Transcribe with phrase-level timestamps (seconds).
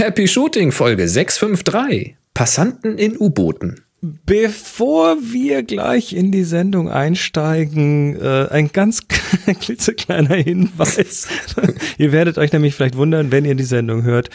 [0.00, 2.16] Happy Shooting Folge 653.
[2.32, 3.82] Passanten in U-Booten.
[4.00, 9.02] Bevor wir gleich in die Sendung einsteigen, äh, ein ganz
[9.60, 11.28] klitzekleiner Hinweis.
[11.98, 14.30] ihr werdet euch nämlich vielleicht wundern, wenn ihr die Sendung hört,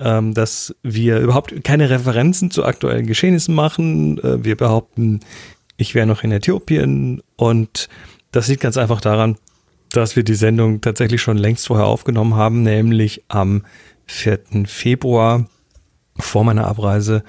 [0.00, 4.16] ähm, dass wir überhaupt keine Referenzen zu aktuellen Geschehnissen machen.
[4.16, 5.20] Äh, wir behaupten,
[5.76, 7.90] ich wäre noch in Äthiopien und
[8.30, 9.36] das liegt ganz einfach daran,
[9.90, 13.62] dass wir die Sendung tatsächlich schon längst vorher aufgenommen haben, nämlich am
[14.12, 14.66] 4.
[14.66, 15.48] Februar
[16.18, 17.24] vor meiner Abreise.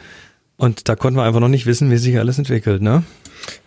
[0.58, 3.04] Und da konnten wir einfach noch nicht wissen, wie sich alles entwickelt, ne?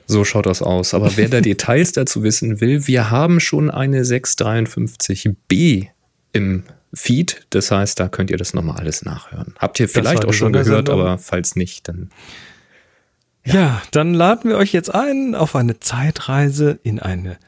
[0.06, 0.94] So schaut das aus.
[0.94, 5.88] Aber wer da Details dazu wissen will, wir haben schon eine 653b
[6.32, 6.62] im
[6.94, 7.46] Feed.
[7.50, 9.54] Das heißt, da könnt ihr das nochmal alles nachhören.
[9.58, 12.10] Habt ihr vielleicht auch schon gehört, aber falls nicht, dann.
[13.44, 13.54] Ja.
[13.54, 17.38] ja, dann laden wir euch jetzt ein auf eine Zeitreise in eine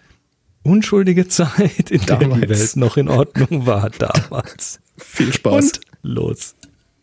[0.63, 2.41] unschuldige Zeit, in damals.
[2.41, 4.81] der die Welt noch in Ordnung war damals.
[4.99, 5.55] Viel Spaß.
[5.55, 6.55] Und los.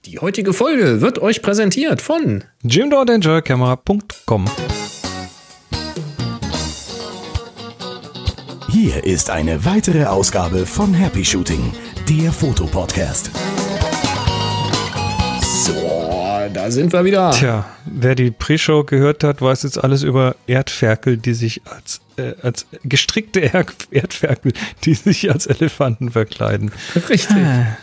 [0.05, 4.45] Die heutige Folge wird euch präsentiert von jimdoordangercamera.com.
[8.69, 11.71] Hier ist eine weitere Ausgabe von Happy Shooting,
[12.09, 13.31] der Fotopodcast.
[15.41, 15.94] So,
[16.55, 17.31] da sind wir wieder.
[17.31, 22.33] Tja, wer die Pre-Show gehört hat, weiß jetzt alles über Erdferkel, die sich als äh,
[22.41, 24.53] als gestrickte er Erdferkel,
[24.85, 26.71] die sich als Elefanten verkleiden.
[27.09, 27.35] Richtig.
[27.35, 27.77] Ah.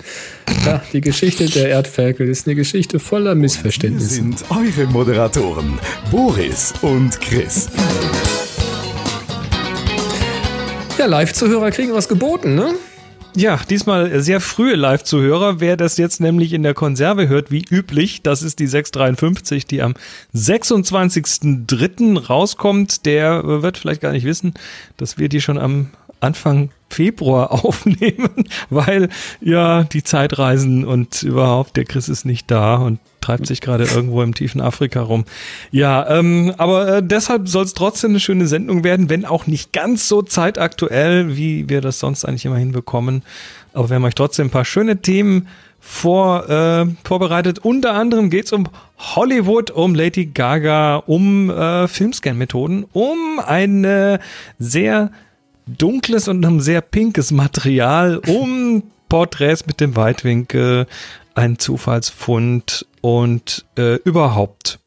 [0.64, 4.14] Ja, die Geschichte der Erdferkel ist eine Geschichte voller Missverständnisse.
[4.14, 5.78] sind eure Moderatoren,
[6.10, 7.68] Boris und Chris.
[10.98, 12.74] Ja, Live-Zuhörer kriegen was geboten, ne?
[13.34, 15.58] Ja, diesmal sehr frühe Live-Zuhörer.
[15.58, 19.80] Wer das jetzt nämlich in der Konserve hört, wie üblich, das ist die 653, die
[19.80, 19.94] am
[20.34, 22.26] 26.03.
[22.26, 23.06] rauskommt.
[23.06, 24.52] Der wird vielleicht gar nicht wissen,
[24.98, 25.88] dass wir die schon am
[26.22, 29.08] Anfang Februar aufnehmen, weil
[29.40, 34.22] ja die Zeitreisen und überhaupt der Chris ist nicht da und treibt sich gerade irgendwo
[34.22, 35.24] im tiefen Afrika rum.
[35.70, 39.72] Ja, ähm, aber äh, deshalb soll es trotzdem eine schöne Sendung werden, wenn auch nicht
[39.72, 43.22] ganz so zeitaktuell, wie wir das sonst eigentlich immer hinbekommen.
[43.72, 45.48] Aber wir haben euch trotzdem ein paar schöne Themen
[45.80, 47.60] vor, äh, vorbereitet.
[47.60, 48.68] Unter anderem geht es um
[48.98, 54.20] Hollywood, um Lady Gaga, um äh, Filmscan-Methoden, um eine
[54.58, 55.10] sehr
[55.66, 60.86] dunkles und ein sehr pinkes Material, um Porträts mit dem Weitwinkel,
[61.34, 64.78] ein Zufallsfund und äh, überhaupt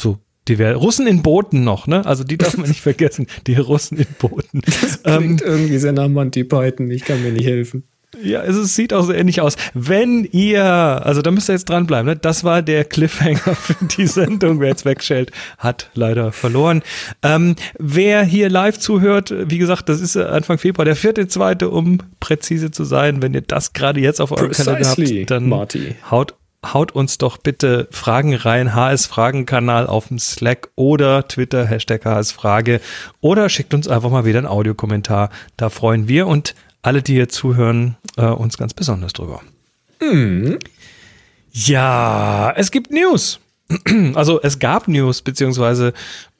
[0.00, 0.18] so
[0.48, 2.06] die Russen in Booten noch, ne?
[2.06, 4.62] Also die darf man nicht vergessen, die Russen in Booten.
[4.64, 7.84] Das klingt ähm, irgendwie sehr nach Monty Python, ich kann mir nicht helfen.
[8.22, 9.56] Ja, es sieht auch so ähnlich aus.
[9.74, 12.16] Wenn ihr, also da müsst ihr jetzt dranbleiben, ne?
[12.16, 14.60] das war der Cliffhanger für die Sendung.
[14.60, 16.82] Wer jetzt wegschält, hat leider verloren.
[17.22, 21.98] Ähm, wer hier live zuhört, wie gesagt, das ist Anfang Februar, der vierte, zweite, um
[22.20, 23.22] präzise zu sein.
[23.22, 25.96] Wenn ihr das gerade jetzt auf eurem Kalender habt, dann Marty.
[26.10, 26.34] haut
[26.72, 32.32] haut uns doch bitte Fragen rein, HS Fragenkanal auf dem Slack oder Twitter, Hashtag HS
[32.32, 32.80] Frage
[33.20, 35.30] oder schickt uns einfach mal wieder einen Audiokommentar.
[35.56, 36.54] Da freuen wir und
[36.86, 39.42] alle, die hier zuhören, äh, uns ganz besonders drüber.
[40.00, 40.58] Mhm.
[41.52, 43.40] Ja, es gibt News.
[44.14, 45.92] Also es gab News, beziehungsweise,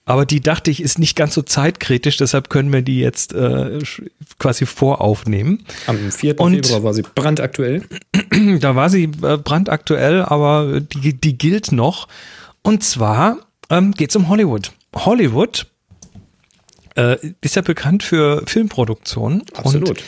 [0.05, 3.81] aber die dachte ich, ist nicht ganz so zeitkritisch, deshalb können wir die jetzt äh,
[4.39, 5.65] quasi voraufnehmen.
[5.89, 6.39] Am 4.
[6.39, 7.83] Und Februar war sie brandaktuell.
[8.61, 12.07] Da war sie äh, brandaktuell, aber die, die gilt noch.
[12.63, 13.39] Und zwar
[13.71, 14.73] ähm, geht es um Hollywood.
[14.95, 15.67] Hollywood
[16.97, 19.43] äh, ist ja bekannt für Filmproduktion.
[19.55, 19.89] Absolut.
[19.89, 20.03] Und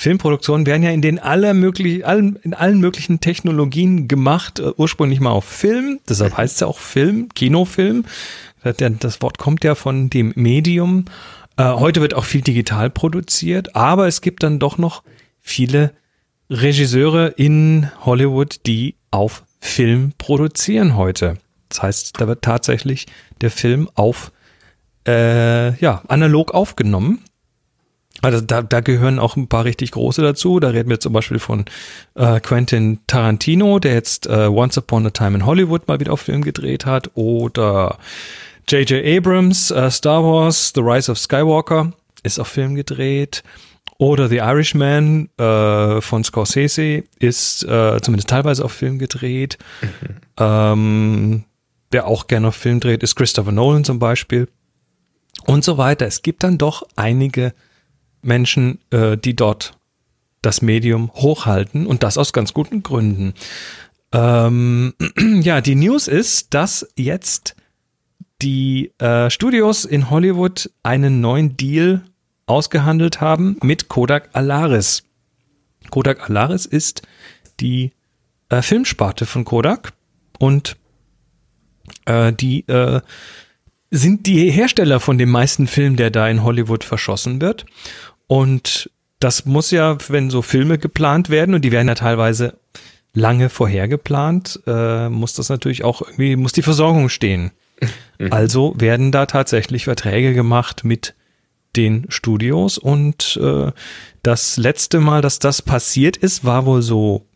[0.00, 5.18] Filmproduktionen werden ja in den aller möglich, allen, in allen möglichen Technologien gemacht, äh, ursprünglich
[5.18, 8.04] mal auf Film, deshalb heißt es ja auch Film, Kinofilm.
[8.62, 11.06] Das Wort kommt ja von dem Medium.
[11.56, 15.02] Äh, heute wird auch viel digital produziert, aber es gibt dann doch noch
[15.40, 15.92] viele
[16.48, 21.38] Regisseure in Hollywood, die auf Film produzieren heute.
[21.70, 23.06] Das heißt, da wird tatsächlich
[23.40, 24.30] der Film auf
[25.08, 27.24] äh, ja, analog aufgenommen
[28.20, 30.58] also da, da gehören auch ein paar richtig große dazu.
[30.60, 31.64] Da reden wir zum Beispiel von
[32.14, 36.20] äh, Quentin Tarantino, der jetzt äh, Once Upon a Time in Hollywood mal wieder auf
[36.20, 37.10] Film gedreht hat.
[37.14, 37.98] Oder
[38.68, 39.04] J.J.
[39.04, 41.92] Abrams, äh, Star Wars, The Rise of Skywalker
[42.24, 43.44] ist auf Film gedreht.
[43.98, 49.58] Oder The Irishman äh, von Scorsese ist äh, zumindest teilweise auf Film gedreht.
[49.80, 49.88] Mhm.
[50.38, 51.44] Ähm,
[51.92, 54.48] der auch gerne auf Film dreht, ist Christopher Nolan zum Beispiel.
[55.46, 56.06] Und so weiter.
[56.06, 57.54] Es gibt dann doch einige
[58.22, 59.78] Menschen, äh, die dort
[60.42, 63.34] das Medium hochhalten und das aus ganz guten Gründen.
[64.12, 64.94] Ähm,
[65.40, 67.56] ja, die News ist, dass jetzt
[68.40, 72.02] die äh, Studios in Hollywood einen neuen Deal
[72.46, 75.02] ausgehandelt haben mit Kodak Alaris.
[75.90, 77.02] Kodak Alaris ist
[77.60, 77.92] die
[78.48, 79.92] äh, Filmsparte von Kodak
[80.38, 80.76] und
[82.06, 83.00] äh, die äh,
[83.90, 87.64] sind die Hersteller von dem meisten Film, der da in Hollywood verschossen wird.
[88.26, 92.58] Und das muss ja, wenn so Filme geplant werden, und die werden ja teilweise
[93.14, 97.50] lange vorher geplant, äh, muss das natürlich auch irgendwie, muss die Versorgung stehen.
[98.18, 98.32] Mhm.
[98.32, 101.14] Also werden da tatsächlich Verträge gemacht mit
[101.76, 103.72] den Studios und äh,
[104.22, 107.26] das letzte Mal, dass das passiert ist, war wohl so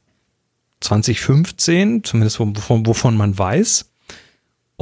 [0.81, 3.92] 2015, zumindest wovon, wovon man weiß.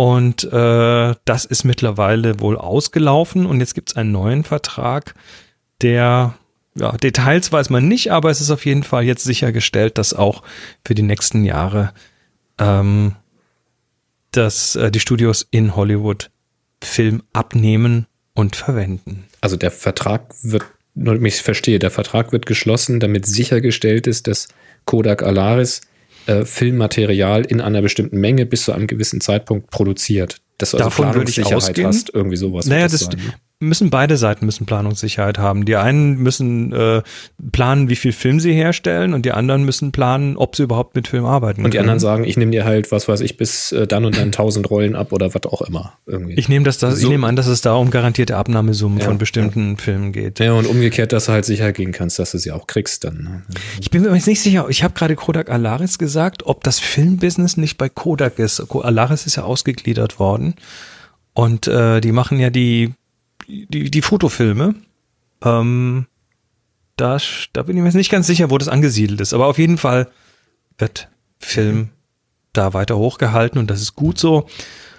[0.01, 5.15] Und äh, das ist mittlerweile wohl ausgelaufen und jetzt gibt es einen neuen Vertrag,
[5.83, 6.39] der,
[6.75, 10.43] ja, Details weiß man nicht, aber es ist auf jeden Fall jetzt sichergestellt, dass auch
[10.87, 11.93] für die nächsten Jahre
[12.59, 13.15] ähm,
[14.31, 16.31] dass äh, die Studios in Hollywood
[16.83, 19.27] Film abnehmen und verwenden.
[19.43, 20.65] Also der Vertrag wird,
[20.95, 24.49] nur ich verstehe, der Vertrag wird geschlossen, damit sichergestellt ist, dass
[24.87, 25.83] Kodak Alaris
[26.31, 30.41] äh, Filmmaterial in einer bestimmten Menge bis zu einem gewissen Zeitpunkt produziert.
[30.59, 31.89] Dass du also Davon würde ich ausgehen.
[31.89, 32.67] hast, irgendwie sowas.
[32.67, 33.35] Naja, das, sein, ne?
[33.61, 35.67] Müssen beide Seiten müssen Planungssicherheit haben.
[35.67, 37.03] Die einen müssen äh,
[37.53, 41.07] planen, wie viel Film sie herstellen und die anderen müssen planen, ob sie überhaupt mit
[41.07, 41.63] Film arbeiten.
[41.63, 44.17] Und die anderen sagen, ich nehme dir halt, was weiß ich, bis äh, dann und
[44.17, 45.93] dann tausend Rollen ab oder was auch immer.
[46.07, 46.35] Irgendwie.
[46.35, 47.03] Ich nehme das, das so.
[47.03, 49.77] ich nehme an, dass es da um garantierte Abnahmesummen ja, von bestimmten ja.
[49.77, 50.41] Filmen geht.
[50.41, 53.23] Ja, und umgekehrt, dass du halt sicher gehen kannst, dass du sie auch kriegst dann.
[53.23, 53.43] Ne?
[53.79, 57.59] Ich bin mir jetzt nicht sicher, ich habe gerade Kodak Alaris gesagt, ob das Filmbusiness
[57.59, 58.61] nicht bei Kodak ist.
[58.75, 60.55] Alaris ist ja ausgegliedert worden.
[61.35, 62.95] Und äh, die machen ja die
[63.69, 64.75] die, die Fotofilme.
[65.43, 66.07] Ähm,
[66.97, 67.19] da,
[67.53, 69.33] da bin ich mir jetzt nicht ganz sicher, wo das angesiedelt ist.
[69.33, 70.11] Aber auf jeden Fall
[70.79, 71.09] wird
[71.39, 71.91] Film
[72.53, 74.47] da weiter hochgehalten und das ist gut so.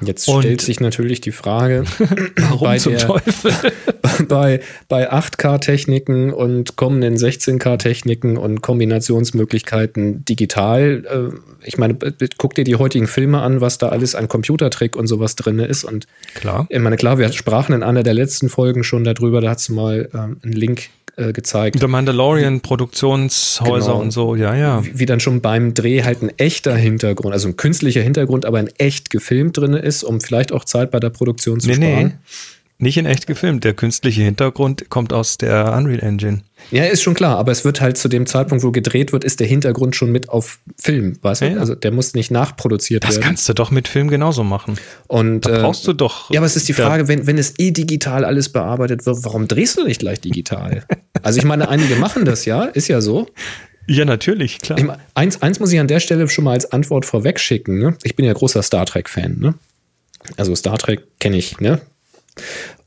[0.03, 1.83] Jetzt und stellt sich natürlich die Frage,
[2.37, 3.53] warum bei zum der, Teufel?
[4.27, 11.03] bei, bei 8K-Techniken und kommenden 16K-Techniken und Kombinationsmöglichkeiten digital.
[11.33, 11.97] Äh, ich meine,
[12.37, 15.83] guck dir die heutigen Filme an, was da alles an Computertrick und sowas drin ist.
[15.83, 16.65] Und klar.
[16.69, 19.69] Ich meine, klar, wir sprachen in einer der letzten Folgen schon darüber, da hat es
[19.69, 21.79] mal ähm, einen Link äh, gezeigt.
[21.79, 24.01] The Mandalorian Produktionshäuser genau.
[24.01, 24.85] und so, ja, ja.
[24.85, 28.59] Wie, wie, dann schon beim Dreh halt ein echter Hintergrund, also ein künstlicher Hintergrund, aber
[28.59, 32.07] ein echt gefilmt drin ist, um vielleicht auch Zeit bei der Produktion zu nee, sparen.
[32.07, 32.13] Nee.
[32.81, 33.63] Nicht in echt gefilmt.
[33.63, 36.41] Der künstliche Hintergrund kommt aus der Unreal Engine.
[36.71, 39.39] Ja, ist schon klar, aber es wird halt zu dem Zeitpunkt, wo gedreht wird, ist
[39.39, 41.45] der Hintergrund schon mit auf Film, weißt du?
[41.45, 41.59] Ja, ja.
[41.59, 43.19] Also der muss nicht nachproduziert das werden.
[43.19, 44.79] Das kannst du doch mit Film genauso machen.
[45.05, 46.31] Und da äh, brauchst du doch.
[46.31, 49.47] Ja, aber es ist die Frage, wenn, wenn es eh digital alles bearbeitet wird, warum
[49.47, 50.83] drehst du nicht gleich digital?
[51.21, 53.27] also ich meine, einige machen das ja, ist ja so.
[53.85, 54.97] Ja, natürlich, klar.
[55.13, 57.77] Eins, eins muss ich an der Stelle schon mal als Antwort vorweg schicken.
[57.77, 57.95] Ne?
[58.01, 59.37] Ich bin ja großer Star Trek-Fan.
[59.39, 59.53] Ne?
[60.37, 61.59] Also Star Trek kenne ich.
[61.59, 61.81] Ne?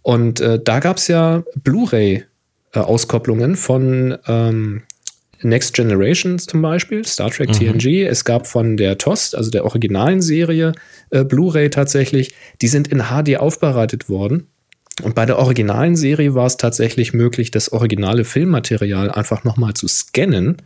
[0.03, 4.83] Und äh, da gab es ja Blu-ray-Auskopplungen von ähm,
[5.43, 7.79] Next Generation zum Beispiel, Star Trek mhm.
[7.79, 8.07] TNG.
[8.07, 10.73] Es gab von der TOS, also der originalen Serie,
[11.11, 12.35] äh, Blu-ray tatsächlich.
[12.63, 14.49] Die sind in HD aufbereitet worden.
[15.03, 19.89] Und bei der originalen Serie war es tatsächlich möglich, das originale Filmmaterial einfach nochmal zu
[19.89, 20.59] scannen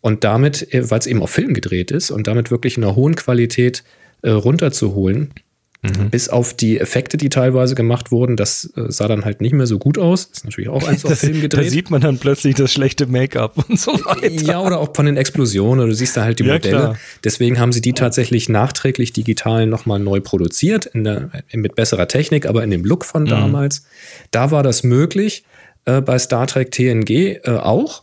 [0.00, 2.96] und damit, äh, weil es eben auf Film gedreht ist und damit wirklich in einer
[2.96, 3.84] hohen Qualität
[4.22, 5.32] äh, runterzuholen.
[5.80, 6.10] Mhm.
[6.10, 9.66] Bis auf die Effekte, die teilweise gemacht wurden, das äh, sah dann halt nicht mehr
[9.68, 10.24] so gut aus.
[10.24, 11.66] Ist natürlich auch eins auf Film gedreht.
[11.66, 14.28] Da sieht man dann plötzlich das schlechte Make-up und so weiter.
[14.28, 16.76] Ja, oder auch von den Explosionen, du siehst da halt die ja, Modelle.
[16.76, 16.98] Klar.
[17.22, 22.64] Deswegen haben sie die tatsächlich nachträglich digital nochmal neu produziert, der, mit besserer Technik, aber
[22.64, 23.28] in dem Look von mhm.
[23.28, 23.84] damals.
[24.32, 25.44] Da war das möglich,
[25.84, 28.02] äh, bei Star Trek TNG äh, auch.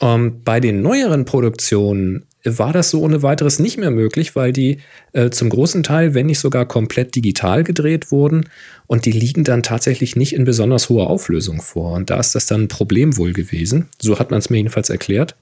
[0.00, 2.24] Ähm, bei den neueren Produktionen
[2.56, 4.78] war das so ohne weiteres nicht mehr möglich, weil die
[5.12, 8.48] äh, zum großen Teil, wenn nicht sogar komplett digital gedreht wurden
[8.86, 11.92] und die liegen dann tatsächlich nicht in besonders hoher Auflösung vor.
[11.92, 13.88] Und da ist das dann ein Problem wohl gewesen.
[14.00, 15.36] So hat man es mir jedenfalls erklärt.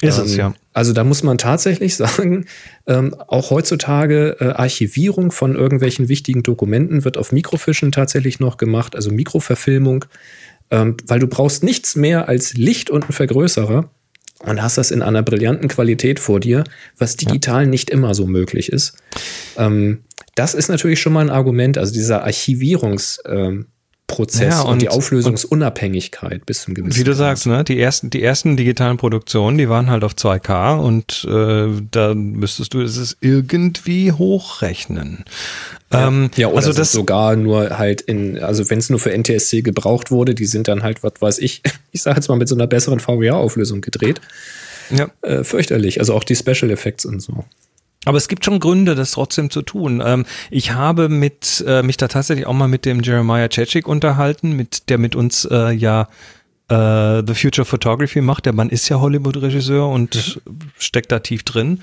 [0.00, 0.54] Ist ähm, es, ja.
[0.72, 2.46] Also da muss man tatsächlich sagen,
[2.86, 8.96] ähm, auch heutzutage äh, Archivierung von irgendwelchen wichtigen Dokumenten wird auf Mikrofischen tatsächlich noch gemacht,
[8.96, 10.04] also Mikroverfilmung,
[10.70, 13.90] ähm, weil du brauchst nichts mehr als Licht und einen Vergrößerer
[14.46, 16.64] und hast das in einer brillanten Qualität vor dir,
[16.98, 17.68] was digital ja.
[17.68, 18.96] nicht immer so möglich ist.
[19.56, 23.66] Ähm, das ist natürlich schon mal ein Argument, also dieser Archivierungs- ähm,
[24.06, 28.10] Prozess ja, und, und, die Auflösungsunabhängigkeit bis zum gewissen Wie du sagst, ne, die ersten,
[28.10, 33.16] die ersten digitalen Produktionen, die waren halt auf 2K und äh, da müsstest du es
[33.20, 35.24] irgendwie hochrechnen.
[35.94, 39.16] Ja, ähm, ja oder also das sogar nur halt in, also wenn es nur für
[39.16, 42.48] NTSC gebraucht wurde, die sind dann halt, was weiß ich, ich sage jetzt mal mit
[42.48, 44.20] so einer besseren VGA-Auflösung gedreht.
[44.90, 45.08] Ja.
[45.22, 46.00] Äh, fürchterlich.
[46.00, 47.44] Also auch die Special Effects und so.
[48.04, 50.02] Aber es gibt schon Gründe, das trotzdem zu tun.
[50.04, 54.52] Ähm, ich habe mit, äh, mich da tatsächlich auch mal mit dem Jeremiah Chechik unterhalten,
[54.52, 56.08] mit, der mit uns äh, ja
[56.68, 58.46] äh, The Future Photography macht.
[58.46, 60.14] Der Mann ist ja Hollywood-Regisseur und
[60.46, 60.58] mhm.
[60.78, 61.80] steckt da tief drin.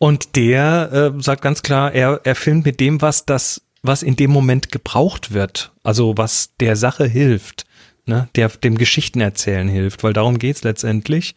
[0.00, 4.16] Und der äh, sagt ganz klar, er, er filmt mit dem, was das, was in
[4.16, 5.72] dem Moment gebraucht wird.
[5.82, 7.66] Also was der Sache hilft,
[8.06, 8.26] ne?
[8.34, 11.34] der dem Geschichten erzählen hilft, weil darum geht's letztendlich.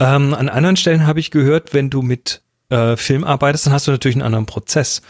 [0.00, 3.86] Ähm, an anderen Stellen habe ich gehört, wenn du mit äh, Film arbeitest, dann hast
[3.86, 5.02] du natürlich einen anderen Prozess.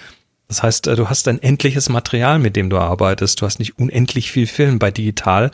[0.49, 3.41] Das heißt, äh, du hast ein endliches Material, mit dem du arbeitest.
[3.41, 4.79] Du hast nicht unendlich viel Film.
[4.79, 5.51] Bei digital,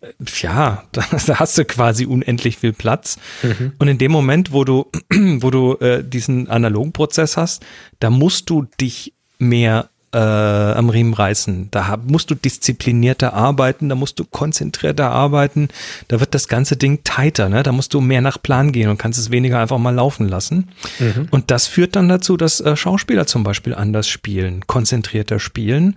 [0.00, 0.08] äh,
[0.40, 1.02] ja, da,
[1.38, 3.18] hast du quasi unendlich viel Platz.
[3.42, 3.72] Mhm.
[3.78, 7.64] Und in dem Moment, wo du, wo du äh, diesen analogen Prozess hast,
[8.00, 11.68] da musst du dich mehr äh, am Riemen reißen.
[11.70, 15.68] Da musst du disziplinierter arbeiten, da musst du konzentrierter arbeiten,
[16.08, 17.62] da wird das ganze Ding tighter, ne?
[17.62, 20.68] Da musst du mehr nach Plan gehen und kannst es weniger einfach mal laufen lassen.
[20.98, 21.28] Mhm.
[21.30, 25.96] Und das führt dann dazu, dass äh, Schauspieler zum Beispiel anders spielen, konzentrierter spielen.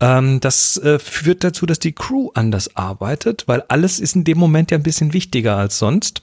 [0.00, 4.38] Ähm, das äh, führt dazu, dass die Crew anders arbeitet, weil alles ist in dem
[4.38, 6.22] Moment ja ein bisschen wichtiger als sonst.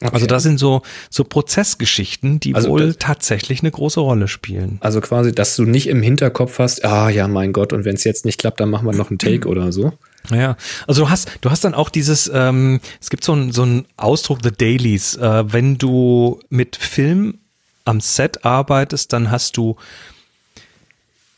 [0.00, 0.10] Okay.
[0.12, 4.76] Also das sind so, so Prozessgeschichten, die also wohl tatsächlich eine große Rolle spielen.
[4.80, 8.04] Also quasi, dass du nicht im Hinterkopf hast, ah ja, mein Gott, und wenn es
[8.04, 9.94] jetzt nicht klappt, dann machen wir noch einen Take oder so.
[10.30, 13.62] Ja, also du hast, du hast dann auch dieses, ähm, es gibt so einen so
[13.62, 17.38] einen Ausdruck, The Dailies, äh, wenn du mit Film
[17.84, 19.76] am Set arbeitest, dann hast du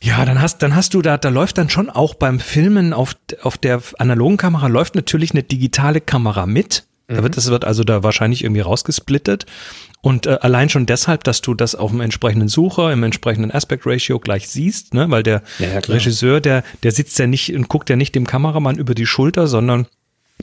[0.01, 3.17] ja, dann hast, dann hast du da, da läuft dann schon auch beim Filmen auf,
[3.41, 6.85] auf der analogen Kamera läuft natürlich eine digitale Kamera mit.
[7.09, 7.35] Da wird, mhm.
[7.35, 9.45] das wird also da wahrscheinlich irgendwie rausgesplittet.
[10.01, 13.85] Und äh, allein schon deshalb, dass du das auf dem entsprechenden Sucher, im entsprechenden Aspect
[13.85, 15.09] Ratio gleich siehst, ne?
[15.09, 18.27] weil der ja, ja, Regisseur, der, der sitzt ja nicht und guckt ja nicht dem
[18.27, 19.87] Kameramann über die Schulter, sondern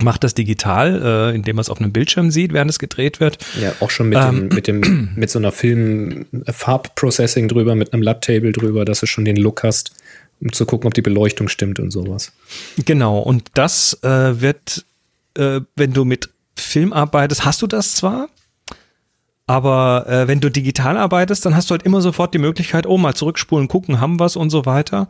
[0.03, 3.39] macht das digital, äh, indem man es auf einem Bildschirm sieht, während es gedreht wird.
[3.61, 8.03] Ja, auch schon mit, ähm, dem, mit, dem, mit so einer Film-Farbprocessing drüber, mit einem
[8.03, 9.93] Lab-Table drüber, dass du schon den Look hast,
[10.41, 12.33] um zu gucken, ob die Beleuchtung stimmt und sowas.
[12.85, 14.85] Genau, und das äh, wird,
[15.39, 18.29] äh, wenn du mit Film arbeitest, hast du das zwar,
[19.47, 22.99] aber äh, wenn du digital arbeitest, dann hast du halt immer sofort die Möglichkeit, oh,
[22.99, 25.09] mal zurückspulen, gucken, haben was und so weiter.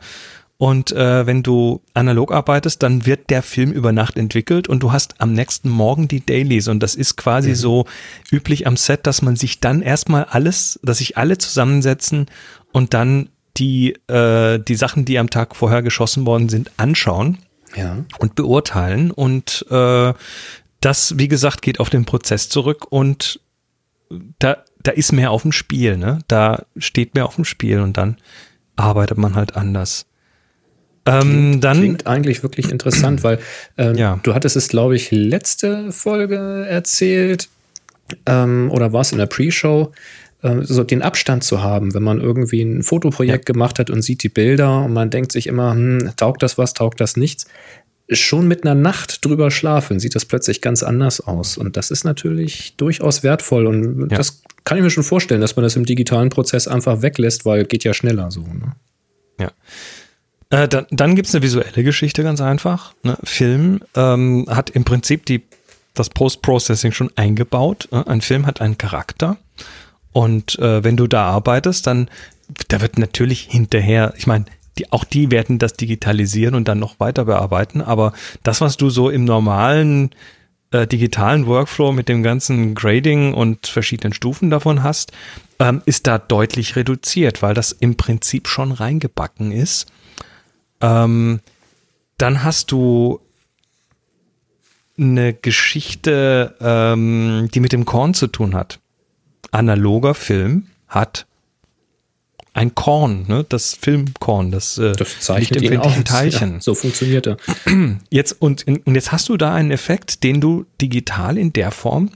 [0.58, 4.90] Und äh, wenn du analog arbeitest, dann wird der Film über Nacht entwickelt und du
[4.90, 6.68] hast am nächsten Morgen die Dailies.
[6.68, 7.54] Und das ist quasi mhm.
[7.54, 7.84] so
[8.30, 12.26] üblich am Set, dass man sich dann erstmal alles, dass sich alle zusammensetzen
[12.72, 17.38] und dann die, äh, die Sachen, die am Tag vorher geschossen worden sind, anschauen
[17.74, 18.04] ja.
[18.18, 19.10] und beurteilen.
[19.10, 20.14] Und äh,
[20.86, 23.40] das, wie gesagt, geht auf den Prozess zurück und
[24.38, 26.20] da, da ist mehr auf dem Spiel, ne?
[26.28, 28.18] Da steht mehr auf dem Spiel und dann
[28.76, 30.06] arbeitet man halt anders.
[31.04, 33.40] Ähm, klingt, dann klingt eigentlich wirklich interessant, weil
[33.76, 34.20] ähm, ja.
[34.22, 37.48] du hattest es, glaube ich, letzte Folge erzählt
[38.24, 39.90] ähm, oder war es in der Pre-Show,
[40.42, 43.52] äh, so den Abstand zu haben, wenn man irgendwie ein Fotoprojekt ja.
[43.52, 46.74] gemacht hat und sieht die Bilder und man denkt sich immer, hm, taugt das was,
[46.74, 47.46] taugt das nichts
[48.10, 51.58] schon mit einer Nacht drüber schlafen, sieht das plötzlich ganz anders aus.
[51.58, 53.66] Und das ist natürlich durchaus wertvoll.
[53.66, 54.16] Und ja.
[54.16, 57.64] das kann ich mir schon vorstellen, dass man das im digitalen Prozess einfach weglässt, weil
[57.64, 58.42] geht ja schneller so.
[58.42, 58.76] Ne?
[59.40, 59.50] Ja.
[60.50, 62.94] Äh, dann dann gibt es eine visuelle Geschichte ganz einfach.
[63.02, 63.18] Ne?
[63.24, 65.42] Film ähm, hat im Prinzip die,
[65.94, 67.88] das Post-Processing schon eingebaut.
[67.90, 69.36] Äh, ein Film hat einen Charakter.
[70.12, 72.08] Und äh, wenn du da arbeitest, dann
[72.68, 74.44] da wird natürlich hinterher, ich meine,
[74.78, 77.80] die, auch die werden das digitalisieren und dann noch weiter bearbeiten.
[77.80, 80.10] Aber das, was du so im normalen
[80.70, 85.12] äh, digitalen Workflow mit dem ganzen Grading und verschiedenen Stufen davon hast,
[85.58, 89.86] ähm, ist da deutlich reduziert, weil das im Prinzip schon reingebacken ist.
[90.80, 91.40] Ähm,
[92.18, 93.20] dann hast du
[94.98, 98.80] eine Geschichte, ähm, die mit dem Korn zu tun hat.
[99.50, 101.26] Analoger Film hat
[102.56, 103.44] ein Korn, ne?
[103.46, 106.54] das Filmkorn, das, äh, das im empfindlichen Teilchen.
[106.54, 107.36] Ja, so funktioniert er.
[108.10, 112.10] Jetzt, und, und jetzt hast du da einen Effekt, den du digital in der Form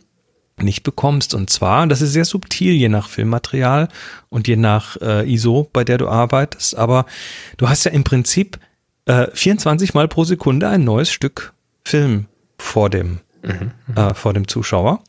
[0.63, 1.35] nicht bekommst.
[1.35, 3.89] Und zwar, das ist sehr subtil, je nach Filmmaterial
[4.31, 6.75] und je nach äh, ISO, bei der du arbeitest.
[6.75, 7.05] Aber
[7.59, 8.59] du hast ja im Prinzip
[9.05, 11.53] äh, 24 Mal pro Sekunde ein neues Stück
[11.85, 12.27] Film
[12.59, 15.03] vor dem mhm, äh, vor dem Zuschauer.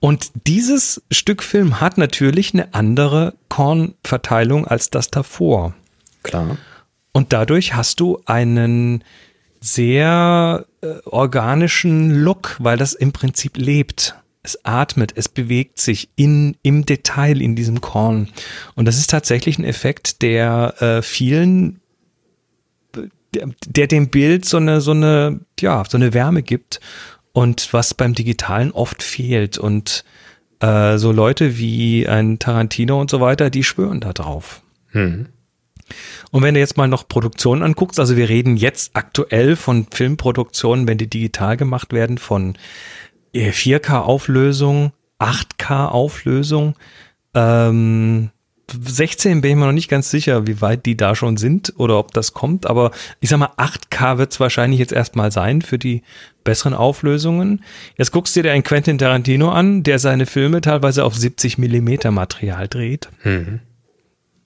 [0.00, 5.74] Und dieses Stück Film hat natürlich eine andere Kornverteilung als das davor.
[6.22, 6.58] Klar.
[7.12, 9.02] Und dadurch hast du einen
[9.60, 14.14] sehr äh, organischen Look, weil das im Prinzip lebt.
[14.42, 18.28] Es atmet, es bewegt sich in, im Detail in diesem Korn.
[18.76, 21.80] Und das ist tatsächlich ein Effekt, der äh, vielen,
[23.34, 26.80] der, der dem Bild so eine, so eine, ja, so eine Wärme gibt
[27.38, 29.58] und was beim Digitalen oft fehlt.
[29.58, 30.04] Und
[30.58, 34.60] äh, so Leute wie ein Tarantino und so weiter, die schwören da drauf.
[34.88, 35.26] Hm.
[36.32, 40.88] Und wenn du jetzt mal noch Produktionen anguckst, also wir reden jetzt aktuell von Filmproduktionen,
[40.88, 42.58] wenn die digital gemacht werden, von
[43.32, 44.90] 4K-Auflösung,
[45.20, 46.74] 8K-Auflösung,
[47.34, 48.30] ähm,
[48.70, 51.98] 16 bin ich mir noch nicht ganz sicher, wie weit die da schon sind oder
[51.98, 55.78] ob das kommt, aber ich sag mal, 8K wird es wahrscheinlich jetzt erstmal sein für
[55.78, 56.02] die
[56.44, 57.64] besseren Auflösungen.
[57.96, 62.10] Jetzt guckst du dir einen Quentin Tarantino an, der seine Filme teilweise auf 70 Millimeter
[62.10, 63.08] Material dreht.
[63.24, 63.60] Mhm.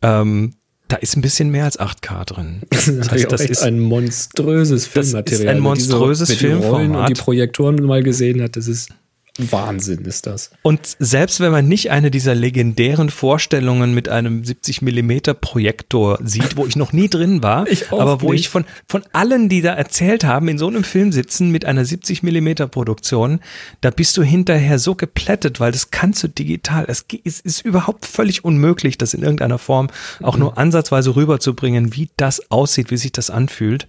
[0.02, 0.54] Ähm,
[0.88, 2.62] da ist ein bisschen mehr als 8K drin.
[2.70, 5.22] Das, heißt, das ist ein monströses Filmmaterial.
[5.22, 7.08] Das ist ein monströses Filmformat.
[7.08, 8.90] Und die Projektoren mal gesehen hat, das ist
[9.38, 10.50] Wahnsinn ist das.
[10.60, 16.56] Und selbst wenn man nicht eine dieser legendären Vorstellungen mit einem 70 Millimeter Projektor sieht,
[16.56, 18.42] wo ich noch nie drin war, aber wo nicht.
[18.42, 21.86] ich von, von allen, die da erzählt haben, in so einem Film sitzen mit einer
[21.86, 23.40] 70 Millimeter Produktion,
[23.80, 26.84] da bist du hinterher so geplättet, weil das kannst du digital.
[26.86, 29.88] Es ist, ist überhaupt völlig unmöglich, das in irgendeiner Form
[30.20, 33.86] auch nur ansatzweise rüberzubringen, wie das aussieht, wie sich das anfühlt.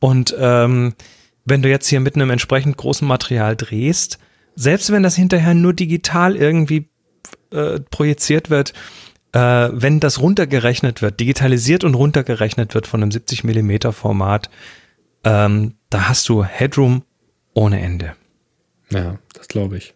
[0.00, 0.94] Und ähm,
[1.44, 4.18] wenn du jetzt hier mit einem entsprechend großen Material drehst,
[4.56, 6.88] selbst wenn das hinterher nur digital irgendwie
[7.50, 8.72] äh, projiziert wird,
[9.32, 9.38] äh,
[9.72, 14.50] wenn das runtergerechnet wird, digitalisiert und runtergerechnet wird von einem 70 Millimeter Format,
[15.24, 17.02] ähm, da hast du Headroom
[17.54, 18.14] ohne Ende.
[18.90, 19.94] Ja, das glaube ich.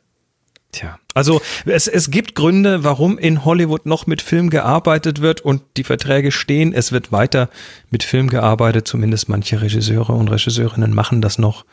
[0.72, 5.62] Tja, also es, es gibt Gründe, warum in Hollywood noch mit Film gearbeitet wird und
[5.76, 6.74] die Verträge stehen.
[6.74, 7.48] Es wird weiter
[7.90, 11.64] mit Film gearbeitet, zumindest manche Regisseure und Regisseurinnen machen das noch.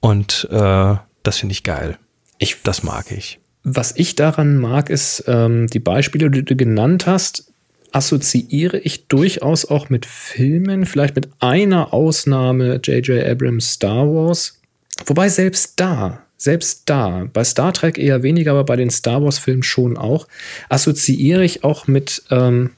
[0.00, 1.96] Und äh, das finde ich geil.
[2.38, 3.40] Ich, das mag ich.
[3.62, 7.52] Was ich daran mag, ist ähm, die Beispiele, die du genannt hast,
[7.92, 13.24] assoziiere ich durchaus auch mit Filmen, vielleicht mit einer Ausnahme J.J.
[13.24, 14.60] Abrams Star Wars.
[15.06, 19.62] Wobei selbst da, selbst da, bei Star Trek eher weniger, aber bei den Star Wars-Filmen
[19.62, 20.26] schon auch,
[20.68, 22.70] assoziiere ich auch mit ähm,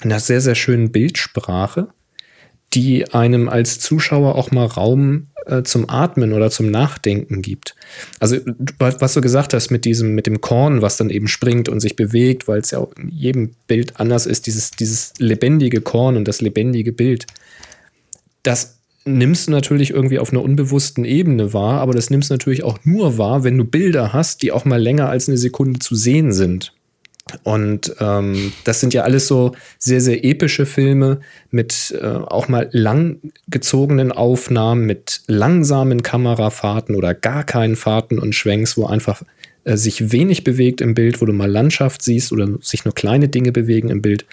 [0.00, 1.88] einer sehr, sehr schönen Bildsprache,
[2.72, 7.74] die einem als Zuschauer auch mal Raum äh, zum Atmen oder zum Nachdenken gibt.
[8.20, 8.36] Also
[8.78, 11.96] was du gesagt hast mit diesem, mit dem Korn, was dann eben springt und sich
[11.96, 16.40] bewegt, weil es ja in jedem Bild anders ist, dieses, dieses lebendige Korn und das
[16.40, 17.26] lebendige Bild.
[18.42, 22.62] Das nimmst du natürlich irgendwie auf einer unbewussten Ebene wahr, aber das nimmst du natürlich
[22.62, 25.94] auch nur wahr, wenn du Bilder hast, die auch mal länger als eine Sekunde zu
[25.94, 26.72] sehen sind.
[27.42, 32.68] Und ähm, das sind ja alles so sehr, sehr epische Filme mit äh, auch mal
[32.72, 39.22] langgezogenen Aufnahmen, mit langsamen Kamerafahrten oder gar keinen Fahrten und Schwenks, wo einfach
[39.64, 43.28] äh, sich wenig bewegt im Bild, wo du mal Landschaft siehst oder sich nur kleine
[43.28, 44.24] Dinge bewegen im Bild.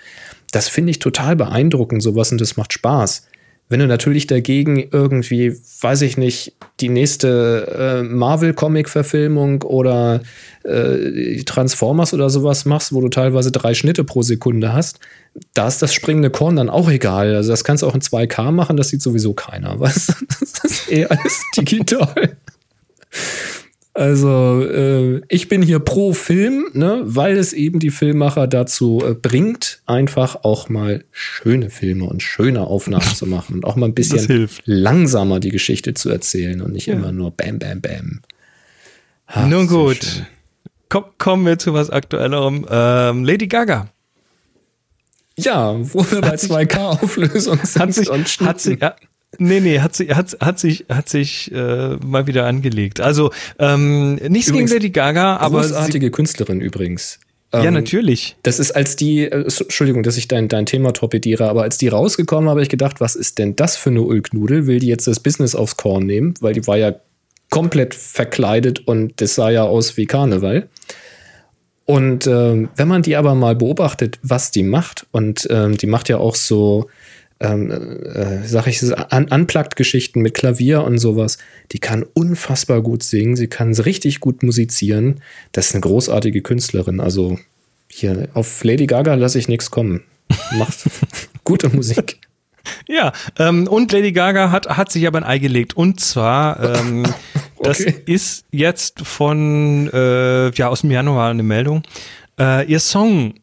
[0.51, 3.28] Das finde ich total beeindruckend, sowas, und das macht Spaß.
[3.69, 10.21] Wenn du natürlich dagegen irgendwie, weiß ich nicht, die nächste äh, Marvel-Comic-Verfilmung oder
[10.63, 14.99] äh, Transformers oder sowas machst, wo du teilweise drei Schnitte pro Sekunde hast,
[15.53, 17.36] da ist das springende Korn dann auch egal.
[17.36, 19.79] Also das kannst du auch in 2K machen, das sieht sowieso keiner.
[19.79, 20.08] Was?
[20.39, 22.38] Das ist eh alles digital.
[23.99, 29.13] Also äh, ich bin hier pro Film, ne, weil es eben die Filmmacher dazu äh,
[29.13, 33.93] bringt, einfach auch mal schöne Filme und schöne Aufnahmen zu machen und auch mal ein
[33.93, 36.93] bisschen langsamer die Geschichte zu erzählen und nicht ja.
[36.93, 38.21] immer nur Bam, Bam, Bam.
[39.27, 40.23] Ach, Nun gut,
[40.88, 42.65] Komm, kommen wir zu was Aktuellerem.
[42.69, 43.89] Ähm, Lady Gaga.
[45.38, 48.95] Ja, wo wir bei 2K-Auflösung sind hat sich, und hat sich, ja,
[49.37, 52.99] Nee, nee, hat, sich hat, hat sich, hat sich äh, mal wieder angelegt.
[52.99, 55.61] Also ähm, nichts übrigens, gegen Lady Gaga, aber.
[55.61, 57.19] Großartige sie, Künstlerin übrigens.
[57.53, 58.37] ja, ähm, natürlich.
[58.41, 61.89] Das ist als die, äh, Entschuldigung, dass ich dein, dein Thema torpediere, aber als die
[61.89, 64.65] rausgekommen habe ich gedacht, was ist denn das für eine Ulknudel?
[64.65, 66.33] Will die jetzt das Business aufs Korn nehmen?
[66.41, 66.95] Weil die war ja
[67.51, 70.67] komplett verkleidet und das sah ja aus wie Karneval.
[71.85, 76.07] Und äh, wenn man die aber mal beobachtet, was die macht, und ähm, die macht
[76.07, 76.87] ja auch so
[77.39, 81.38] ähm, äh, sag ich, Unplugged-Geschichten mit Klavier und sowas.
[81.71, 85.21] Die kann unfassbar gut singen, sie kann richtig gut musizieren.
[85.52, 86.99] Das ist eine großartige Künstlerin.
[86.99, 87.39] Also
[87.88, 90.04] hier auf Lady Gaga lasse ich nichts kommen.
[90.58, 90.89] Macht
[91.43, 92.19] gute Musik.
[92.88, 95.78] Ja, ähm, und Lady Gaga hat, hat sich aber ein Ei gelegt.
[95.78, 97.06] Und zwar, ähm,
[97.63, 101.84] das ist jetzt von, äh, ja, aus dem Januar eine Meldung.
[102.38, 103.36] Äh, ihr Song,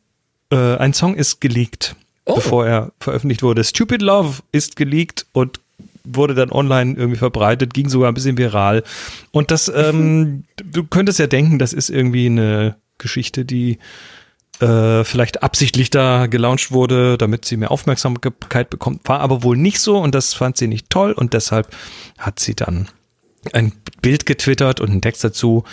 [0.53, 2.35] äh, ein Song ist geleakt oh.
[2.35, 3.65] bevor er veröffentlicht wurde.
[3.65, 5.61] Stupid Love ist geleakt und
[6.05, 8.85] wurde dann online irgendwie verbreitet, ging sogar ein bisschen viral.
[9.33, 13.79] Und das, ähm, du könntest ja denken, das ist irgendwie eine Geschichte, die
[14.61, 19.81] äh, vielleicht absichtlich da gelauncht wurde, damit sie mehr Aufmerksamkeit bekommt, war aber wohl nicht
[19.81, 21.69] so und das fand sie nicht toll und deshalb
[22.19, 22.89] hat sie dann
[23.53, 25.65] ein Bild getwittert und einen Text dazu,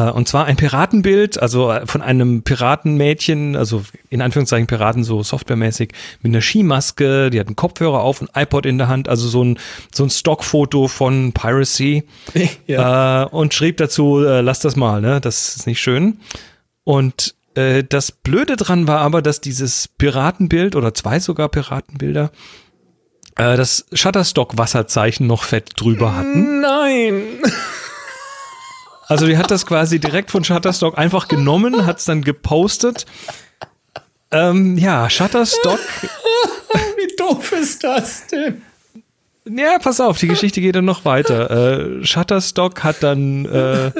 [0.00, 5.92] und zwar ein Piratenbild, also äh, von einem Piratenmädchen, also in Anführungszeichen Piraten so softwaremäßig,
[6.22, 9.44] mit einer Skimaske, die hat einen Kopfhörer auf, ein iPod in der Hand, also so
[9.44, 9.58] ein,
[9.94, 12.04] so ein Stockfoto von Piracy.
[12.66, 13.24] ja.
[13.24, 15.20] äh, und schrieb dazu, äh, lass das mal, ne?
[15.20, 16.18] Das ist nicht schön.
[16.84, 22.30] Und äh, das Blöde dran war aber, dass dieses Piratenbild oder zwei sogar Piratenbilder
[23.36, 26.60] äh, das Shutterstock-Wasserzeichen noch fett drüber hatten.
[26.60, 27.22] Nein!
[29.08, 33.06] Also die hat das quasi direkt von Shutterstock einfach genommen, hat es dann gepostet.
[34.30, 35.80] Ähm, ja, Shutterstock.
[36.96, 38.62] Wie doof ist das denn?
[39.48, 41.50] Ja, pass auf, die Geschichte geht dann noch weiter.
[41.50, 43.92] Äh, Shutterstock hat dann äh,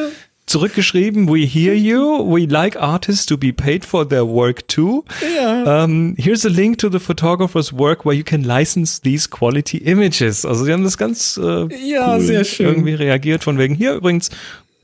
[0.44, 5.04] zurückgeschrieben, we hear you, we like artists to be paid for their work too.
[5.36, 5.84] Ja.
[5.84, 10.44] Um, here's a link to the photographer's work where you can license these quality images.
[10.44, 12.66] Also sie haben das ganz äh, ja, cool sehr schön.
[12.66, 14.28] irgendwie reagiert von wegen hier übrigens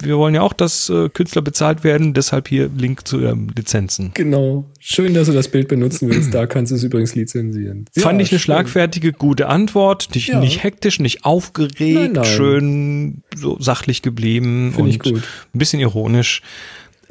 [0.04, 4.12] wir wollen ja auch, dass äh, Künstler bezahlt werden, deshalb hier Link zu ihren Lizenzen.
[4.14, 4.64] Genau.
[4.78, 6.34] Schön, dass du das Bild benutzen willst.
[6.34, 7.86] Da kannst du es übrigens lizenzieren.
[7.94, 8.44] Ja, Fand ich eine schön.
[8.44, 10.08] schlagfertige, gute Antwort.
[10.14, 10.40] Nicht, ja.
[10.40, 12.24] nicht hektisch, nicht aufgeregt, nein, nein.
[12.24, 15.22] schön so sachlich geblieben Find und ich gut.
[15.54, 16.42] ein bisschen ironisch.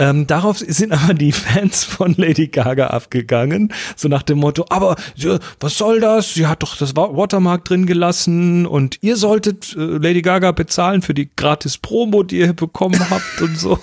[0.04, 4.98] Ähm, darauf sind aber die Fans von Lady Gaga abgegangen, so nach dem Motto, aber
[5.62, 6.34] was soll das?
[6.34, 11.14] Sie hat doch das Watermark drin gelassen und ihr solltet äh, Lady Gaga bezahlen für
[11.14, 13.80] die gratis Promo, die ihr bekommen habt und so.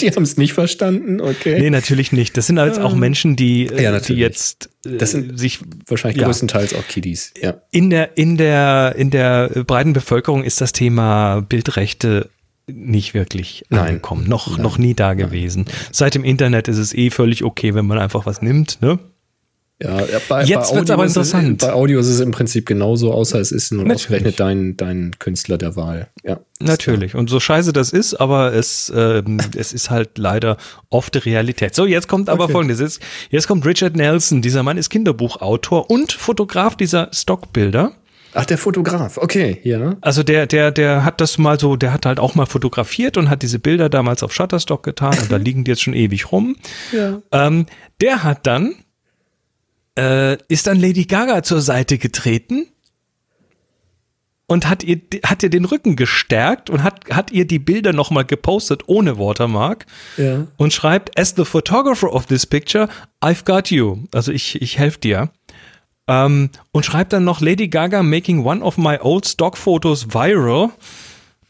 [0.00, 1.58] die haben es nicht verstanden, okay.
[1.58, 2.36] Nee, natürlich nicht.
[2.36, 6.20] Das sind jetzt auch Menschen, die, äh, ja, die jetzt äh, das sind sich wahrscheinlich
[6.20, 7.32] ja, größtenteils auch Kiddies.
[7.40, 7.54] Ja.
[7.70, 12.30] In der in der in der breiten Bevölkerung ist das Thema Bildrechte
[12.66, 13.80] nicht wirklich Nein.
[13.80, 14.28] angekommen.
[14.28, 14.62] Noch, Nein.
[14.62, 15.64] noch nie da gewesen.
[15.66, 15.74] Nein.
[15.90, 18.98] Seit dem Internet ist es eh völlig okay, wenn man einfach was nimmt, ne?
[19.82, 21.58] Ja, ja bei, Jetzt wird es aber interessant.
[21.58, 25.58] bei Audio ist es im Prinzip genauso, außer es ist nur ausgerechnet dein, dein Künstler
[25.58, 26.08] der Wahl.
[26.22, 26.38] Ja.
[26.60, 27.16] Natürlich.
[27.16, 30.56] Und so scheiße das ist, aber es, ähm, es ist halt leider
[30.88, 31.74] oft Realität.
[31.74, 32.52] So, jetzt kommt aber okay.
[32.52, 32.78] folgendes.
[32.78, 34.40] Jetzt, jetzt kommt Richard Nelson.
[34.40, 37.92] Dieser Mann ist Kinderbuchautor und Fotograf dieser Stockbilder.
[38.34, 39.96] Ach, der Fotograf, okay, ja.
[40.00, 43.28] Also der, der, der hat das mal so, der hat halt auch mal fotografiert und
[43.28, 46.56] hat diese Bilder damals auf Shutterstock getan und da liegen die jetzt schon ewig rum.
[46.92, 47.20] Ja.
[47.30, 47.66] Ähm,
[48.00, 48.74] der hat dann,
[49.98, 52.66] äh, ist dann Lady Gaga zur Seite getreten
[54.46, 58.24] und hat ihr, hat ihr den Rücken gestärkt und hat, hat ihr die Bilder nochmal
[58.24, 60.46] gepostet ohne Watermark ja.
[60.56, 62.88] und schreibt, as the photographer of this picture,
[63.22, 64.04] I've got you.
[64.12, 65.30] Also ich, ich helfe dir.
[66.08, 70.70] Ähm, und schreibt dann noch Lady Gaga making one of my old stock photos viral.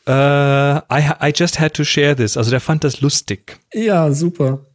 [0.06, 2.36] Uh, I, I just had to share this.
[2.36, 3.58] Also der fand das lustig.
[3.72, 4.66] Ja, super.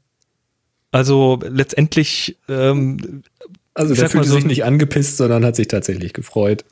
[0.91, 2.37] Also letztendlich.
[2.47, 3.23] Ähm,
[3.73, 6.65] also der fühlte so, sich nicht angepisst, sondern hat sich tatsächlich gefreut.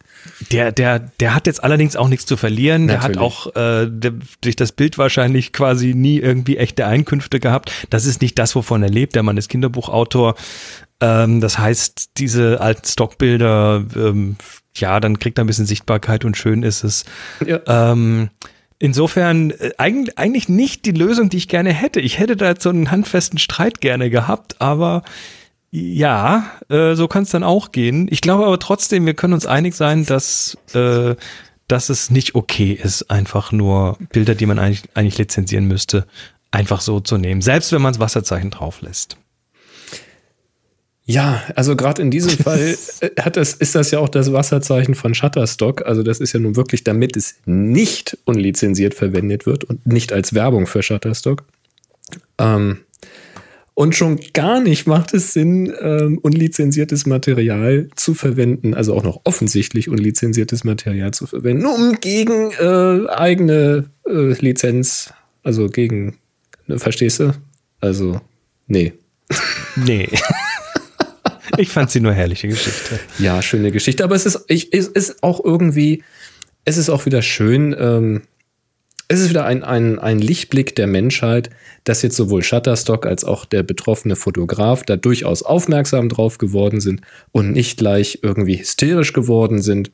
[0.52, 2.88] Der, der, der hat jetzt allerdings auch nichts zu verlieren.
[2.88, 3.18] Natürlich.
[3.18, 7.72] Der hat auch äh, der, durch das Bild wahrscheinlich quasi nie irgendwie echte Einkünfte gehabt.
[7.92, 9.14] Das ist nicht das, wovon er lebt.
[9.14, 10.36] Der Mann ist Kinderbuchautor.
[11.02, 14.38] Ähm, das heißt, diese alten Stockbilder, ähm,
[14.76, 17.06] ja, dann kriegt er ein bisschen Sichtbarkeit und schön ist es.
[17.46, 17.60] Ja.
[17.68, 18.30] Ähm,
[18.80, 22.00] insofern äh, eigentlich, eigentlich nicht die Lösung, die ich gerne hätte.
[22.00, 25.04] Ich hätte da jetzt so einen handfesten Streit gerne gehabt, aber
[25.72, 28.08] ja, äh, so kann es dann auch gehen.
[28.10, 31.16] Ich glaube aber trotzdem, wir können uns einig sein, dass, äh,
[31.68, 36.08] dass es nicht okay ist, einfach nur Bilder, die man eigentlich, eigentlich lizenzieren müsste,
[36.52, 37.42] einfach so zu nehmen.
[37.42, 39.18] Selbst wenn man das Wasserzeichen drauf lässt.
[41.08, 44.96] Ja, also gerade in diesem Fall äh, hat das, ist das ja auch das Wasserzeichen
[44.96, 45.86] von Shutterstock.
[45.86, 50.34] Also das ist ja nun wirklich, damit es nicht unlizenziert verwendet wird und nicht als
[50.34, 51.44] Werbung für Shutterstock.
[52.40, 52.80] Ähm,
[53.76, 59.22] und schon gar nicht macht es Sinn, ähm, unlizenziertes Material zu verwenden, also auch noch
[59.26, 65.14] offensichtlich unlizenziertes Material zu verwenden, um gegen äh, eigene äh, Lizenz,
[65.44, 66.16] also gegen,
[66.68, 67.34] ne, verstehst du?
[67.82, 68.22] Also,
[68.68, 68.94] nee.
[69.76, 70.08] Nee.
[71.58, 73.00] Ich fand sie nur herrliche Geschichte.
[73.20, 74.04] Ja, schöne Geschichte.
[74.04, 76.04] Aber es ist, ich, es ist auch irgendwie,
[76.66, 77.76] es ist auch wieder schön.
[77.78, 78.22] Ähm,
[79.08, 81.52] es ist wieder ein, ein, ein Lichtblick der Menschheit,
[81.84, 87.02] dass jetzt sowohl Shutterstock als auch der betroffene Fotograf da durchaus aufmerksam drauf geworden sind
[87.32, 89.92] und nicht gleich irgendwie hysterisch geworden sind,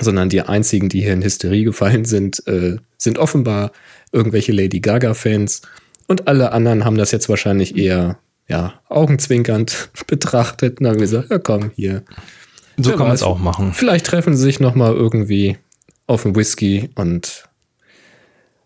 [0.00, 3.72] sondern die einzigen, die hier in Hysterie gefallen sind, äh, sind offenbar
[4.12, 5.62] irgendwelche Lady Gaga-Fans
[6.06, 8.18] und alle anderen haben das jetzt wahrscheinlich eher
[8.50, 12.02] ja, augenzwinkernd betrachtet und haben gesagt, ja komm, hier.
[12.76, 13.72] So kann man es auch machen.
[13.72, 15.58] Vielleicht treffen sie sich noch mal irgendwie
[16.06, 17.44] auf einen Whisky und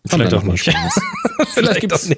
[0.07, 0.99] vielleicht auch mal Spaß.
[1.53, 2.09] vielleicht gibt es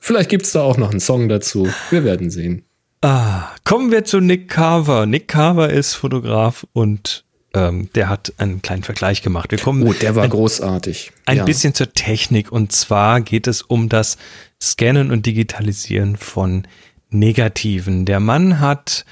[0.00, 1.68] vielleicht gibt's da auch noch einen Song dazu.
[1.90, 2.64] Wir werden sehen.
[3.00, 5.06] Ah, kommen wir zu Nick Carver.
[5.06, 9.50] Nick Carver ist Fotograf und ähm, der hat einen kleinen Vergleich gemacht.
[9.50, 11.12] Wir kommen oh, der war ein, großartig.
[11.26, 11.44] Ein ja.
[11.44, 14.18] bisschen zur Technik und zwar geht es um das
[14.60, 16.66] Scannen und Digitalisieren von
[17.14, 18.04] Negativen.
[18.04, 19.04] Der Mann hat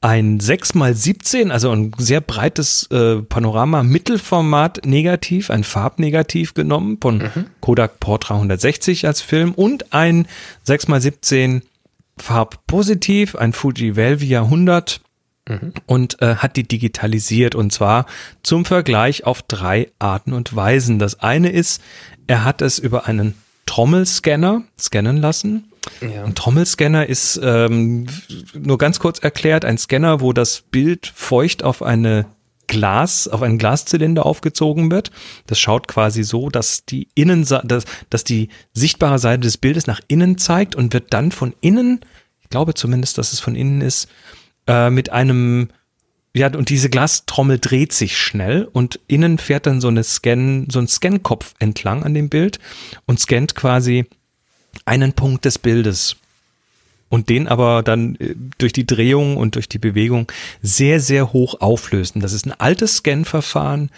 [0.00, 7.46] ein 6x17, also ein sehr breites äh, Panorama-Mittelformat Negativ, ein Farbnegativ genommen von mhm.
[7.60, 10.26] Kodak Port 360 als Film und ein
[10.66, 11.62] 6x17
[12.16, 15.02] Farbpositiv, ein Fuji Velvia 100
[15.48, 15.74] mhm.
[15.84, 18.06] und äh, hat die digitalisiert und zwar
[18.42, 20.98] zum Vergleich auf drei Arten und Weisen.
[20.98, 21.82] Das eine ist,
[22.26, 23.34] er hat es über einen
[23.66, 25.69] Trommelscanner scannen lassen.
[26.00, 26.24] Ja.
[26.24, 28.06] Ein Trommelscanner ist ähm,
[28.54, 32.26] nur ganz kurz erklärt ein Scanner, wo das Bild feucht auf eine
[32.66, 35.10] Glas, auf einen Glaszylinder aufgezogen wird.
[35.46, 40.00] Das schaut quasi so, dass die Innenseite, dass, dass die sichtbare Seite des Bildes nach
[40.06, 42.00] innen zeigt und wird dann von innen,
[42.40, 44.08] ich glaube zumindest, dass es von innen ist,
[44.68, 45.68] äh, mit einem
[46.32, 50.78] ja, und diese Glastrommel dreht sich schnell und innen fährt dann so eine Scan, so
[50.78, 52.60] ein Scankopf entlang an dem Bild
[53.04, 54.06] und scannt quasi
[54.84, 56.16] einen Punkt des Bildes
[57.08, 60.30] und den aber dann äh, durch die Drehung und durch die Bewegung
[60.62, 62.20] sehr, sehr hoch auflösen.
[62.20, 63.90] Das ist ein altes Scan-Verfahren,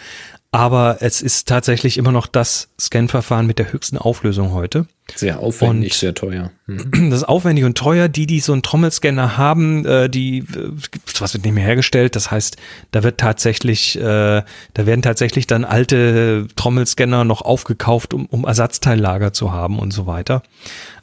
[0.53, 4.85] aber es ist tatsächlich immer noch das Scan-Verfahren mit der höchsten Auflösung heute.
[5.15, 6.51] Sehr aufwendig, und sehr teuer.
[6.67, 7.09] Mhm.
[7.09, 8.07] Das ist aufwendig und teuer.
[8.07, 10.71] Die, die so einen Trommelscanner haben, äh, die, äh,
[11.17, 12.15] was wird nicht mehr hergestellt.
[12.15, 12.57] Das heißt,
[12.91, 14.43] da wird tatsächlich, da
[14.75, 20.43] werden tatsächlich dann alte Trommelscanner noch aufgekauft, um, um Ersatzteillager zu haben und so weiter.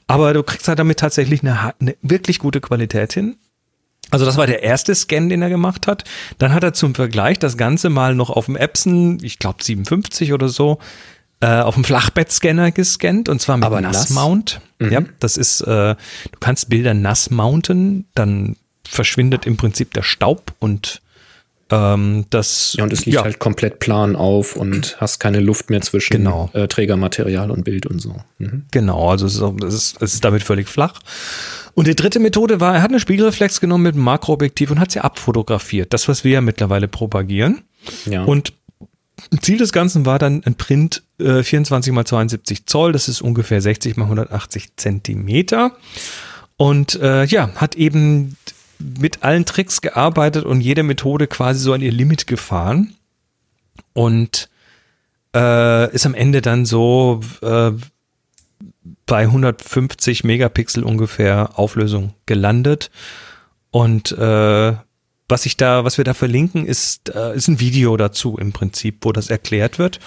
[0.07, 3.37] Aber du kriegst halt damit tatsächlich eine, eine wirklich gute Qualität hin.
[4.11, 6.05] Also das war der erste Scan, den er gemacht hat.
[6.39, 10.33] Dann hat er zum Vergleich das Ganze mal noch auf dem Epson, ich glaube 57
[10.33, 10.79] oder so,
[11.41, 14.61] äh, auf dem Flachbettscanner gescannt und zwar mit Aber Nassmount.
[14.79, 14.93] Mhm.
[14.93, 20.53] Ja, das ist, äh, du kannst Bilder nass mounten, dann verschwindet im Prinzip der Staub
[20.59, 21.01] und
[21.71, 23.23] ähm, das, ja, und es liegt ja.
[23.23, 26.51] halt komplett plan auf und hast keine Luft mehr zwischen genau.
[26.53, 28.17] äh, Trägermaterial und Bild und so.
[28.39, 28.65] Mhm.
[28.71, 30.95] Genau, also es ist, es, ist, es ist damit völlig flach.
[31.75, 34.91] Und die dritte Methode war, er hat eine Spiegelreflex genommen mit einem Makroobjektiv und hat
[34.91, 35.93] sie abfotografiert.
[35.93, 37.63] Das, was wir ja mittlerweile propagieren.
[38.07, 38.25] Ja.
[38.25, 38.53] Und
[39.41, 43.61] Ziel des Ganzen war dann ein Print äh, 24 x 72 Zoll, das ist ungefähr
[43.61, 45.77] 60 x 180 Zentimeter.
[46.57, 48.37] Und äh, ja, hat eben
[48.99, 52.95] mit allen Tricks gearbeitet und jede Methode quasi so an ihr Limit gefahren.
[53.93, 54.49] Und
[55.35, 57.73] äh, ist am Ende dann so äh,
[59.07, 62.91] bei 150 Megapixel ungefähr Auflösung gelandet.
[63.71, 64.75] Und äh,
[65.29, 68.99] was ich da, was wir da verlinken, ist, äh, ist ein Video dazu im Prinzip,
[69.03, 70.01] wo das erklärt wird.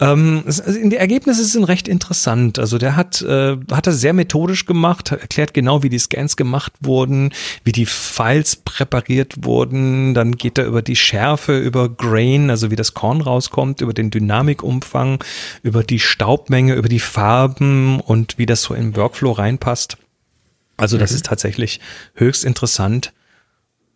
[0.00, 2.58] Ähm, also die Ergebnisse sind recht interessant.
[2.58, 6.72] Also der hat, äh, hat das sehr methodisch gemacht, erklärt genau, wie die Scans gemacht
[6.80, 7.32] wurden,
[7.64, 10.14] wie die Files präpariert wurden.
[10.14, 14.10] Dann geht er über die Schärfe, über Grain, also wie das Korn rauskommt, über den
[14.10, 15.22] Dynamikumfang,
[15.62, 19.98] über die Staubmenge, über die Farben und wie das so im Workflow reinpasst.
[20.76, 21.16] Also das mhm.
[21.16, 21.80] ist tatsächlich
[22.14, 23.12] höchst interessant.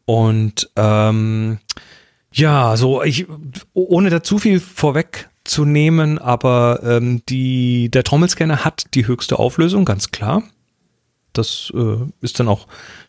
[0.04, 1.58] Und ähm,
[2.32, 3.26] ja, so ich,
[3.72, 9.38] ohne da zu viel vorweg zu nehmen, aber ähm, die, der Trommelscanner hat die höchste
[9.38, 10.42] Auflösung, ganz klar.
[11.32, 12.66] Das äh, ist dann auch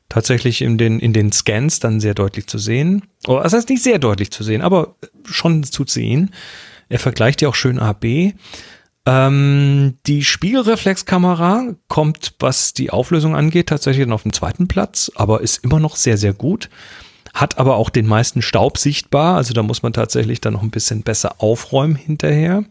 [0.09, 3.03] tatsächlich in den, in den Scans dann sehr deutlich zu sehen.
[3.27, 6.31] Oh, das heißt nicht sehr deutlich zu sehen, aber schon zu sehen.
[6.89, 8.33] Er vergleicht ja auch schön AB.
[9.05, 15.41] Ähm, die Spiegelreflexkamera kommt, was die Auflösung angeht, tatsächlich dann auf dem zweiten Platz, aber
[15.41, 16.69] ist immer noch sehr, sehr gut
[17.33, 19.35] hat aber auch den meisten Staub sichtbar.
[19.35, 22.63] Also da muss man tatsächlich dann noch ein bisschen besser aufräumen hinterher.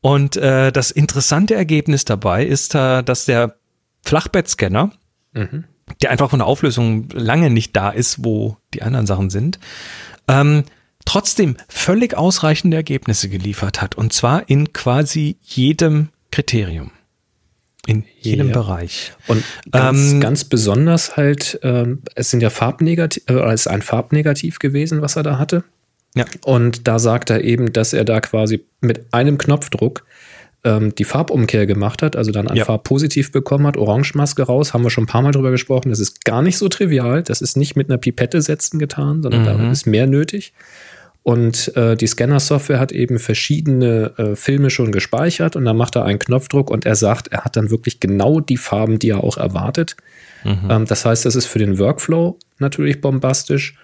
[0.00, 3.56] Und äh, das interessante Ergebnis dabei ist, äh, dass der
[4.04, 4.92] Flachbettscanner,
[5.32, 5.64] mhm.
[6.00, 9.58] der einfach von der Auflösung lange nicht da ist, wo die anderen Sachen sind,
[10.28, 10.62] ähm,
[11.04, 13.96] trotzdem völlig ausreichende Ergebnisse geliefert hat.
[13.96, 16.92] Und zwar in quasi jedem Kriterium.
[17.86, 18.54] In jedem ja.
[18.54, 19.12] Bereich.
[19.26, 23.82] Und ganz, ähm, ganz besonders halt, ähm, es sind ja Farbnegativ, äh, es ist ein
[23.82, 25.64] Farbnegativ gewesen, was er da hatte.
[26.14, 26.24] Ja.
[26.44, 30.04] Und da sagt er eben, dass er da quasi mit einem Knopfdruck
[30.64, 32.64] ähm, die Farbumkehr gemacht hat, also dann ein ja.
[32.64, 35.90] Farbpositiv bekommen hat, Orangemaske raus, haben wir schon ein paar Mal drüber gesprochen.
[35.90, 37.22] Das ist gar nicht so trivial.
[37.22, 39.44] Das ist nicht mit einer Pipette setzen getan, sondern mhm.
[39.44, 40.52] da ist mehr nötig.
[41.26, 46.04] Und äh, die Scanner-Software hat eben verschiedene äh, Filme schon gespeichert und dann macht er
[46.04, 49.36] einen Knopfdruck und er sagt, er hat dann wirklich genau die Farben, die er auch
[49.36, 49.96] erwartet.
[50.44, 50.70] Mhm.
[50.70, 53.74] Ähm, das heißt, das ist für den Workflow natürlich bombastisch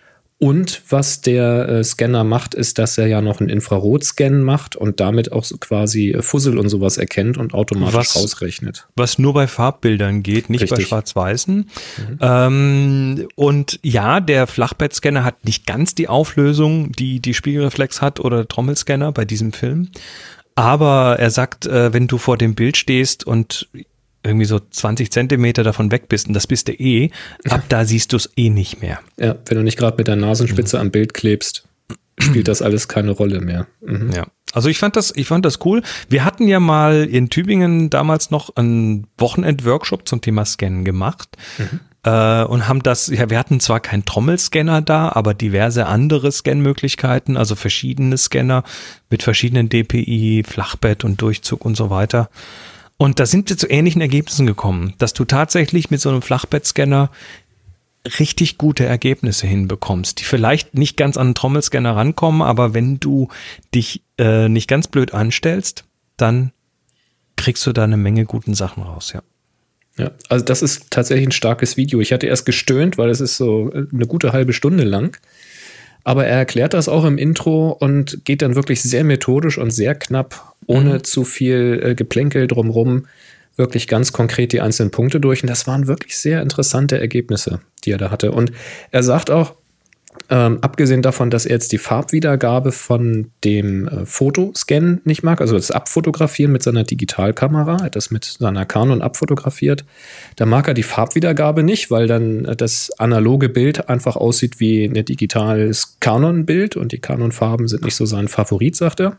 [0.43, 4.99] Und was der äh, Scanner macht, ist, dass er ja noch einen Infrarotscan macht und
[4.99, 8.89] damit auch so quasi äh, Fussel und sowas erkennt und automatisch was, ausrechnet.
[8.97, 10.79] Was nur bei Farbbildern geht, nicht Richtig.
[10.79, 11.55] bei Schwarz-Weißen.
[11.55, 12.19] Mhm.
[12.21, 18.49] Ähm, und ja, der Flachbettscanner hat nicht ganz die Auflösung, die die Spiegelreflex hat oder
[18.49, 19.91] Trommelscanner bei diesem Film.
[20.57, 23.69] Aber er sagt, äh, wenn du vor dem Bild stehst und
[24.25, 27.11] irgendwie so 20 Zentimeter davon weg bist und das bist du eh,
[27.49, 29.01] ab da siehst du es eh nicht mehr.
[29.19, 30.83] Ja, wenn du nicht gerade mit der Nasenspitze mhm.
[30.83, 31.65] am Bild klebst,
[32.19, 33.67] spielt das alles keine Rolle mehr.
[33.81, 34.13] Mhm.
[34.13, 34.27] Ja.
[34.53, 35.83] Also ich fand das, ich fand das cool.
[36.09, 41.37] Wir hatten ja mal in Tübingen damals noch einen Wochenend-Workshop zum Thema Scannen gemacht.
[41.59, 41.81] Mhm.
[42.05, 47.37] Äh, und haben das, ja, wir hatten zwar keinen Trommelscanner da, aber diverse andere Scanmöglichkeiten,
[47.37, 48.65] also verschiedene Scanner
[49.09, 52.29] mit verschiedenen DPI, Flachbett und Durchzug und so weiter.
[53.03, 57.11] Und da sind wir zu ähnlichen Ergebnissen gekommen, dass du tatsächlich mit so einem Flachbettscanner
[58.21, 63.27] richtig gute Ergebnisse hinbekommst, die vielleicht nicht ganz an einen Trommelscanner rankommen, aber wenn du
[63.75, 65.83] dich äh, nicht ganz blöd anstellst,
[66.17, 66.53] dann
[67.35, 69.25] kriegst du da eine Menge guten Sachen raus, ja.
[69.99, 72.01] Ja, also das ist tatsächlich ein starkes Video.
[72.01, 75.19] Ich hatte erst gestöhnt, weil es ist so äh, eine gute halbe Stunde lang.
[76.05, 79.95] Aber er erklärt das auch im Intro und geht dann wirklich sehr methodisch und sehr
[79.95, 81.05] knapp, ohne mhm.
[81.05, 83.07] zu viel äh, Geplänkel drumrum,
[83.57, 85.43] wirklich ganz konkret die einzelnen Punkte durch.
[85.43, 88.33] Und das waren wirklich sehr interessante Ergebnisse, die er da hatte.
[88.33, 88.53] Und
[88.91, 89.55] er sagt auch,
[90.31, 95.57] ähm, abgesehen davon, dass er jetzt die Farbwiedergabe von dem äh, Fotoscan nicht mag, also
[95.57, 99.85] das Abfotografieren mit seiner Digitalkamera, er hat das mit seiner Canon abfotografiert,
[100.37, 104.85] da mag er die Farbwiedergabe nicht, weil dann äh, das analoge Bild einfach aussieht wie
[104.85, 109.19] ein digitales Canon-Bild und die Canon-Farben sind nicht so sein Favorit, sagt er.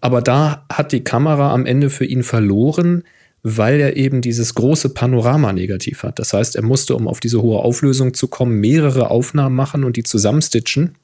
[0.00, 3.04] Aber da hat die Kamera am Ende für ihn verloren,
[3.48, 6.18] weil er eben dieses große Panorama-Negativ hat.
[6.18, 9.96] Das heißt, er musste, um auf diese hohe Auflösung zu kommen, mehrere Aufnahmen machen und
[9.96, 10.96] die zusammenstitchen.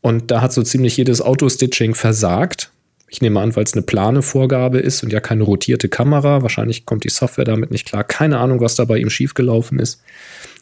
[0.00, 2.72] Und da hat so ziemlich jedes Autostitching versagt.
[3.08, 6.42] Ich nehme an, weil es eine plane Vorgabe ist und ja keine rotierte Kamera.
[6.42, 8.02] Wahrscheinlich kommt die Software damit nicht klar.
[8.02, 10.02] Keine Ahnung, was da bei ihm schiefgelaufen ist.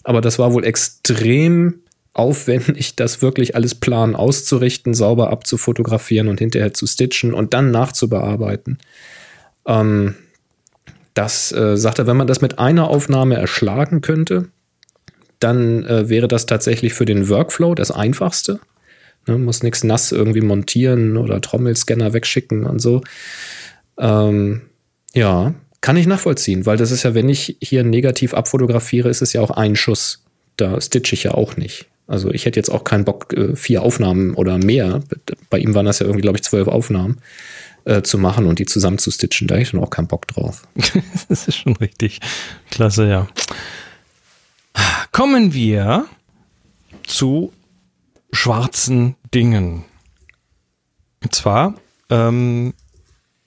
[0.04, 1.80] Aber das war wohl extrem
[2.12, 8.76] aufwendig, das wirklich alles plan auszurichten, sauber abzufotografieren und hinterher zu stitchen und dann nachzubearbeiten.
[9.66, 10.14] Ähm,
[11.18, 14.50] das äh, sagt er, wenn man das mit einer Aufnahme erschlagen könnte,
[15.40, 18.60] dann äh, wäre das tatsächlich für den Workflow das einfachste.
[19.26, 23.02] Ne, muss nichts nass irgendwie montieren oder Trommelscanner wegschicken und so.
[23.98, 24.62] Ähm,
[25.12, 29.32] ja, kann ich nachvollziehen, weil das ist ja, wenn ich hier negativ abfotografiere, ist es
[29.32, 30.22] ja auch ein Schuss.
[30.56, 31.86] Da stitche ich ja auch nicht.
[32.06, 35.02] Also ich hätte jetzt auch keinen Bock, äh, vier Aufnahmen oder mehr.
[35.50, 37.18] Bei ihm waren das ja irgendwie, glaube ich, zwölf Aufnahmen
[37.88, 39.48] äh, zu machen und die zusammen zu stitchen.
[39.48, 40.68] Da hätte ich dann auch keinen Bock drauf.
[41.28, 42.20] das ist schon richtig
[42.70, 43.26] klasse, ja.
[45.10, 46.04] Kommen wir
[47.06, 47.52] zu
[48.30, 49.84] schwarzen Dingen.
[51.22, 51.74] Und zwar,
[52.10, 52.74] ähm,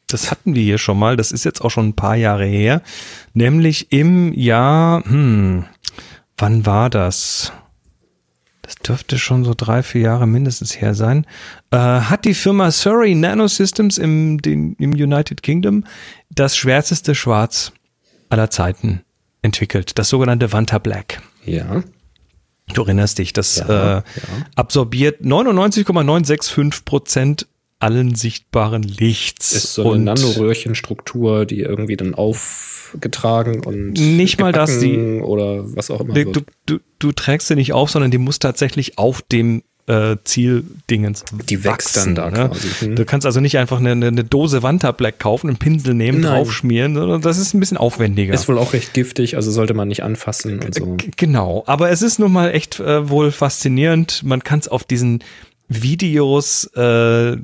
[0.08, 2.82] das hatten wir hier schon mal, das ist jetzt auch schon ein paar Jahre her,
[3.34, 5.66] nämlich im Jahr, hm,
[6.38, 7.54] wann war das?
[8.62, 11.26] Das dürfte schon so drei, vier Jahre mindestens her sein,
[11.71, 15.84] äh, hat die Firma Surrey Nanosystems im, den, im United Kingdom
[16.30, 17.71] das schwärzeste Schwarz
[18.30, 19.02] aller Zeiten
[19.41, 21.21] entwickelt, das sogenannte Vanta Black.
[21.45, 21.84] Ja.
[22.74, 24.04] Du erinnerst dich, das ja, äh, ja.
[24.56, 27.47] absorbiert 99,965 Prozent
[27.80, 29.52] allen sichtbaren Lichts.
[29.52, 32.13] Ist so eine Nanoröhrchenstruktur, die irgendwie dann
[32.94, 36.14] aufgetragen und nicht mal das, die oder was auch immer.
[36.14, 41.26] Du, du, du trägst sie nicht auf, sondern die muss tatsächlich auf dem äh, Zieldingens.
[41.50, 42.50] Die wächst wachsen, dann da ne?
[42.50, 42.68] quasi.
[42.86, 42.96] Hm.
[42.96, 46.36] Du kannst also nicht einfach eine, eine Dose Wanta Black kaufen, einen Pinsel nehmen, Nein.
[46.36, 48.34] draufschmieren, sondern das ist ein bisschen aufwendiger.
[48.34, 50.98] Ist wohl auch recht giftig, also sollte man nicht anfassen und so.
[51.18, 54.24] Genau, aber es ist nun mal echt äh, wohl faszinierend.
[54.24, 55.24] Man kann es auf diesen
[55.74, 57.38] Videos äh,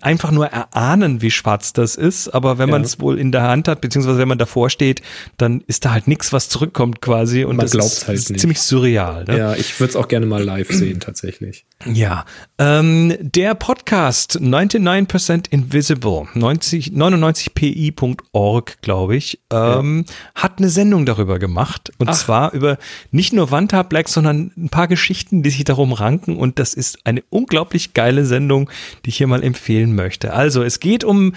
[0.00, 2.28] einfach nur erahnen, wie schwarz das ist.
[2.28, 2.72] Aber wenn ja.
[2.72, 5.02] man es wohl in der Hand hat, beziehungsweise wenn man davor steht,
[5.36, 7.44] dann ist da halt nichts, was zurückkommt quasi.
[7.44, 8.40] Und man glaubt ist, halt ist nicht.
[8.40, 9.24] ziemlich surreal.
[9.24, 9.38] Ne?
[9.38, 11.66] Ja, ich würde es auch gerne mal live sehen, tatsächlich.
[11.84, 12.24] Ja,
[12.58, 20.14] ähm, der Podcast 99% Invisible, 90, 99pi.org, glaube ich, ähm, ja.
[20.34, 21.92] hat eine Sendung darüber gemacht.
[21.98, 22.14] Und Ach.
[22.14, 22.78] zwar über
[23.10, 26.36] nicht nur Wanta Black, sondern ein paar Geschichten, die sich darum ranken.
[26.36, 27.22] Und das ist eine
[27.56, 28.68] unglaublich geile Sendung,
[29.04, 30.34] die ich hier mal empfehlen möchte.
[30.34, 31.32] Also, es geht um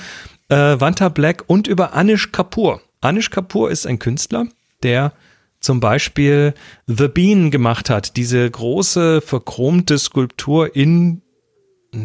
[0.50, 2.82] äh, Wanta Black und über Anish Kapoor.
[3.00, 4.46] Anish Kapoor ist ein Künstler,
[4.84, 5.14] der
[5.62, 6.54] zum Beispiel
[6.88, 11.22] The Bean gemacht hat, diese große verchromte Skulptur in,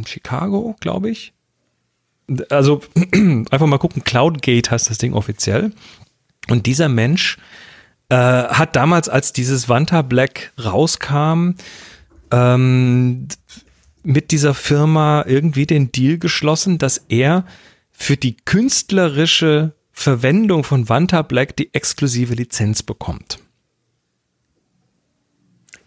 [0.06, 1.32] Chicago, glaube ich.
[2.50, 2.82] Also
[3.50, 5.72] einfach mal gucken, Cloudgate heißt das Ding offiziell.
[6.48, 7.36] Und dieser Mensch
[8.10, 11.54] äh, hat damals, als dieses Vanta Black rauskam,
[12.30, 13.28] ähm,
[14.04, 17.44] mit dieser Firma irgendwie den Deal geschlossen, dass er
[17.90, 23.38] für die künstlerische Verwendung von Vanta Black die exklusive Lizenz bekommt.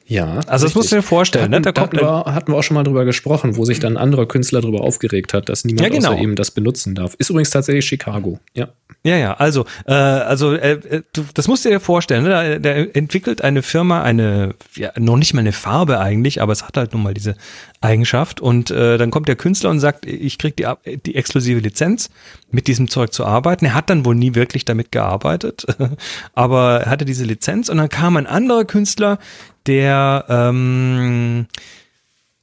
[0.07, 0.39] Ja.
[0.47, 1.51] Also das musst du dir vorstellen.
[1.51, 1.73] Da hatten, ne?
[1.73, 4.61] da hatten, wir, hatten, wir, auch schon mal drüber gesprochen, wo sich dann andere Künstler
[4.61, 6.13] darüber aufgeregt hat, dass niemand ja, genau.
[6.13, 7.13] außer ihm das benutzen darf.
[7.15, 8.39] Ist übrigens tatsächlich Chicago.
[8.53, 8.69] Ja.
[9.03, 12.59] Ja, ja, also, äh, also äh, du, das musst du dir vorstellen, ne?
[12.59, 16.77] der entwickelt eine Firma eine, ja, noch nicht mal eine Farbe eigentlich, aber es hat
[16.77, 17.35] halt nun mal diese
[17.81, 20.65] Eigenschaft und äh, dann kommt der Künstler und sagt, ich krieg die,
[21.05, 22.09] die exklusive Lizenz,
[22.49, 23.65] mit diesem Zeug zu arbeiten.
[23.65, 25.65] Er hat dann wohl nie wirklich damit gearbeitet,
[26.33, 29.19] aber er hatte diese Lizenz und dann kam ein anderer Künstler,
[29.67, 31.47] der ähm,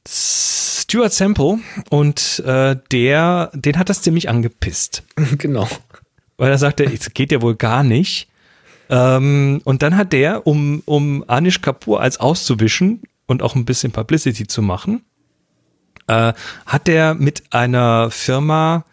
[0.07, 1.59] Stuart Sample
[1.89, 5.03] und äh, der, den hat das ziemlich angepisst.
[5.37, 5.67] Genau.
[6.37, 8.27] Weil er sagte, es geht ja wohl gar nicht.
[8.89, 13.91] Ähm, und dann hat der, um, um Anish Kapoor als auszuwischen und auch ein bisschen
[13.91, 15.01] Publicity zu machen,
[16.07, 16.33] äh,
[16.65, 18.85] hat der mit einer Firma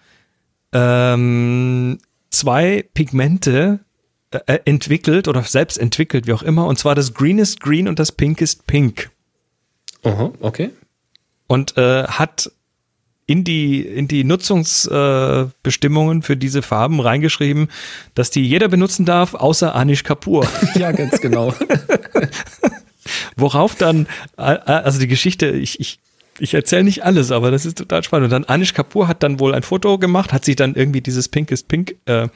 [0.73, 1.99] ähm,
[2.31, 3.81] zwei Pigmente
[4.31, 8.13] äh, entwickelt oder selbst entwickelt, wie auch immer, und zwar das Greenest Green und das
[8.13, 9.11] Pinkest Pink.
[10.05, 10.71] Aha, okay.
[11.47, 12.51] Und äh, hat
[13.27, 17.69] in die, in die Nutzungsbestimmungen äh, für diese Farben reingeschrieben,
[18.15, 20.47] dass die jeder benutzen darf, außer Anish Kapoor.
[20.75, 21.55] ja, ganz genau.
[23.37, 24.07] Worauf dann,
[24.37, 25.99] äh, also die Geschichte, ich, ich
[26.43, 28.24] ich erzähle nicht alles, aber das ist total spannend.
[28.24, 31.28] Und dann Anish Kapoor hat dann wohl ein Foto gemacht, hat sich dann irgendwie dieses
[31.28, 32.26] Pink ist Pink äh,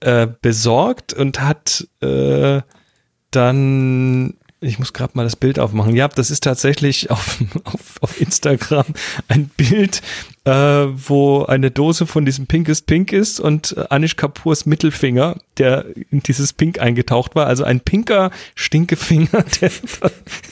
[0.00, 2.62] äh, besorgt und hat äh,
[3.30, 5.96] dann ich muss gerade mal das Bild aufmachen.
[5.96, 8.86] Ja, das ist tatsächlich auf, auf, auf Instagram
[9.28, 10.02] ein Bild,
[10.44, 15.38] äh, wo eine Dose von diesem Pink ist Pink ist und äh, Anish Kapoors Mittelfinger,
[15.58, 17.46] der in dieses Pink eingetaucht war.
[17.46, 19.70] Also ein pinker Stinkefinger, der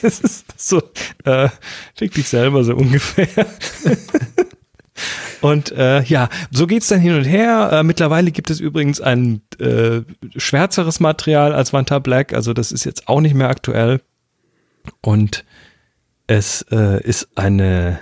[0.01, 0.81] das ist so,
[1.25, 1.49] äh,
[1.95, 3.27] fick dich selber so ungefähr.
[5.41, 7.69] Und äh, ja, so geht's dann hin und her.
[7.71, 10.01] Äh, mittlerweile gibt es übrigens ein äh,
[10.35, 14.01] schwärzeres Material als Vanta Black, also das ist jetzt auch nicht mehr aktuell.
[15.01, 15.45] Und
[16.27, 17.99] es äh, ist eine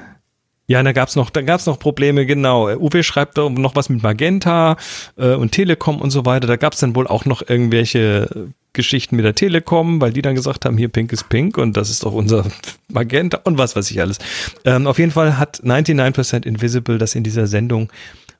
[0.68, 2.68] ja, da gab's noch, da gab's noch Probleme, genau.
[2.76, 4.76] Uwe schreibt da noch was mit Magenta
[5.16, 6.46] äh, und Telekom und so weiter.
[6.46, 10.66] Da gab's dann wohl auch noch irgendwelche Geschichten mit der Telekom, weil die dann gesagt
[10.66, 12.46] haben, hier Pink ist Pink und das ist doch unser
[12.90, 14.20] Magenta und was weiß ich alles.
[14.66, 17.90] Ähm, auf jeden Fall hat 99% Invisible das in dieser Sendung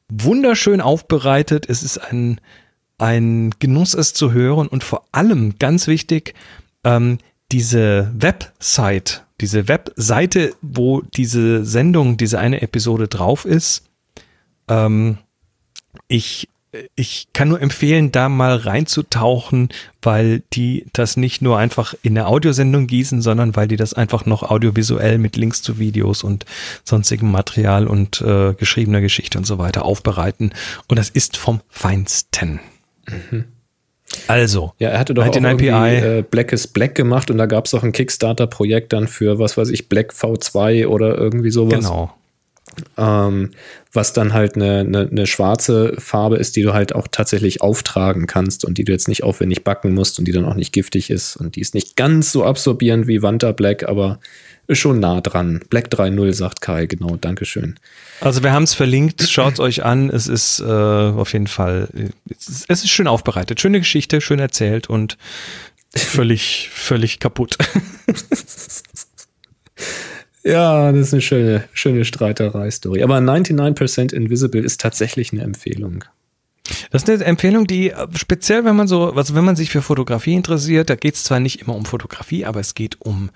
[0.10, 1.66] wunderschön aufbereitet.
[1.70, 2.42] Es ist ein,
[2.98, 6.34] ein Genuss, es zu hören und vor allem ganz wichtig,
[6.84, 7.20] ähm,
[7.54, 13.84] diese Website, diese Webseite, wo diese Sendung, diese eine Episode drauf ist,
[14.68, 15.20] ähm,
[16.08, 16.50] ich,
[16.96, 19.70] ich kann nur empfehlen, da mal reinzutauchen,
[20.02, 24.26] weil die das nicht nur einfach in der Audiosendung gießen, sondern weil die das einfach
[24.26, 26.46] noch audiovisuell mit Links zu Videos und
[26.84, 30.54] sonstigem Material und äh, geschriebener Geschichte und so weiter aufbereiten.
[30.88, 32.60] Und das ist vom Feinsten.
[33.08, 33.46] Mhm.
[34.28, 37.66] Also, ja, er hatte doch auch irgendwie, äh, Black is Black gemacht und da gab
[37.66, 41.80] es auch ein Kickstarter-Projekt dann für, was weiß ich, Black V2 oder irgendwie sowas.
[41.80, 42.14] Genau.
[42.98, 43.52] Ähm,
[43.92, 48.28] was dann halt eine, eine, eine, schwarze Farbe ist, die du halt auch tatsächlich auftragen
[48.28, 51.10] kannst und die du jetzt nicht aufwendig backen musst und die dann auch nicht giftig
[51.10, 54.20] ist und die ist nicht ganz so absorbierend wie Vanta Black, aber
[54.68, 55.62] ist schon nah dran.
[55.70, 57.80] Black 3.0 sagt Kai, genau, Dankeschön.
[58.20, 60.10] Also wir haben es verlinkt, schaut es euch an.
[60.10, 61.88] Es ist äh, auf jeden Fall,
[62.30, 65.18] es ist, es ist schön aufbereitet, schöne Geschichte, schön erzählt und
[65.96, 67.58] völlig, völlig kaputt.
[70.44, 73.04] ja, das ist eine schöne, schöne Streiterei-Story.
[73.04, 76.04] Aber 99% Invisible ist tatsächlich eine Empfehlung.
[76.92, 79.82] Das ist eine Empfehlung, die äh, speziell, wenn man so, also wenn man sich für
[79.82, 83.30] Fotografie interessiert, da geht es zwar nicht immer um Fotografie, aber es geht um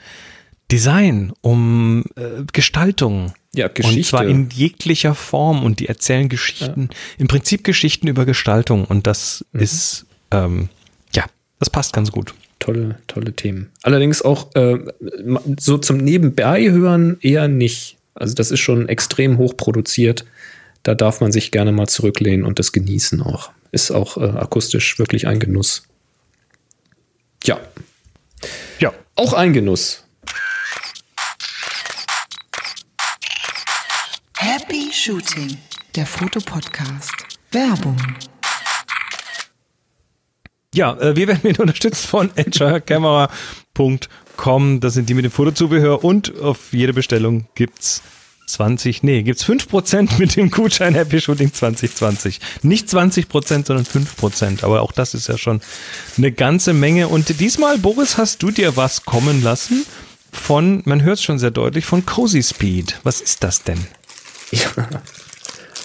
[0.71, 3.33] Design, um äh, Gestaltung.
[3.53, 3.97] Ja, Geschichte.
[3.97, 6.97] Und zwar in jeglicher Form und die erzählen Geschichten, ja.
[7.17, 9.59] im Prinzip Geschichten über Gestaltung und das mhm.
[9.59, 10.69] ist, ähm,
[11.13, 11.25] ja,
[11.59, 12.33] das passt ganz gut.
[12.59, 13.71] Tolle, tolle Themen.
[13.81, 14.77] Allerdings auch äh,
[15.59, 17.97] so zum Nebenbei hören eher nicht.
[18.13, 20.25] Also das ist schon extrem hoch produziert.
[20.83, 23.51] Da darf man sich gerne mal zurücklehnen und das genießen auch.
[23.71, 25.83] Ist auch äh, akustisch wirklich ein Genuss.
[27.43, 27.59] Ja.
[28.79, 28.93] Ja.
[29.15, 30.05] Auch ein Genuss.
[35.03, 35.57] Shooting,
[35.95, 37.25] der Fotopodcast.
[37.51, 37.97] Werbung.
[40.75, 44.79] Ja, äh, wir werden mit unterstützt von agilecamera.com.
[44.79, 48.03] Das sind die mit dem Fotozubehör und auf jede Bestellung gibt's
[48.45, 52.39] 20, nee, gibt's 5% mit dem Gutschein Happy Shooting 2020.
[52.61, 54.63] Nicht 20%, sondern 5%.
[54.63, 55.61] Aber auch das ist ja schon
[56.15, 57.07] eine ganze Menge.
[57.07, 59.83] Und diesmal, Boris, hast du dir was kommen lassen?
[60.31, 62.99] von, man hört es schon sehr deutlich, von Cozy Speed.
[63.03, 63.79] Was ist das denn?
[64.59, 65.01] Ja.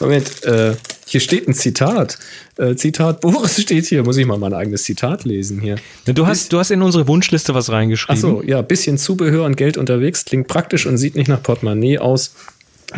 [0.01, 0.75] Moment, äh,
[1.07, 2.19] hier steht ein Zitat.
[2.59, 4.03] Äh, Zitat Boris steht hier.
[4.03, 5.77] Muss ich mal mein eigenes Zitat lesen hier.
[6.05, 8.17] Du hast, du hast in unsere Wunschliste was reingeschrieben.
[8.17, 10.25] Achso, ja, bisschen Zubehör und Geld unterwegs.
[10.25, 12.35] Klingt praktisch und sieht nicht nach Portemonnaie aus.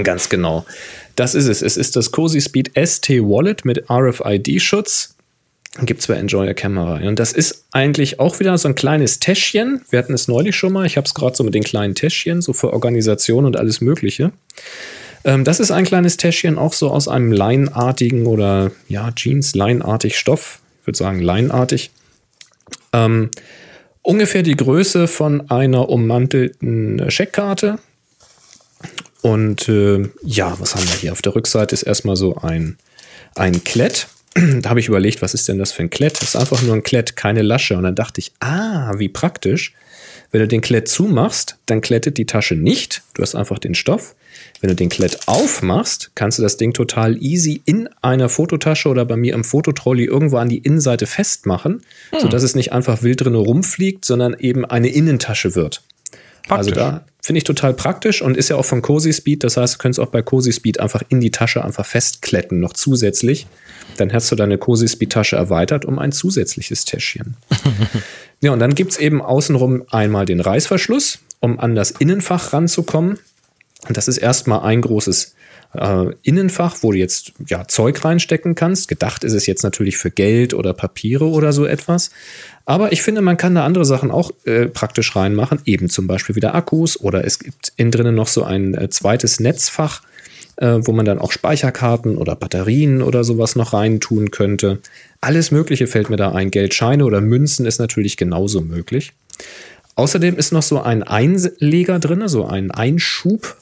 [0.03, 0.65] Ganz genau.
[1.17, 1.63] Das ist es.
[1.63, 5.15] Es ist das Cozy Speed ST Wallet mit RFID-Schutz.
[5.83, 6.97] Gibt es bei Enjoy a Camera.
[7.07, 9.83] Und das ist eigentlich auch wieder so ein kleines Täschchen.
[9.91, 10.87] Wir hatten es neulich schon mal.
[10.87, 14.33] Ich habe es gerade so mit den kleinen Täschchen, so für Organisation und alles Mögliche.
[15.25, 20.19] Ähm, das ist ein kleines Täschchen, auch so aus einem leinartigen oder ja, Jeans, leinartig
[20.19, 20.61] Stoff.
[20.81, 21.91] Ich würde sagen, leinartig.
[22.93, 23.31] Ähm,
[24.03, 27.79] ungefähr die Größe von einer ummantelten Scheckkarte.
[29.21, 31.13] Und äh, ja, was haben wir hier?
[31.13, 32.79] Auf der Rückseite ist erstmal so ein,
[33.35, 34.09] ein Klett.
[34.35, 36.21] da habe ich überlegt, was ist denn das für ein Klett?
[36.23, 37.77] Das ist einfach nur ein Klett, keine Lasche.
[37.77, 39.75] Und dann dachte ich, ah, wie praktisch.
[40.31, 43.03] Wenn du den Klett zumachst, dann klettet die Tasche nicht.
[43.15, 44.15] Du hast einfach den Stoff.
[44.61, 49.05] Wenn du den Klett aufmachst, kannst du das Ding total easy in einer Fototasche oder
[49.05, 52.21] bei mir im Fototrolley irgendwo an die Innenseite festmachen, hm.
[52.21, 55.83] sodass es nicht einfach wild drin rumfliegt, sondern eben eine Innentasche wird.
[56.49, 56.83] Also praktisch.
[56.83, 59.45] Also da finde ich total praktisch und ist ja auch von Cozy Speed.
[59.45, 62.73] Das heißt, du könntest auch bei Cozy Speed einfach in die Tasche einfach festkletten, noch
[62.73, 63.47] zusätzlich.
[63.97, 67.37] Dann hast du deine Cozy Speed Tasche erweitert um ein zusätzliches Täschchen.
[68.41, 73.19] ja, und dann gibt es eben außenrum einmal den Reißverschluss, um an das Innenfach ranzukommen.
[73.89, 75.35] Und das ist erstmal ein großes
[75.75, 78.89] äh, Innenfach, wo du jetzt ja, Zeug reinstecken kannst.
[78.89, 82.11] Gedacht ist es jetzt natürlich für Geld oder Papiere oder so etwas.
[82.65, 86.37] Aber ich finde, man kann da andere Sachen auch äh, praktisch reinmachen, eben zum Beispiel
[86.37, 90.03] wieder Akkus oder es gibt innen drinnen noch so ein äh, zweites Netzfach,
[90.57, 94.81] äh, wo man dann auch Speicherkarten oder Batterien oder sowas noch reintun könnte.
[95.21, 96.51] Alles Mögliche fällt mir da ein.
[96.51, 99.13] Geldscheine oder Münzen ist natürlich genauso möglich.
[99.95, 103.57] Außerdem ist noch so ein Einleger drin, so ein Einschub,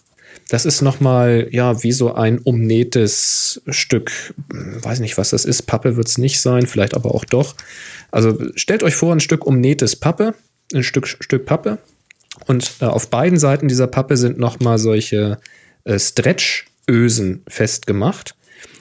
[0.48, 5.62] das ist nochmal, ja, wie so ein umnähtes Stück, weiß nicht, was das ist.
[5.62, 7.56] Pappe wird es nicht sein, vielleicht aber auch doch.
[8.12, 10.34] Also stellt euch vor, ein Stück umnähtes Pappe,
[10.72, 11.78] ein Stück, Stück Pappe.
[12.46, 15.38] Und äh, auf beiden Seiten dieser Pappe sind nochmal solche
[15.84, 18.36] äh, Stretchösen festgemacht,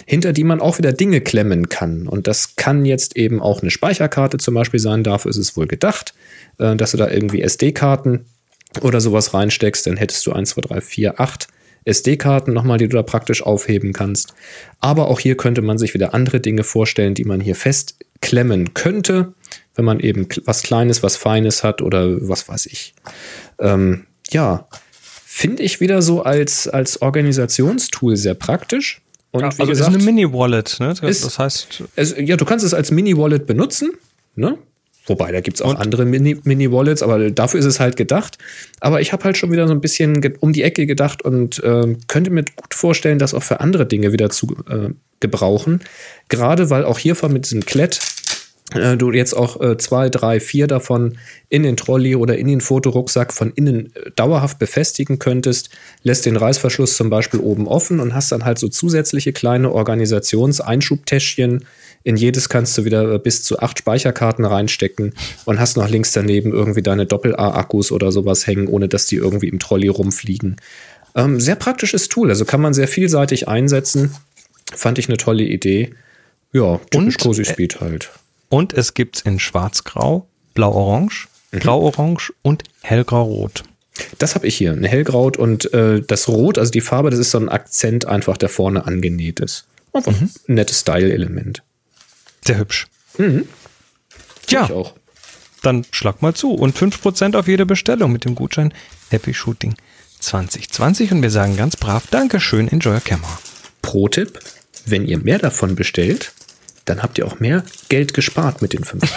[0.06, 2.08] hinter die man auch wieder Dinge klemmen kann.
[2.08, 5.04] Und das kann jetzt eben auch eine Speicherkarte zum Beispiel sein.
[5.04, 6.14] Dafür ist es wohl gedacht,
[6.60, 8.26] äh, dass du da irgendwie SD-Karten
[8.82, 11.48] oder sowas reinsteckst, dann hättest du 1, 2, 3, 4, 8
[11.86, 14.34] SD-Karten nochmal, die du da praktisch aufheben kannst.
[14.80, 19.34] Aber auch hier könnte man sich wieder andere Dinge vorstellen, die man hier festklemmen könnte,
[19.76, 22.94] wenn man eben was Kleines, was Feines hat oder was weiß ich.
[23.60, 24.68] Ähm, ja,
[25.26, 29.02] finde ich wieder so als, als Organisationstool sehr praktisch.
[29.32, 30.88] Und ja, also gesagt, ist eine Mini-Wallet, ne?
[30.88, 31.84] Das, ist, das heißt.
[31.96, 33.92] Es, ja, du kannst es als Mini-Wallet benutzen,
[34.36, 34.58] ne?
[35.08, 35.78] Wobei, da gibt es auch und?
[35.78, 38.38] andere Mini-Wallets, aber dafür ist es halt gedacht.
[38.80, 41.96] Aber ich habe halt schon wieder so ein bisschen um die Ecke gedacht und äh,
[42.08, 44.90] könnte mir gut vorstellen, das auch für andere Dinge wieder zu äh,
[45.20, 45.82] gebrauchen.
[46.30, 48.00] Gerade weil auch hiervon mit diesem Klett
[48.74, 51.18] äh, du jetzt auch äh, zwei, drei, vier davon
[51.50, 55.70] in den Trolley oder in den Fotorucksack von innen äh, dauerhaft befestigen könntest,
[56.04, 61.66] lässt den Reißverschluss zum Beispiel oben offen und hast dann halt so zusätzliche kleine Organisationseinschubtäschchen,
[62.06, 65.14] in jedes kannst du wieder äh, bis zu acht Speicherkarten reinstecken
[65.46, 69.48] und hast noch links daneben irgendwie deine Doppel-A-Akkus oder sowas hängen, ohne dass die irgendwie
[69.50, 70.58] im Trolley rumfliegen.
[71.16, 74.16] Ähm, sehr praktisches Tool, also kann man sehr vielseitig einsetzen.
[74.72, 75.96] Fand ich eine tolle Idee.
[76.54, 78.12] Ja, typisch und, Cozy äh, Speed halt.
[78.50, 81.60] Und es gibt es in schwarz-grau, blau-orange, mhm.
[81.60, 83.64] grau-orange und hellgrau-rot.
[84.20, 87.32] Das habe ich hier, ein hellgraut und äh, das Rot, also die Farbe, das ist
[87.32, 89.66] so ein Akzent einfach, der vorne angenäht ist.
[89.92, 90.30] Einfach mhm.
[90.48, 91.64] ein nettes Style-Element.
[92.46, 92.88] Sehr hübsch.
[93.18, 93.48] Mhm.
[94.50, 94.94] Ja, auch.
[95.64, 96.54] dann schlag mal zu.
[96.54, 98.74] Und 5% auf jede Bestellung mit dem Gutschein
[99.10, 99.76] Happy Shooting
[100.20, 101.12] 2020.
[101.12, 103.40] Und wir sagen ganz brav Dankeschön, Enjoy Camera.
[103.82, 104.40] Pro-Tipp,
[104.86, 106.34] wenn ihr mehr davon bestellt,
[106.86, 109.08] dann habt ihr auch mehr Geld gespart mit den 5%.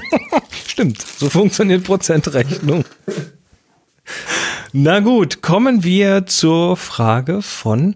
[0.66, 2.84] Stimmt, so funktioniert Prozentrechnung.
[4.72, 7.94] Na gut, kommen wir zur Frage von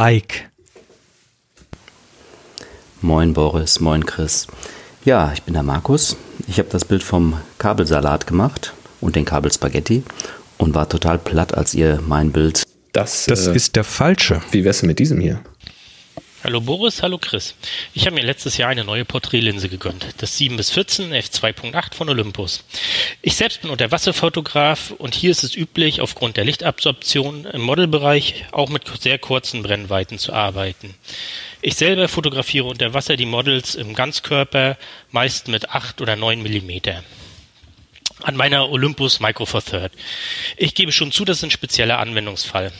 [0.00, 0.50] Ike.
[3.00, 4.48] Moin Boris, moin Chris.
[5.04, 6.16] Ja, ich bin der Markus.
[6.48, 10.02] Ich habe das Bild vom Kabelsalat gemacht und den Kabelspaghetti
[10.56, 12.64] und war total platt, als ihr mein Bild.
[12.92, 14.42] Das, das äh, ist der falsche.
[14.50, 15.40] Wie wär's mit diesem hier?
[16.44, 17.56] Hallo Boris, hallo Chris.
[17.94, 22.08] Ich habe mir letztes Jahr eine neue Porträtlinse gegönnt, das 7 bis 14 f2.8 von
[22.08, 22.62] Olympus.
[23.22, 28.68] Ich selbst bin Unterwasserfotograf und hier ist es üblich, aufgrund der Lichtabsorption im Modelbereich auch
[28.68, 30.94] mit sehr kurzen Brennweiten zu arbeiten.
[31.60, 34.78] Ich selber fotografiere unter Wasser die Models im Ganzkörper,
[35.10, 37.02] meist mit 8 oder 9 Millimeter.
[38.22, 39.92] an meiner Olympus Micro Four Third.
[40.56, 42.72] Ich gebe schon zu, das ist ein spezieller Anwendungsfall.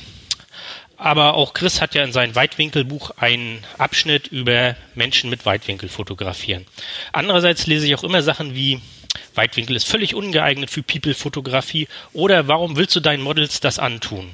[0.99, 6.66] Aber auch Chris hat ja in seinem Weitwinkelbuch einen Abschnitt über Menschen mit Weitwinkel fotografieren.
[7.12, 8.80] Andererseits lese ich auch immer Sachen wie
[9.34, 14.30] Weitwinkel ist völlig ungeeignet für People-Fotografie oder warum willst du deinen Models das antun?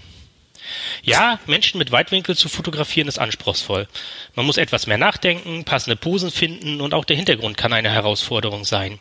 [1.02, 3.86] Ja, Menschen mit Weitwinkel zu fotografieren ist anspruchsvoll.
[4.34, 8.64] Man muss etwas mehr nachdenken, passende Posen finden und auch der Hintergrund kann eine Herausforderung
[8.64, 8.98] sein.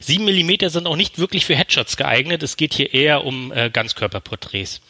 [0.00, 3.70] 7 mm sind auch nicht wirklich für Headshots geeignet, es geht hier eher um äh,
[3.70, 4.80] Ganzkörperporträts.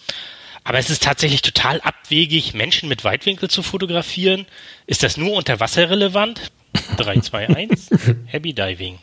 [0.65, 4.47] Aber es ist tatsächlich total abwegig, Menschen mit Weitwinkel zu fotografieren.
[4.87, 6.51] Ist das nur unter Wasser relevant?
[6.97, 7.91] 3, 2, 1.
[8.27, 8.99] Happy Diving.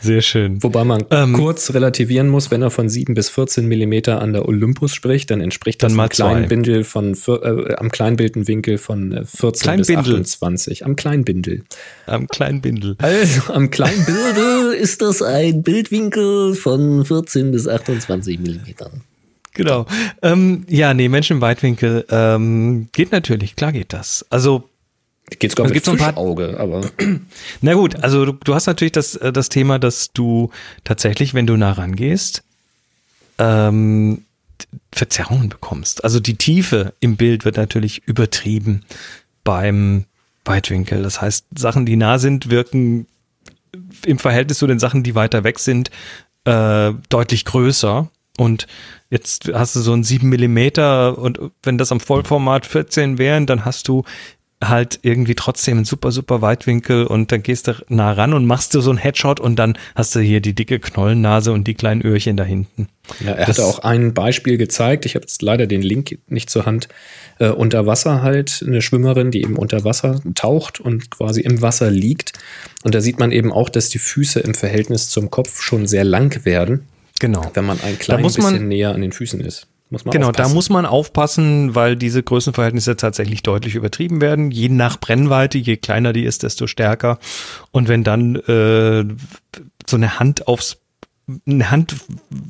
[0.00, 0.62] Sehr schön.
[0.62, 4.46] Wobei man ähm, kurz relativieren muss, wenn er von 7 bis 14 Millimeter an der
[4.46, 9.62] Olympus spricht, dann entspricht das dann am kleinen Bindel von äh, am Kleinbildenwinkel von 14
[9.62, 10.14] Klein bis Bindel.
[10.14, 10.84] 28.
[10.84, 11.64] Am Kleinbindel.
[12.06, 12.96] Am Kleinbindel.
[12.98, 19.02] Also am Kleinbindel ist das ein Bildwinkel von 14 bis 28 Millimetern.
[19.56, 19.86] Genau.
[20.22, 24.24] Ähm, ja, nee, Menschen im Weitwinkel ähm, geht natürlich, klar geht das.
[24.30, 24.68] Also
[25.38, 26.88] Geht sogar mit Fischauge, aber.
[27.60, 30.50] Na gut, also du, du, hast natürlich das, äh, das Thema, dass du
[30.84, 32.44] tatsächlich, wenn du nah rangehst,
[33.38, 34.22] ähm,
[34.92, 36.04] Verzerrungen bekommst.
[36.04, 38.82] Also die Tiefe im Bild wird natürlich übertrieben
[39.42, 40.04] beim
[40.44, 41.02] Weitwinkel.
[41.02, 43.06] Das heißt, Sachen, die nah sind, wirken
[44.04, 45.90] im Verhältnis zu den Sachen, die weiter weg sind,
[46.44, 48.08] äh, deutlich größer.
[48.38, 48.66] Und
[49.10, 53.64] jetzt hast du so ein 7 Millimeter und wenn das am Vollformat 14 wären, dann
[53.64, 54.04] hast du
[54.64, 58.74] halt irgendwie trotzdem ein super, super Weitwinkel und dann gehst du nah ran und machst
[58.74, 62.00] du so einen Headshot und dann hast du hier die dicke Knollennase und die kleinen
[62.00, 62.88] Öhrchen da hinten.
[63.20, 65.04] Ja, er das hatte auch ein Beispiel gezeigt.
[65.04, 66.88] Ich habe jetzt leider den Link nicht zur Hand.
[67.38, 71.90] Äh, unter Wasser halt eine Schwimmerin, die eben unter Wasser taucht und quasi im Wasser
[71.90, 72.32] liegt.
[72.82, 76.04] Und da sieht man eben auch, dass die Füße im Verhältnis zum Kopf schon sehr
[76.04, 76.86] lang werden.
[77.20, 77.42] Genau.
[77.54, 80.50] Wenn man ein klein bisschen näher an den Füßen ist genau, aufpassen.
[80.50, 84.50] da muss man aufpassen, weil diese Größenverhältnisse tatsächlich deutlich übertrieben werden.
[84.50, 87.18] Je nach Brennweite, je kleiner die ist, desto stärker.
[87.70, 89.04] Und wenn dann äh,
[89.86, 90.78] so eine Hand aufs
[91.44, 91.96] eine Hand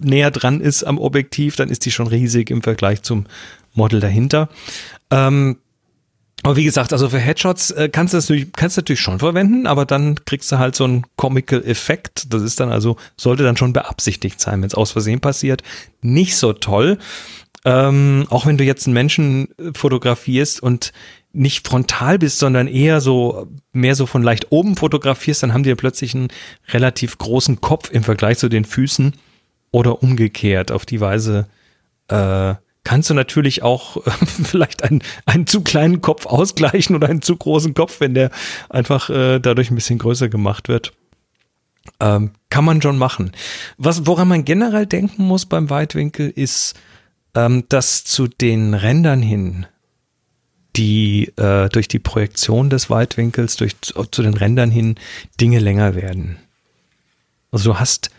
[0.03, 3.25] näher dran ist am Objektiv, dann ist die schon riesig im Vergleich zum
[3.73, 4.51] Model dahinter.
[5.11, 5.57] Ähm,
[6.43, 9.19] aber wie gesagt, also für Headshots äh, kannst du das natürlich, kannst du natürlich schon
[9.19, 12.33] verwenden, aber dann kriegst du halt so einen Comical Effekt.
[12.33, 15.63] Das ist dann also, sollte dann schon beabsichtigt sein, wenn es aus Versehen passiert.
[16.03, 16.99] Nicht so toll.
[17.65, 20.93] Ähm, auch wenn du jetzt einen Menschen fotografierst und
[21.33, 25.71] nicht frontal bist, sondern eher so, mehr so von leicht oben fotografierst, dann haben die
[25.71, 26.29] ja plötzlich einen
[26.69, 29.15] relativ großen Kopf im Vergleich zu den Füßen
[29.73, 30.71] oder umgekehrt.
[30.71, 31.49] Auf die Weise
[32.09, 32.55] äh,
[32.87, 34.11] kannst du natürlich auch äh,
[34.45, 38.31] vielleicht einen, einen zu kleinen Kopf ausgleichen oder einen zu großen Kopf, wenn der
[38.71, 40.93] einfach äh, dadurch ein bisschen größer gemacht wird.
[41.99, 43.33] Ähm, kann man schon machen.
[43.77, 46.75] Was, woran man generell denken muss beim Weitwinkel ist,
[47.35, 49.67] ähm, dass zu den Rändern hin,
[50.77, 54.95] die äh, durch die Projektion des Weitwinkels, durch zu den Rändern hin
[55.41, 56.39] Dinge länger werden.
[57.51, 58.11] Also du hast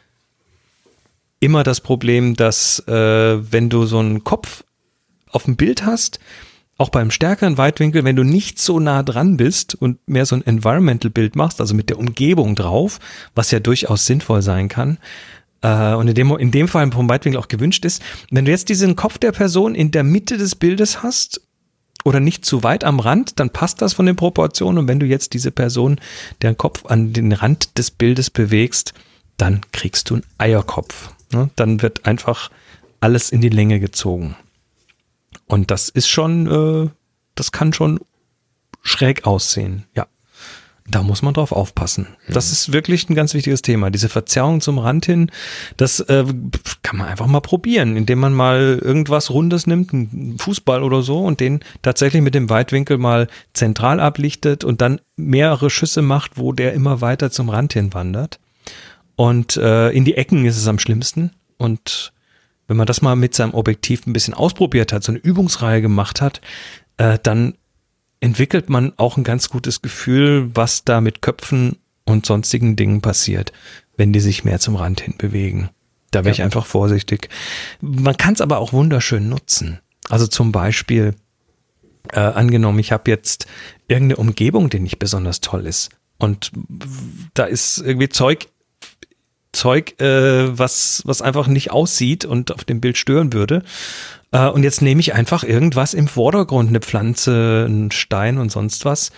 [1.39, 2.93] immer das Problem, dass äh,
[3.51, 4.63] wenn du so einen Kopf
[5.29, 6.19] auf dem Bild hast,
[6.77, 10.45] auch beim stärkeren Weitwinkel, wenn du nicht so nah dran bist und mehr so ein
[10.45, 12.99] Environmental-Bild machst, also mit der Umgebung drauf,
[13.33, 14.99] was ja durchaus sinnvoll sein kann,
[15.61, 18.69] äh, und in dem, in dem Fall vom Weitwinkel auch gewünscht ist, wenn du jetzt
[18.69, 21.41] diesen Kopf der Person in der Mitte des Bildes hast
[22.03, 24.77] oder nicht zu weit am Rand, dann passt das von den Proportionen.
[24.77, 25.99] Und wenn du jetzt diese Person,
[26.41, 28.93] deren Kopf an den Rand des Bildes bewegst,
[29.37, 31.11] dann kriegst du einen Eierkopf.
[31.31, 31.49] Ne?
[31.55, 32.49] Dann wird einfach
[32.99, 34.35] alles in die Länge gezogen.
[35.45, 36.47] Und das ist schon,
[36.85, 36.89] äh,
[37.35, 37.99] das kann schon
[38.81, 40.07] schräg aussehen, ja.
[40.89, 42.07] Da muss man drauf aufpassen.
[42.29, 42.53] Das mhm.
[42.53, 43.89] ist wirklich ein ganz wichtiges Thema.
[43.89, 45.29] Diese Verzerrung zum Rand hin,
[45.75, 46.23] das äh,
[46.81, 51.25] kann man einfach mal probieren, indem man mal irgendwas Rundes nimmt, einen Fußball oder so,
[51.25, 56.53] und den tatsächlich mit dem Weitwinkel mal zentral ablichtet und dann mehrere Schüsse macht, wo
[56.53, 58.39] der immer weiter zum Rand hin wandert.
[59.17, 61.31] Und äh, in die Ecken ist es am schlimmsten.
[61.57, 62.13] Und
[62.67, 66.21] wenn man das mal mit seinem Objektiv ein bisschen ausprobiert hat, so eine Übungsreihe gemacht
[66.21, 66.39] hat,
[66.97, 67.55] äh, dann
[68.19, 73.51] entwickelt man auch ein ganz gutes Gefühl, was da mit Köpfen und sonstigen Dingen passiert,
[73.97, 75.69] wenn die sich mehr zum Rand hin bewegen.
[76.11, 76.33] Da wäre ja.
[76.33, 77.29] ich einfach vorsichtig.
[77.81, 79.79] Man kann es aber auch wunderschön nutzen.
[80.09, 81.15] Also zum Beispiel,
[82.11, 83.47] äh, angenommen, ich habe jetzt
[83.87, 85.89] irgendeine Umgebung, die nicht besonders toll ist.
[86.19, 86.51] Und
[87.33, 88.47] da ist irgendwie Zeug
[89.57, 93.63] Zeug, äh, was, was einfach nicht aussieht und auf dem Bild stören würde.
[94.31, 98.85] Äh, und jetzt nehme ich einfach irgendwas im Vordergrund, eine Pflanze, einen Stein und sonst
[98.85, 99.11] was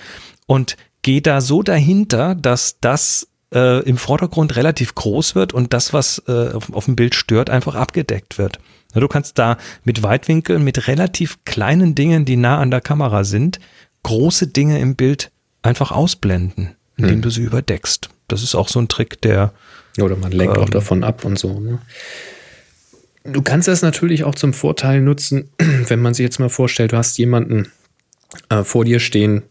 [0.48, 5.94] und gehe da so dahinter, dass das äh, im Vordergrund relativ groß wird und das,
[5.94, 8.60] was äh, auf, auf dem Bild stört, einfach abgedeckt wird.
[8.94, 13.60] Du kannst da mit Weitwinkel, mit relativ kleinen Dingen, die nah an der Kamera sind,
[14.04, 15.32] große Dinge im Bild
[15.62, 17.22] einfach ausblenden, indem hm.
[17.22, 18.10] du sie überdeckst.
[18.28, 19.54] Das ist auch so ein Trick, der.
[20.00, 21.60] Oder man lenkt ähm, auch davon ab und so.
[21.60, 21.80] Ne?
[23.24, 25.50] Du kannst das natürlich auch zum Vorteil nutzen,
[25.88, 27.72] wenn man sich jetzt mal vorstellt, du hast jemanden
[28.50, 29.44] äh, vor dir stehen,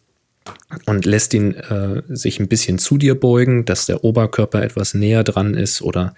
[0.86, 5.24] und lässt ihn äh, sich ein bisschen zu dir beugen, dass der Oberkörper etwas näher
[5.24, 6.14] dran ist oder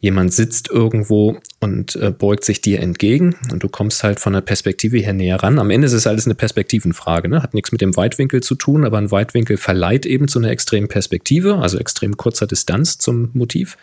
[0.00, 4.40] jemand sitzt irgendwo und äh, beugt sich dir entgegen und du kommst halt von der
[4.40, 5.58] Perspektive her näher ran.
[5.58, 7.42] Am Ende ist es alles eine Perspektivenfrage, ne?
[7.42, 10.88] hat nichts mit dem Weitwinkel zu tun, aber ein Weitwinkel verleiht eben zu einer extremen
[10.88, 13.76] Perspektive, also extrem kurzer Distanz zum Motiv.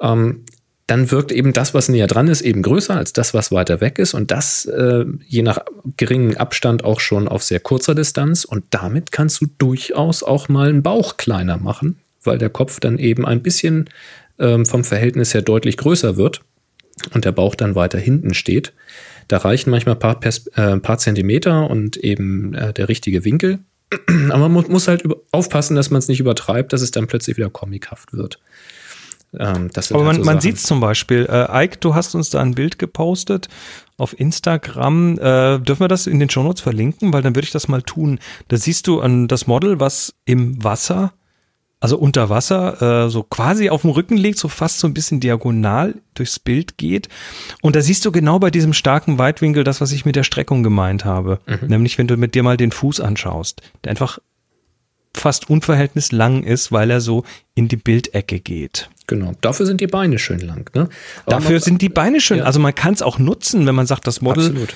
[0.00, 0.44] Ähm,
[0.86, 3.98] dann wirkt eben das, was näher dran ist, eben größer als das, was weiter weg
[3.98, 4.12] ist.
[4.12, 5.60] Und das äh, je nach
[5.96, 8.44] geringem Abstand auch schon auf sehr kurzer Distanz.
[8.44, 12.98] Und damit kannst du durchaus auch mal einen Bauch kleiner machen, weil der Kopf dann
[12.98, 13.88] eben ein bisschen
[14.38, 16.42] ähm, vom Verhältnis her deutlich größer wird
[17.14, 18.74] und der Bauch dann weiter hinten steht.
[19.28, 23.60] Da reichen manchmal ein paar, äh, paar Zentimeter und eben äh, der richtige Winkel.
[24.30, 27.50] Aber man muss, halt aufpassen, dass man es nicht übertreibt, dass es dann plötzlich wieder
[27.50, 28.38] comichaft wird.
[29.38, 31.26] Ähm, Aber man, so man sieht es zum Beispiel.
[31.30, 33.48] Äh, Ike, du hast uns da ein Bild gepostet
[33.96, 35.18] auf Instagram.
[35.18, 37.12] Äh, dürfen wir das in den Shownotes verlinken?
[37.12, 38.18] Weil dann würde ich das mal tun.
[38.48, 41.12] Da siehst du an das Model, was im Wasser,
[41.80, 45.20] also unter Wasser, äh, so quasi auf dem Rücken liegt, so fast so ein bisschen
[45.20, 47.08] diagonal durchs Bild geht.
[47.60, 50.62] Und da siehst du genau bei diesem starken Weitwinkel das, was ich mit der Streckung
[50.62, 51.40] gemeint habe.
[51.46, 51.68] Mhm.
[51.68, 54.18] Nämlich, wenn du mit dir mal den Fuß anschaust, der einfach
[55.16, 57.24] fast unverhältnismäßig lang ist, weil er so
[57.54, 58.90] in die Bildecke geht.
[59.06, 60.70] Genau, dafür sind die Beine schön lang.
[60.74, 60.88] Ne?
[61.26, 62.38] dafür man, sind die Beine schön.
[62.38, 62.44] Ja.
[62.44, 64.66] Also man kann es auch nutzen, wenn man sagt, das Model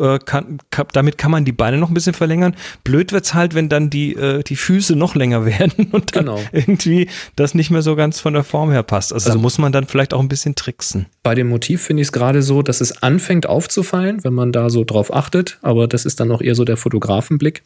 [0.00, 2.56] äh, kann, kann, damit kann man die Beine noch ein bisschen verlängern.
[2.84, 6.40] Blöd wird's halt, wenn dann die, äh, die Füße noch länger werden und dann genau.
[6.52, 9.12] irgendwie das nicht mehr so ganz von der Form her passt.
[9.12, 11.06] Also, also muss man dann vielleicht auch ein bisschen tricksen.
[11.22, 14.70] Bei dem Motiv finde ich es gerade so, dass es anfängt aufzufallen, wenn man da
[14.70, 17.62] so drauf achtet, aber das ist dann auch eher so der Fotografenblick.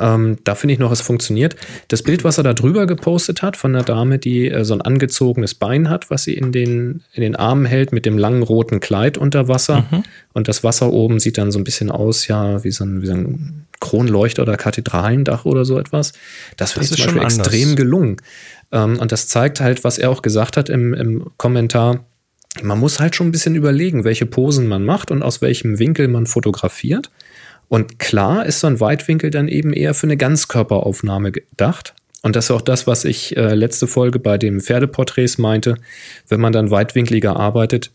[0.00, 1.54] Ähm, da finde ich noch, es funktioniert.
[1.86, 4.82] Das Bild, was er da drüber gepostet hat, von einer Dame, die äh, so ein
[4.82, 8.80] angezogenes Bein hat, was sie in den, in den Armen hält, mit dem langen roten
[8.80, 9.86] Kleid unter Wasser.
[9.90, 10.02] Mhm.
[10.32, 13.06] Und das Wasser oben sieht dann so ein bisschen aus, ja, wie so ein, wie
[13.06, 16.12] so ein Kronleuchter oder Kathedralendach oder so etwas.
[16.56, 18.16] Das finde ich zum Beispiel extrem gelungen.
[18.72, 22.04] Ähm, und das zeigt halt, was er auch gesagt hat im, im Kommentar.
[22.62, 26.08] Man muss halt schon ein bisschen überlegen, welche Posen man macht und aus welchem Winkel
[26.08, 27.10] man fotografiert.
[27.68, 31.94] Und klar ist so ein Weitwinkel dann eben eher für eine Ganzkörperaufnahme gedacht.
[32.22, 35.76] Und das ist auch das, was ich äh, letzte Folge bei dem Pferdeporträts meinte.
[36.26, 37.92] Wenn man dann weitwinkliger arbeitet,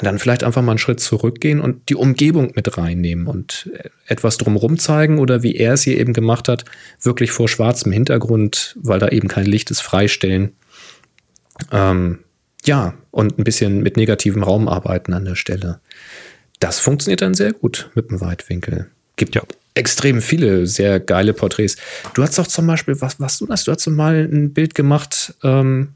[0.00, 4.38] dann vielleicht einfach mal einen Schritt zurückgehen und die Umgebung mit reinnehmen und äh, etwas
[4.38, 6.64] drumherum zeigen oder wie er es hier eben gemacht hat,
[7.00, 10.52] wirklich vor schwarzem Hintergrund, weil da eben kein Licht ist, freistellen.
[11.70, 12.20] Ähm,
[12.64, 15.80] ja, und ein bisschen mit negativem Raum arbeiten an der Stelle.
[16.58, 19.42] Das funktioniert dann sehr gut mit dem Weitwinkel gibt ja
[19.74, 21.76] extrem viele sehr geile Porträts.
[22.14, 23.64] Du hast doch zum Beispiel, was, was du das?
[23.64, 25.94] Du hast mal ein Bild gemacht ähm,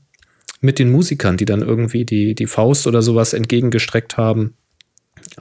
[0.60, 4.54] mit den Musikern, die dann irgendwie die, die Faust oder sowas entgegengestreckt haben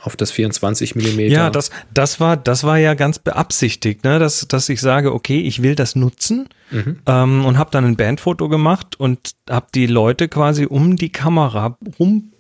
[0.02, 1.34] auf das 24 Millimeter.
[1.34, 4.20] Ja, das, das war, das war ja ganz beabsichtigt, ne?
[4.20, 7.00] dass, dass ich sage, okay, ich will das nutzen mhm.
[7.06, 11.78] ähm, und habe dann ein Bandfoto gemacht und habe die Leute quasi um die Kamera
[12.00, 12.32] rum,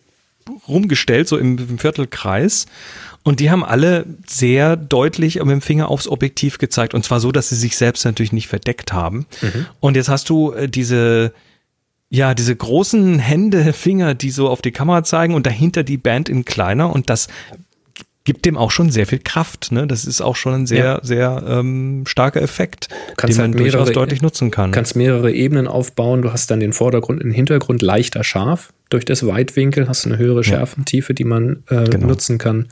[0.67, 2.65] rumgestellt, so im, im Viertelkreis
[3.26, 6.93] und die haben alle sehr deutlich mit dem Finger aufs Objektiv gezeigt.
[6.93, 9.26] Und zwar so, dass sie sich selbst natürlich nicht verdeckt haben.
[9.41, 9.65] Mhm.
[9.80, 11.34] Und jetzt hast du äh, diese,
[12.11, 16.30] ja, diese großen Hände, Finger, die so auf die Kamera zeigen und dahinter die Band
[16.30, 16.93] in kleiner.
[16.93, 17.28] Und das
[18.26, 19.71] gibt dem auch schon sehr viel Kraft.
[19.71, 19.88] Ne?
[19.88, 20.99] Das ist auch schon ein sehr, ja.
[21.01, 22.89] sehr ähm, starker Effekt,
[23.23, 24.71] den man halt mehrere, durchaus deutlich nutzen kann.
[24.71, 26.21] Du kannst mehrere Ebenen aufbauen.
[26.21, 28.71] Du hast dann den Vordergrund und den Hintergrund leichter scharf.
[28.89, 32.05] Durch das Weitwinkel hast du eine höhere Schärfentiefe, die man äh, genau.
[32.05, 32.67] nutzen kann.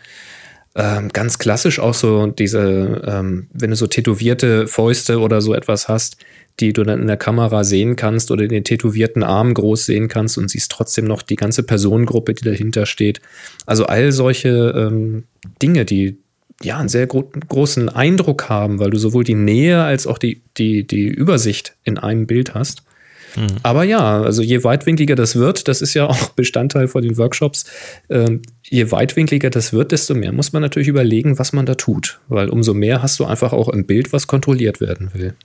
[0.76, 5.88] Ähm, ganz klassisch auch so diese, ähm, wenn du so tätowierte Fäuste oder so etwas
[5.88, 6.17] hast,
[6.59, 10.38] die du dann in der Kamera sehen kannst oder den tätowierten Arm groß sehen kannst
[10.38, 13.21] und siehst trotzdem noch die ganze Personengruppe, die dahinter steht.
[13.67, 15.26] Also all solche ähm,
[15.61, 16.17] Dinge, die
[16.61, 20.41] ja einen sehr gro großen Eindruck haben, weil du sowohl die Nähe als auch die,
[20.57, 22.84] die, die Übersicht in einem Bild hast.
[23.36, 23.58] Mhm.
[23.64, 27.66] Aber ja, also je weitwinkliger das wird, das ist ja auch Bestandteil von den Workshops,
[28.10, 32.20] äh, je weitwinkliger das wird, desto mehr muss man natürlich überlegen, was man da tut.
[32.28, 35.36] Weil umso mehr hast du einfach auch im Bild, was kontrolliert werden will.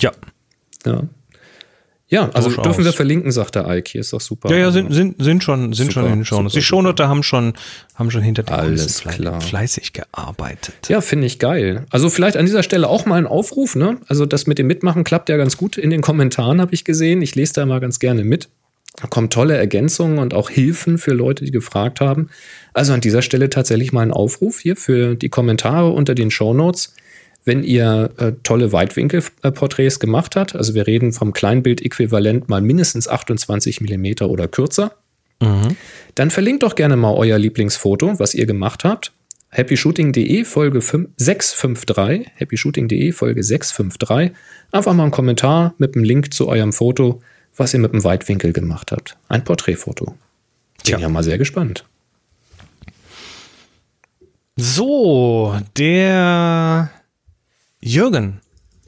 [0.00, 0.12] Ja.
[0.86, 1.02] Ja.
[2.10, 2.64] Ja, also Durchaus.
[2.64, 3.90] dürfen wir verlinken, sagt der Ike.
[3.92, 4.50] Hier ist doch super.
[4.50, 6.54] Ja, ja, sind, sind, sind schon, sind Super, schon in den Shownotes.
[6.54, 7.52] Die super, Shownote haben schon,
[7.96, 9.42] haben schon hinter den Alles klar.
[9.42, 10.88] fleißig gearbeitet.
[10.88, 11.84] Ja, finde ich geil.
[11.90, 13.98] Also vielleicht an dieser Stelle auch mal ein Aufruf, ne?
[14.08, 17.20] Also das mit dem Mitmachen klappt ja ganz gut in den Kommentaren, habe ich gesehen.
[17.20, 18.48] Ich lese da immer ganz gerne mit.
[19.00, 22.30] Da kommen tolle Ergänzungen und auch Hilfen für Leute, die gefragt haben.
[22.72, 26.94] Also an dieser Stelle tatsächlich mal ein Aufruf hier für die Kommentare unter den Shownotes.
[27.44, 33.80] Wenn ihr äh, tolle Weitwinkelporträts gemacht habt, also wir reden vom Kleinbild-Äquivalent mal mindestens 28
[33.80, 34.92] Millimeter oder kürzer,
[36.14, 39.12] dann verlinkt doch gerne mal euer Lieblingsfoto, was ihr gemacht habt.
[39.50, 44.36] happyshooting.de Folge 5 653, happyshooting.de Folge 653.
[44.72, 47.22] Einfach mal einen Kommentar mit einem Link zu eurem Foto,
[47.56, 49.16] was ihr mit dem Weitwinkel gemacht habt.
[49.28, 50.06] Ein Porträtfoto.
[50.06, 50.16] Bin
[50.82, 50.98] Tja.
[50.98, 51.84] ja mal sehr gespannt.
[54.56, 56.90] So, der
[57.80, 58.40] Jürgen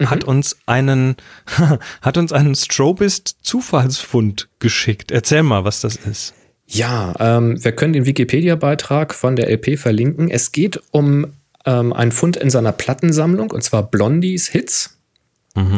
[0.04, 1.16] hat uns einen,
[2.02, 5.10] hat uns einen Strobist Zufallsfund geschickt.
[5.10, 6.34] Erzähl mal, was das ist.
[6.66, 10.30] Ja, ähm, wir können den Wikipedia-Beitrag von der LP verlinken.
[10.30, 11.26] Es geht um
[11.66, 14.96] ähm, einen Fund in seiner Plattensammlung, und zwar Blondies Hits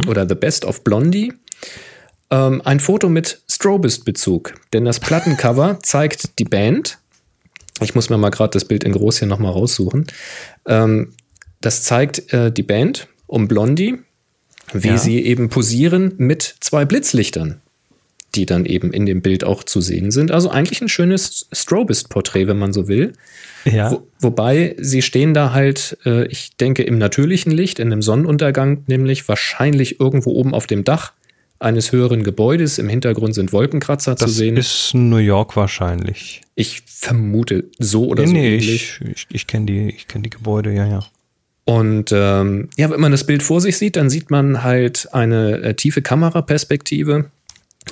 [0.06, 1.32] oder The Best of Blondie.
[2.30, 6.98] Ähm, ein Foto mit Strobist-Bezug, denn das Plattencover zeigt die Band.
[7.80, 10.06] Ich muss mir mal gerade das Bild in groß hier nochmal raussuchen.
[10.66, 11.14] Ähm,
[11.62, 13.96] das zeigt äh, die Band um Blondie,
[14.74, 14.98] wie Ja.
[14.98, 17.60] sie eben posieren mit zwei Blitzlichtern
[18.34, 20.30] die dann eben in dem Bild auch zu sehen sind.
[20.30, 23.12] Also eigentlich ein schönes Strobist-Porträt, wenn man so will.
[23.66, 23.90] Ja.
[23.90, 28.84] Wo, wobei sie stehen da halt, äh, ich denke, im natürlichen Licht, in einem Sonnenuntergang,
[28.86, 31.12] nämlich wahrscheinlich irgendwo oben auf dem Dach
[31.58, 32.78] eines höheren Gebäudes.
[32.78, 34.56] Im Hintergrund sind Wolkenkratzer zu Das sehen.
[34.56, 36.40] ist New York wahrscheinlich.
[36.54, 38.98] ich vermute so oder so nee, ähnlich.
[39.02, 41.04] ich, ich, ich kenne die, ich kenn die Gebäude, ja, ja.
[41.64, 45.58] Und ähm, ja, wenn man das Bild vor sich sieht, dann sieht man halt eine
[45.62, 47.26] äh, tiefe Kameraperspektive.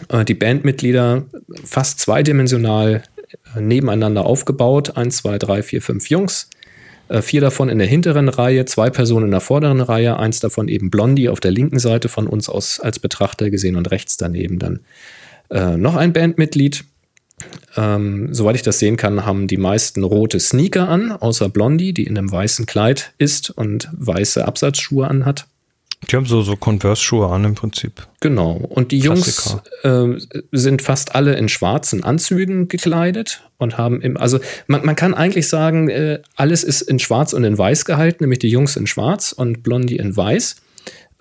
[0.08, 1.24] Äh, die Bandmitglieder
[1.64, 3.02] fast zweidimensional
[3.56, 4.96] äh, nebeneinander aufgebaut.
[4.96, 6.50] Eins, zwei, drei, vier, fünf Jungs.
[7.08, 10.68] Äh, vier davon in der hinteren Reihe, zwei Personen in der vorderen Reihe, eins davon
[10.68, 14.58] eben Blondie auf der linken Seite von uns aus als Betrachter gesehen und rechts daneben
[14.58, 14.80] dann
[15.50, 16.84] äh, noch ein Bandmitglied.
[17.76, 22.04] Ähm, soweit ich das sehen kann, haben die meisten rote Sneaker an, außer Blondie, die
[22.04, 25.46] in einem weißen Kleid ist und weiße Absatzschuhe anhat.
[26.08, 28.06] Die haben so, so Converse-Schuhe an im Prinzip.
[28.20, 28.52] Genau.
[28.52, 30.06] Und die Jungs äh,
[30.50, 35.48] sind fast alle in schwarzen Anzügen gekleidet und haben im, also man, man kann eigentlich
[35.48, 39.32] sagen, äh, alles ist in schwarz und in weiß gehalten, nämlich die Jungs in schwarz
[39.32, 40.56] und Blondie in weiß.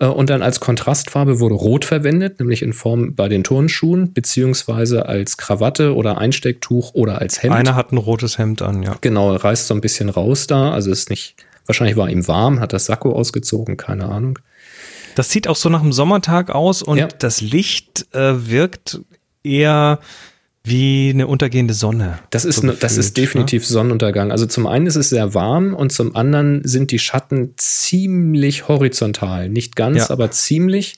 [0.00, 5.06] Äh, und dann als Kontrastfarbe wurde rot verwendet, nämlich in Form bei den Turnschuhen, beziehungsweise
[5.06, 7.54] als Krawatte oder Einstecktuch oder als Hemd.
[7.54, 8.96] Einer hat ein rotes Hemd an, ja.
[9.00, 10.72] Genau, reißt so ein bisschen raus da.
[10.72, 11.36] Also ist nicht,
[11.66, 14.38] wahrscheinlich war ihm warm, hat das Sakko ausgezogen, keine Ahnung.
[15.14, 17.08] Das sieht auch so nach einem Sommertag aus und Ja.
[17.18, 19.00] das Licht äh, wirkt
[19.42, 19.98] eher
[20.62, 22.18] wie eine untergehende Sonne.
[22.30, 24.30] Das ist, so ne, das ist gefühlt, definitiv Sonnenuntergang.
[24.30, 29.48] Also zum einen ist es sehr warm und zum anderen sind die Schatten ziemlich horizontal.
[29.48, 30.10] Nicht ganz, Ja.
[30.10, 30.96] aber ziemlich.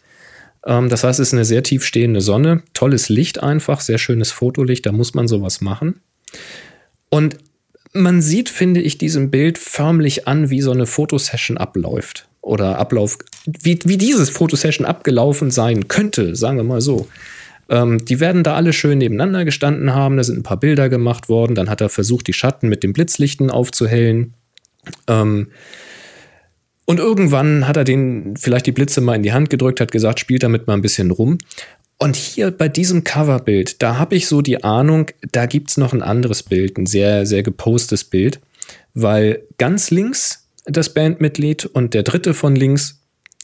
[0.67, 2.63] Ähm, das heißt, es ist eine sehr tief stehende Sonne.
[2.75, 6.01] Tolles Licht einfach, sehr schönes Fotolicht, da muss man sowas machen.
[7.09, 7.37] Und
[7.93, 12.27] man sieht, finde ich, diesem Bild förmlich an, wie so eine Fotosession abläuft.
[12.41, 17.07] Oder Ablauf, wie, wie dieses Fotosession abgelaufen sein könnte, sagen wir mal so.
[17.69, 20.17] Ähm, die werden da alle schön nebeneinander gestanden haben.
[20.17, 21.55] Da sind ein paar Bilder gemacht worden.
[21.55, 24.35] Dann hat er versucht, die Schatten mit den Blitzlichten aufzuhellen.
[25.07, 25.49] Ähm,
[26.85, 30.21] und irgendwann hat er den vielleicht die Blitze mal in die Hand gedrückt, hat gesagt,
[30.21, 31.39] spielt damit mal ein bisschen rum.
[31.99, 35.93] Und hier bei diesem Coverbild, da habe ich so die Ahnung, da gibt es noch
[35.93, 38.41] ein anderes Bild, ein sehr, sehr gepostes Bild,
[38.93, 43.01] weil ganz links das Bandmitglied und der dritte von links,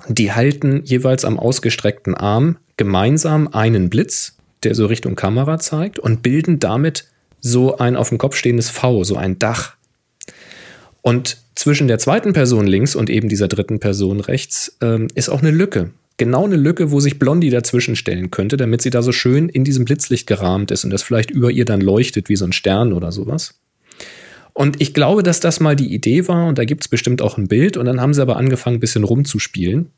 [0.08, 6.22] die halten jeweils am ausgestreckten Arm gemeinsam einen Blitz, der so Richtung Kamera zeigt und
[6.22, 7.04] bilden damit
[7.40, 9.74] so ein auf dem Kopf stehendes V, so ein Dach.
[11.02, 15.40] Und zwischen der zweiten Person links und eben dieser dritten Person rechts ähm, ist auch
[15.40, 15.90] eine Lücke.
[16.16, 19.62] Genau eine Lücke, wo sich Blondie dazwischen stellen könnte, damit sie da so schön in
[19.62, 22.92] diesem Blitzlicht gerahmt ist und das vielleicht über ihr dann leuchtet wie so ein Stern
[22.92, 23.54] oder sowas.
[24.52, 27.38] Und ich glaube, dass das mal die Idee war und da gibt es bestimmt auch
[27.38, 29.90] ein Bild und dann haben sie aber angefangen, ein bisschen rumzuspielen.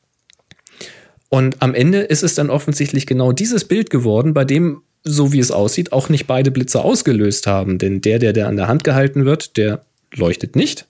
[1.30, 5.38] Und am Ende ist es dann offensichtlich genau dieses Bild geworden, bei dem, so wie
[5.38, 7.78] es aussieht, auch nicht beide Blitze ausgelöst haben.
[7.78, 10.86] Denn der, der, der an der Hand gehalten wird, der leuchtet nicht.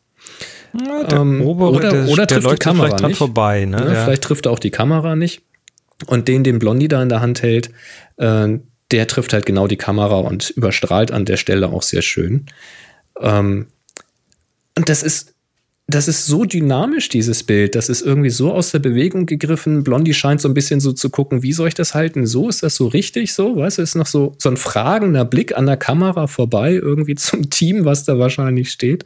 [0.78, 3.18] Ja, der Ähm, obere, oder- der, oder der trifft die leuchtet Kamera vielleicht nicht.
[3.18, 3.64] vorbei.
[3.66, 3.76] Ne?
[3.78, 4.04] Ja, Ja.
[4.04, 5.42] Vielleicht trifft er auch die Kamera nicht.
[6.06, 7.70] Und den, den Blondie da in der Hand hält,
[8.16, 8.48] äh,
[8.90, 12.46] der trifft halt genau die Kamera und überstrahlt an der Stelle auch sehr schön.
[13.20, 13.66] Ähm,
[14.76, 15.34] und das ist
[15.90, 17.74] das ist so dynamisch, dieses Bild.
[17.74, 19.82] Das ist irgendwie so aus der Bewegung gegriffen.
[19.82, 22.26] Blondie scheint so ein bisschen so zu gucken, wie soll ich das halten?
[22.26, 23.56] So, ist das so richtig so?
[23.56, 27.50] Weißt du, ist noch so, so ein fragender Blick an der Kamera vorbei, irgendwie zum
[27.50, 29.04] Team, was da wahrscheinlich steht.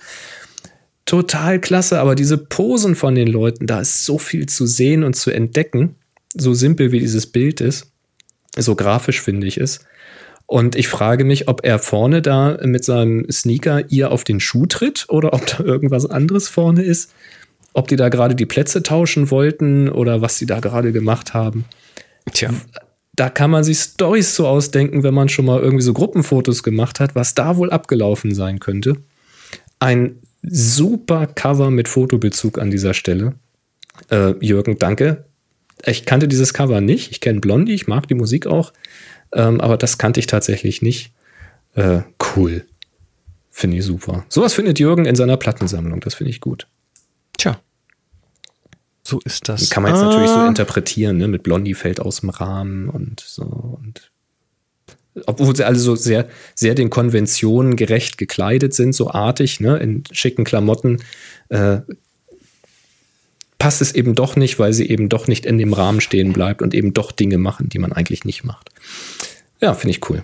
[1.06, 5.14] Total klasse, aber diese Posen von den Leuten, da ist so viel zu sehen und
[5.14, 5.96] zu entdecken.
[6.36, 7.92] So simpel wie dieses Bild ist.
[8.56, 9.80] So grafisch finde ich es.
[10.46, 14.66] Und ich frage mich, ob er vorne da mit seinem Sneaker ihr auf den Schuh
[14.66, 17.12] tritt oder ob da irgendwas anderes vorne ist.
[17.72, 21.64] Ob die da gerade die Plätze tauschen wollten oder was sie da gerade gemacht haben.
[22.32, 22.50] Tja.
[23.16, 27.00] Da kann man sich Storys so ausdenken, wenn man schon mal irgendwie so Gruppenfotos gemacht
[27.00, 28.96] hat, was da wohl abgelaufen sein könnte.
[29.78, 33.34] Ein super Cover mit Fotobezug an dieser Stelle.
[34.10, 35.24] Äh, Jürgen, danke.
[35.86, 37.10] Ich kannte dieses Cover nicht.
[37.12, 38.72] Ich kenne Blondie, ich mag die Musik auch.
[39.34, 41.12] Ähm, aber das kannte ich tatsächlich nicht.
[41.74, 42.02] Äh,
[42.36, 42.64] cool.
[43.50, 44.24] Finde ich super.
[44.28, 46.00] Sowas findet Jürgen in seiner Plattensammlung.
[46.00, 46.66] Das finde ich gut.
[47.36, 47.60] Tja.
[49.02, 49.70] So ist das.
[49.70, 50.06] Kann man jetzt ah.
[50.06, 50.48] natürlich so ah.
[50.48, 51.28] interpretieren, ne?
[51.28, 53.44] Mit Blondie fällt aus dem Rahmen und so.
[53.44, 54.10] Und
[55.26, 60.02] obwohl sie alle so sehr, sehr den Konventionen gerecht gekleidet sind, so artig, ne, in
[60.10, 61.02] schicken Klamotten,
[61.50, 61.78] äh,
[63.64, 66.60] passt es eben doch nicht, weil sie eben doch nicht in dem Rahmen stehen bleibt
[66.60, 68.68] und eben doch Dinge machen, die man eigentlich nicht macht.
[69.58, 70.22] Ja, finde ich cool.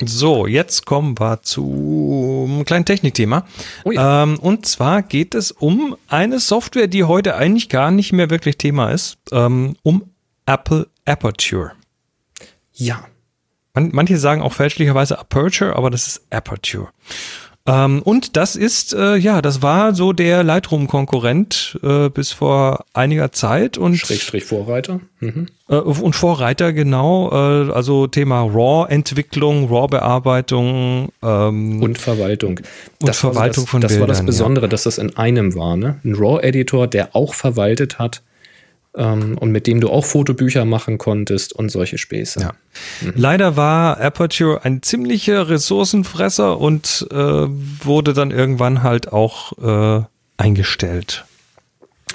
[0.00, 3.44] So, jetzt kommen wir zu einem kleinen Technikthema.
[3.82, 4.22] Oh ja.
[4.22, 8.56] ähm, und zwar geht es um eine Software, die heute eigentlich gar nicht mehr wirklich
[8.56, 10.04] Thema ist, ähm, um
[10.46, 11.72] Apple Aperture.
[12.72, 13.04] Ja.
[13.72, 16.90] Man, manche sagen auch fälschlicherweise Aperture, aber das ist Aperture.
[17.66, 23.32] Ähm, und das ist, äh, ja, das war so der Lightroom-Konkurrent äh, bis vor einiger
[23.32, 25.00] Zeit und Schrägstrich Vorreiter.
[25.20, 25.46] Mhm.
[25.70, 27.30] Äh, und Vorreiter, genau.
[27.32, 32.58] Äh, also Thema RAW-Entwicklung, RAW-Bearbeitung ähm, und Verwaltung.
[33.00, 34.70] Und das Verwaltung das, von Das Bildern, war das Besondere, ja.
[34.70, 35.78] dass das in einem war.
[35.78, 36.00] Ne?
[36.04, 38.20] Ein RAW-Editor, der auch verwaltet hat
[38.96, 42.40] ähm, und mit dem du auch Fotobücher machen konntest und solche Späße.
[42.40, 42.54] Ja.
[43.02, 43.12] Mhm.
[43.16, 50.04] Leider war Aperture ein ziemlicher Ressourcenfresser und äh, wurde dann irgendwann halt auch äh,
[50.36, 51.24] eingestellt.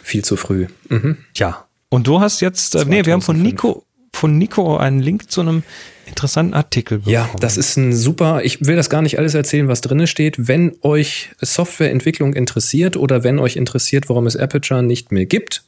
[0.01, 0.67] Viel zu früh.
[0.89, 1.17] Mhm.
[1.35, 1.65] Ja.
[1.89, 5.41] Und du hast jetzt, äh, nee, wir haben von Nico, von Nico einen Link zu
[5.41, 5.63] einem
[6.05, 7.13] interessanten Artikel bekommen.
[7.13, 10.47] Ja, das ist ein super, ich will das gar nicht alles erzählen, was drin steht.
[10.47, 15.63] Wenn euch Softwareentwicklung interessiert oder wenn euch interessiert, warum es Aperture nicht mehr gibt,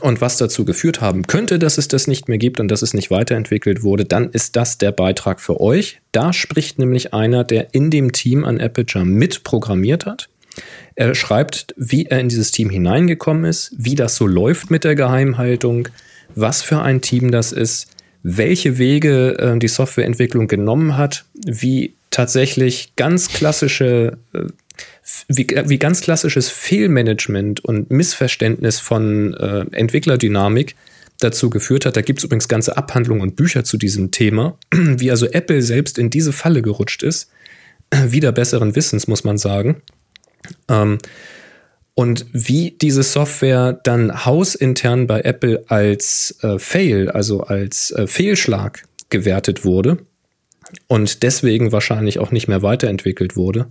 [0.00, 2.94] und was dazu geführt haben könnte, dass es das nicht mehr gibt und dass es
[2.94, 6.00] nicht weiterentwickelt wurde, dann ist das der Beitrag für euch.
[6.12, 10.28] Da spricht nämlich einer, der in dem Team an Aperture mitprogrammiert hat.
[10.94, 14.94] Er schreibt, wie er in dieses Team hineingekommen ist, wie das so läuft mit der
[14.94, 15.88] Geheimhaltung,
[16.34, 17.88] was für ein Team das ist,
[18.22, 24.44] welche Wege äh, die Softwareentwicklung genommen hat, wie tatsächlich ganz klassische äh,
[25.28, 30.74] wie, wie ganz klassisches Fehlmanagement und Missverständnis von äh, Entwicklerdynamik
[31.20, 31.96] dazu geführt hat.
[31.96, 35.98] Da gibt es übrigens ganze Abhandlungen und Bücher zu diesem Thema, wie also Apple selbst
[35.98, 37.30] in diese Falle gerutscht ist.
[38.06, 39.82] Wieder besseren Wissens, muss man sagen.
[40.68, 40.98] Ähm,
[41.94, 48.84] und wie diese Software dann hausintern bei Apple als äh, Fail, also als äh, Fehlschlag
[49.10, 49.98] gewertet wurde
[50.86, 53.66] und deswegen wahrscheinlich auch nicht mehr weiterentwickelt wurde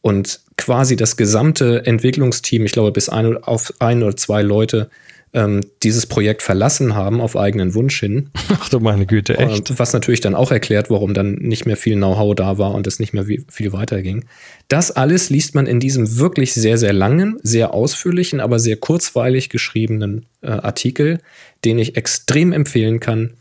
[0.00, 4.88] und quasi das gesamte Entwicklungsteam, ich glaube bis ein, auf ein oder zwei Leute,
[5.36, 8.30] ähm, dieses Projekt verlassen haben auf eigenen Wunsch hin.
[8.58, 9.78] Ach du meine Güte, echt.
[9.78, 12.98] Was natürlich dann auch erklärt, warum dann nicht mehr viel Know-how da war und es
[12.98, 14.24] nicht mehr viel weiterging.
[14.68, 19.50] Das alles liest man in diesem wirklich sehr, sehr langen, sehr ausführlichen, aber sehr kurzweilig
[19.50, 21.18] geschriebenen äh, Artikel,
[21.66, 23.34] den ich extrem empfehlen kann.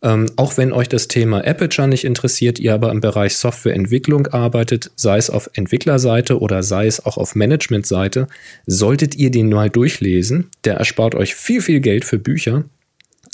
[0.00, 4.92] Ähm, auch wenn euch das Thema Aperture nicht interessiert, ihr aber im Bereich Softwareentwicklung arbeitet,
[4.94, 8.28] sei es auf Entwicklerseite oder sei es auch auf Managementseite,
[8.66, 10.50] solltet ihr den mal durchlesen.
[10.64, 12.64] Der erspart euch viel, viel Geld für Bücher,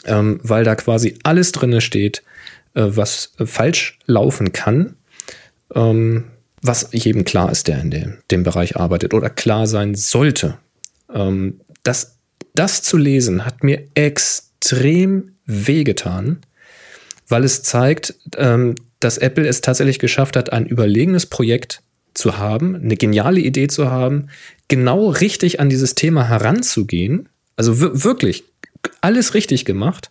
[0.07, 2.23] ähm, weil da quasi alles drin steht,
[2.75, 4.97] äh, was falsch laufen kann.
[5.75, 6.25] Ähm,
[6.62, 10.57] was jedem klar ist, der in dem, dem Bereich arbeitet oder klar sein sollte.
[11.12, 12.17] Ähm, das,
[12.55, 16.41] das zu lesen hat mir extrem wehgetan,
[17.29, 21.83] weil es zeigt, ähm, dass Apple es tatsächlich geschafft hat, ein überlegenes Projekt
[22.14, 24.29] zu haben, eine geniale Idee zu haben,
[24.68, 28.45] genau richtig an dieses Thema heranzugehen, also wirklich
[29.01, 30.11] alles richtig gemacht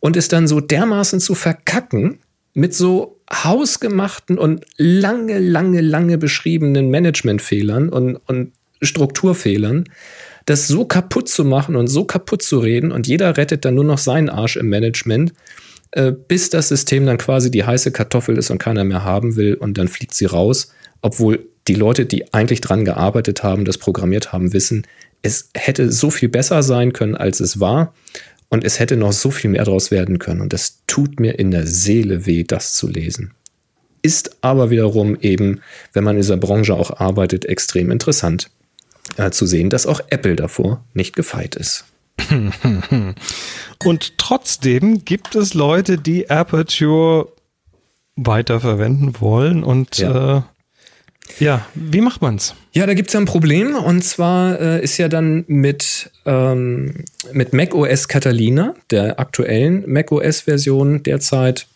[0.00, 2.18] und es dann so dermaßen zu verkacken
[2.52, 9.84] mit so hausgemachten und lange, lange, lange beschriebenen Managementfehlern und, und Strukturfehlern,
[10.46, 13.84] das so kaputt zu machen und so kaputt zu reden und jeder rettet dann nur
[13.84, 15.32] noch seinen Arsch im Management
[15.92, 19.54] äh, bis das System dann quasi die heiße Kartoffel ist und keiner mehr haben will
[19.54, 20.72] und dann fliegt sie raus,
[21.02, 24.86] obwohl die Leute, die eigentlich dran gearbeitet haben, das programmiert haben, wissen,
[25.22, 27.94] es hätte so viel besser sein können, als es war.
[28.48, 30.40] Und es hätte noch so viel mehr daraus werden können.
[30.40, 33.32] Und es tut mir in der Seele weh, das zu lesen.
[34.02, 35.60] Ist aber wiederum eben,
[35.92, 38.50] wenn man in dieser Branche auch arbeitet, extrem interessant
[39.18, 41.84] äh, zu sehen, dass auch Apple davor nicht gefeit ist.
[43.84, 47.28] Und trotzdem gibt es Leute, die Aperture
[48.16, 50.38] weiterverwenden wollen und ja.
[50.38, 50.42] Äh,
[51.38, 52.54] ja, wie macht man's?
[52.72, 57.52] Ja, da gibt's ja ein Problem und zwar äh, ist ja dann mit, ähm, mit
[57.52, 61.66] macOS Catalina, der aktuellen macOS-Version derzeit,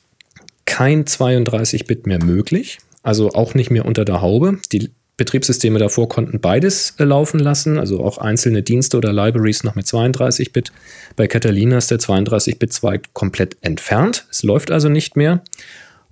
[0.67, 2.79] kein 32-Bit mehr möglich.
[3.03, 4.59] Also auch nicht mehr unter der Haube.
[4.73, 9.77] Die Betriebssysteme davor konnten beides äh, laufen lassen, also auch einzelne Dienste oder Libraries noch
[9.77, 10.73] mit 32-Bit.
[11.17, 14.27] Bei Catalina ist der 32-Bit-Zweig komplett entfernt.
[14.31, 15.43] Es läuft also nicht mehr.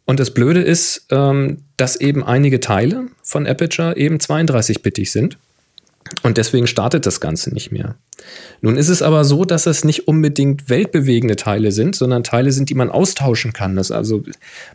[0.05, 5.39] Und das Blöde ist, ähm, dass eben einige Teile von Aperture eben 32-bittig sind.
[6.23, 7.97] Und deswegen startet das Ganze nicht mehr.
[8.61, 12.71] Nun ist es aber so, dass es nicht unbedingt weltbewegende Teile sind, sondern Teile sind,
[12.71, 13.77] die man austauschen kann.
[13.77, 14.23] Das also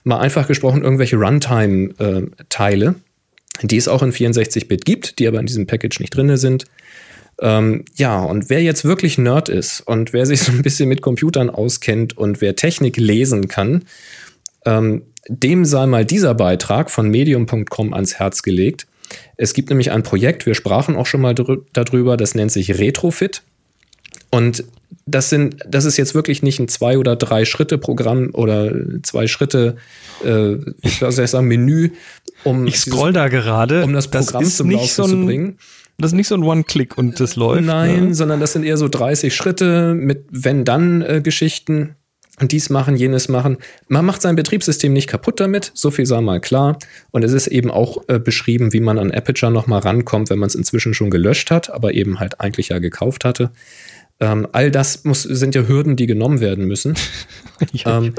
[0.03, 2.93] mal einfach gesprochen irgendwelche Runtime-Teile, äh,
[3.61, 6.65] die es auch in 64-Bit gibt, die aber in diesem Package nicht drin sind.
[7.39, 11.01] Ähm, ja, und wer jetzt wirklich Nerd ist und wer sich so ein bisschen mit
[11.01, 13.85] Computern auskennt und wer Technik lesen kann,
[14.65, 18.87] ähm, dem sei mal dieser Beitrag von medium.com ans Herz gelegt.
[19.35, 23.43] Es gibt nämlich ein Projekt, wir sprachen auch schon mal darüber, das nennt sich Retrofit.
[24.29, 24.63] Und
[25.05, 29.27] das sind, das ist jetzt wirklich nicht ein zwei oder drei Schritte Programm oder zwei
[29.27, 29.77] Schritte,
[30.23, 31.91] äh, ich soll sagen Menü,
[32.43, 35.25] um ich scroll dieses, da gerade, um das Programm das zum Laufen so ein, zu
[35.25, 35.57] bringen.
[35.97, 37.63] Das ist nicht so ein One-Click und das läuft.
[37.63, 38.15] Nein, ne?
[38.15, 41.95] sondern das sind eher so 30 Schritte mit Wenn-Dann-Geschichten
[42.45, 43.57] dies machen, jenes machen.
[43.87, 46.77] Man macht sein Betriebssystem nicht kaputt damit, so viel sei mal klar.
[47.09, 50.47] Und es ist eben auch äh, beschrieben, wie man an Aperture nochmal rankommt, wenn man
[50.47, 53.49] es inzwischen schon gelöscht hat, aber eben halt eigentlich ja gekauft hatte.
[54.19, 56.95] Ähm, all das muss, sind ja Hürden, die genommen werden müssen.
[57.85, 58.13] ähm,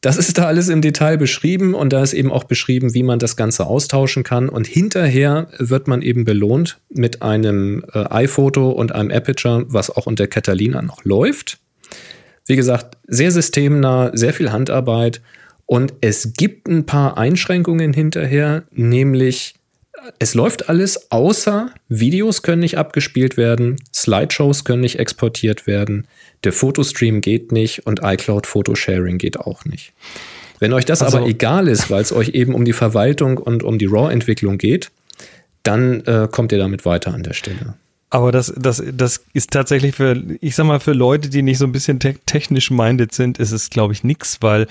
[0.00, 3.18] das ist da alles im Detail beschrieben und da ist eben auch beschrieben, wie man
[3.18, 4.48] das Ganze austauschen kann.
[4.48, 10.06] Und hinterher wird man eben belohnt mit einem äh, iPhoto und einem Aperture, was auch
[10.06, 11.58] unter Catalina noch läuft.
[12.46, 15.20] Wie gesagt, sehr systemnah, sehr viel Handarbeit
[15.66, 19.54] und es gibt ein paar Einschränkungen hinterher, nämlich
[20.18, 26.06] es läuft alles, außer Videos können nicht abgespielt werden, Slideshows können nicht exportiert werden,
[26.44, 29.92] der Fotostream geht nicht und iCloud Photosharing geht auch nicht.
[30.58, 33.62] Wenn euch das also, aber egal ist, weil es euch eben um die Verwaltung und
[33.62, 34.90] um die RAW-Entwicklung geht,
[35.62, 37.74] dann äh, kommt ihr damit weiter an der Stelle.
[38.12, 41.64] Aber das, das, das ist tatsächlich für, ich sag mal, für Leute, die nicht so
[41.64, 44.66] ein bisschen te technisch minded sind, ist es, glaube ich, nix, weil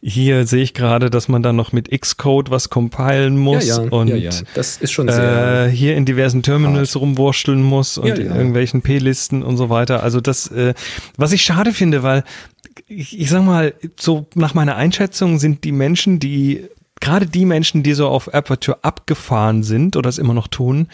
[0.00, 3.90] hier sehe ich gerade, dass man dann noch mit Xcode was compilen muss ja, ja,
[3.90, 7.02] und ja, das ist schon sehr äh, hier in diversen Terminals hart.
[7.02, 10.02] rumwurschteln muss und in irgendwelchen P-Listen und so weiter.
[10.02, 10.72] Also das, äh,
[11.18, 12.24] was ich schade finde, weil
[12.88, 16.64] ich, ich sag mal, so nach meiner Einschätzung sind die Menschen, die
[17.00, 20.88] gerade die Menschen, die so auf Aperture abgefahren sind oder es immer noch tun,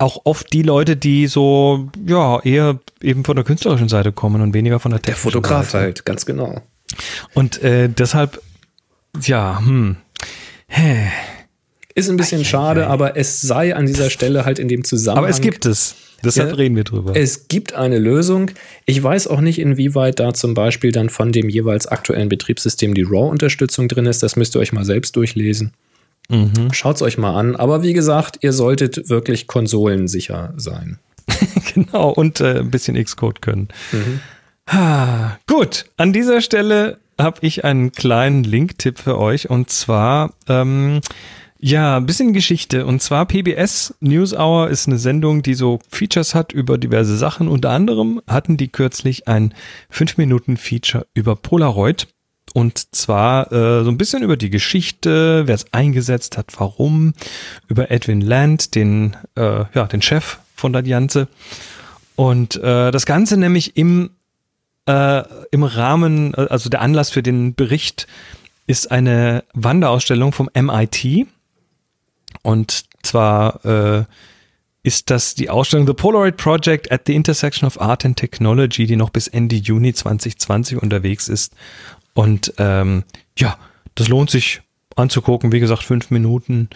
[0.00, 4.54] auch oft die Leute, die so, ja, eher eben von der künstlerischen Seite kommen und
[4.54, 5.84] weniger von der technischen Der Fotograf Seite.
[5.84, 6.62] halt, ganz genau.
[7.34, 8.40] Und äh, deshalb,
[9.22, 9.96] ja, hm.
[10.68, 11.08] Hä.
[11.94, 12.90] Ist ein bisschen ei, schade, ei, ei.
[12.90, 15.24] aber es sei an dieser Stelle halt in dem Zusammenhang.
[15.24, 15.96] Aber es gibt es.
[16.24, 17.16] Deshalb ja, reden wir drüber.
[17.16, 18.50] Es gibt eine Lösung.
[18.84, 23.02] Ich weiß auch nicht, inwieweit da zum Beispiel dann von dem jeweils aktuellen Betriebssystem die
[23.02, 24.22] RAW-Unterstützung drin ist.
[24.22, 25.72] Das müsst ihr euch mal selbst durchlesen.
[26.30, 26.72] Mhm.
[26.72, 27.56] Schaut es euch mal an.
[27.56, 30.98] Aber wie gesagt, ihr solltet wirklich konsolensicher sein.
[31.74, 33.68] genau, und äh, ein bisschen Xcode können.
[33.92, 34.20] Mhm.
[34.68, 39.50] Ha, gut, an dieser Stelle habe ich einen kleinen Link-Tipp für euch.
[39.50, 41.00] Und zwar, ähm,
[41.58, 42.86] ja, ein bisschen Geschichte.
[42.86, 47.48] Und zwar PBS News Hour ist eine Sendung, die so Features hat über diverse Sachen.
[47.48, 49.52] Unter anderem hatten die kürzlich ein
[49.92, 52.06] 5-Minuten-Feature über Polaroid.
[52.52, 57.12] Und zwar äh, so ein bisschen über die Geschichte, wer es eingesetzt hat, warum,
[57.68, 61.28] über Edwin Land, den, äh, ja, den Chef von der Janze.
[62.16, 64.10] Und äh, das Ganze nämlich im,
[64.86, 65.22] äh,
[65.52, 68.06] im Rahmen, äh, also der Anlass für den Bericht
[68.66, 71.26] ist eine Wanderausstellung vom MIT.
[72.42, 74.04] Und zwar äh,
[74.82, 78.96] ist das die Ausstellung The Polaroid Project at the Intersection of Art and Technology, die
[78.96, 81.54] noch bis Ende Juni 2020 unterwegs ist.
[82.14, 83.04] Und ähm,
[83.38, 83.58] ja,
[83.94, 84.62] das lohnt sich
[84.96, 85.52] anzugucken.
[85.52, 86.68] Wie gesagt, fünf Minuten.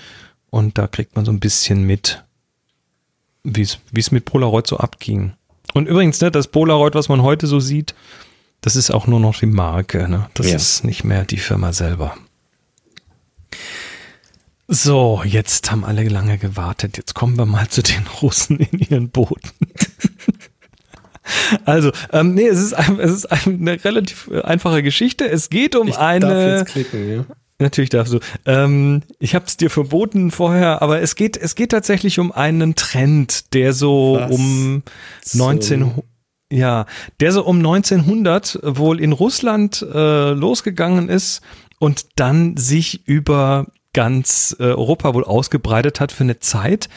[0.51, 2.24] Und da kriegt man so ein bisschen mit,
[3.43, 5.32] wie es mit Polaroid so abging.
[5.73, 7.94] Und übrigens, ne, das Polaroid, was man heute so sieht,
[8.61, 10.09] das ist auch nur noch die Marke.
[10.09, 10.31] Ne?
[10.35, 10.56] Das ja.
[10.56, 12.16] ist nicht mehr die Firma selber.
[14.66, 16.97] So, jetzt haben alle lange gewartet.
[16.97, 19.51] Jetzt kommen wir mal zu den Russen in ihren Booten.
[21.65, 25.29] Also, ähm, nee, es ist, ein, es ist eine relativ einfache Geschichte.
[25.29, 26.21] Es geht um Ich eine.
[26.21, 27.25] darf jetzt klicken, ja.
[27.61, 28.19] Natürlich darfst du.
[28.47, 32.75] Ähm, ich habe es dir verboten vorher, aber es geht, es geht tatsächlich um einen
[32.75, 34.83] Trend, der so Was um
[35.23, 35.93] zum- 19,
[36.53, 36.87] ja,
[37.21, 41.43] der so um 1900 wohl in Russland äh, losgegangen ist
[41.79, 46.89] und dann sich über ganz äh, Europa wohl ausgebreitet hat für eine Zeit.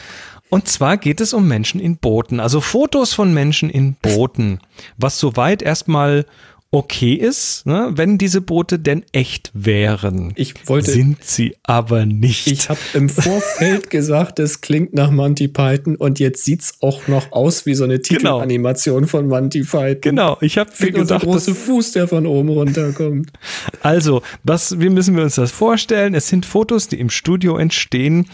[0.50, 4.60] Und zwar geht es um Menschen in Booten, also Fotos von Menschen in Booten,
[4.96, 6.24] was soweit erstmal
[6.70, 10.34] okay ist, ne, wenn diese Boote denn echt wären.
[10.36, 12.46] Ich wollte- Sind sie aber nicht.
[12.46, 17.32] Ich habe im Vorfeld gesagt, das klingt nach Monty Python und jetzt sieht's auch noch
[17.32, 18.40] aus wie so eine Genau.
[18.40, 20.00] Titelanimation von Monty Python.
[20.02, 23.32] genau, ich habe unser gedacht, große das, Fuß, der von oben runterkommt.
[23.80, 26.14] also, was, wie müssen wir uns das vorstellen?
[26.14, 28.28] Es sind Fotos, die im Studio entstehen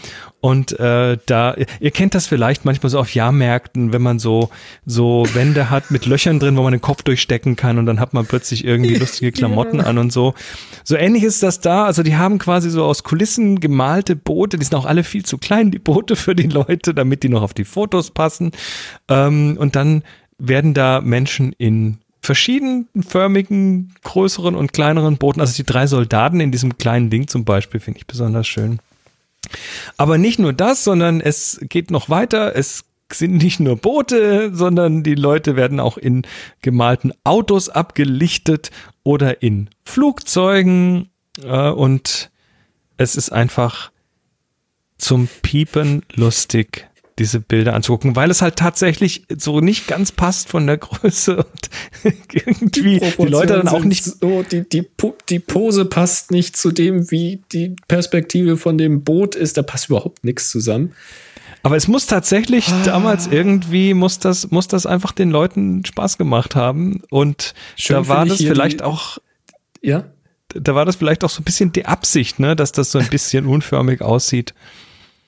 [0.45, 4.51] und äh, da, ihr kennt das vielleicht manchmal so auf Jahrmärkten, wenn man so,
[4.85, 8.13] so Wände hat mit Löchern drin, wo man den Kopf durchstecken kann und dann hat
[8.13, 10.35] man plötzlich irgendwie lustige Klamotten an und so.
[10.83, 11.85] So ähnlich ist das da.
[11.85, 15.39] Also die haben quasi so aus Kulissen gemalte Boote, die sind auch alle viel zu
[15.39, 18.51] klein, die Boote für die Leute, damit die noch auf die Fotos passen.
[19.09, 20.03] Ähm, und dann
[20.37, 26.77] werden da Menschen in verschiedenförmigen, größeren und kleineren Booten, also die drei Soldaten in diesem
[26.77, 28.77] kleinen Ding zum Beispiel, finde ich besonders schön.
[29.97, 32.55] Aber nicht nur das, sondern es geht noch weiter.
[32.55, 36.23] Es sind nicht nur Boote, sondern die Leute werden auch in
[36.61, 38.71] gemalten Autos abgelichtet
[39.03, 41.09] oder in Flugzeugen.
[41.41, 42.31] Äh, und
[42.97, 43.91] es ist einfach
[44.97, 50.67] zum Piepen lustig, diese Bilder anzugucken, weil es halt tatsächlich so nicht ganz passt von
[50.67, 51.69] der Größe und
[52.33, 54.85] irgendwie die Leute dann auch nicht So, die, die,
[55.29, 59.57] die Pose passt nicht zu dem, wie die Perspektive von dem Boot ist.
[59.57, 60.93] Da passt überhaupt nichts zusammen.
[61.63, 62.83] Aber es muss tatsächlich Ah.
[62.83, 68.07] damals irgendwie muss das muss das einfach den Leuten Spaß gemacht haben und Schön da
[68.07, 69.17] war das vielleicht die- auch
[69.81, 70.03] Ja,
[70.49, 73.07] da war das vielleicht auch so ein bisschen die Absicht, ne, dass das so ein
[73.07, 74.53] bisschen unförmig aussieht.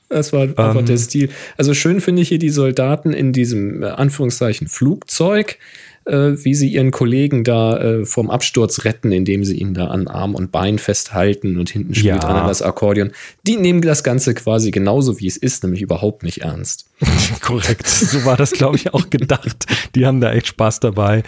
[0.09, 0.85] Das war einfach Ähm.
[0.85, 1.29] der Stil.
[1.57, 5.57] Also schön finde ich hier die Soldaten in diesem äh, Anführungszeichen Flugzeug,
[6.05, 10.07] äh, wie sie ihren Kollegen da äh, vom Absturz retten, indem sie ihn da an
[10.07, 12.29] Arm und Bein festhalten und hinten spielt Ja.
[12.29, 13.11] einer das Akkordeon.
[13.45, 16.85] Die nehmen das Ganze quasi genauso wie es ist, nämlich überhaupt nicht ernst.
[17.41, 17.85] Korrekt.
[17.88, 19.65] So war das, glaube ich, auch gedacht.
[19.95, 21.23] Die haben da echt Spaß dabei.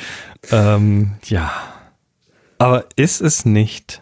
[0.52, 1.52] Ähm, ja.
[2.58, 4.02] Aber ist es nicht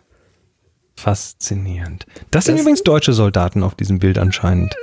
[0.97, 2.05] faszinierend?
[2.31, 4.75] Das sind Das- übrigens deutsche Soldaten auf diesem Bild anscheinend.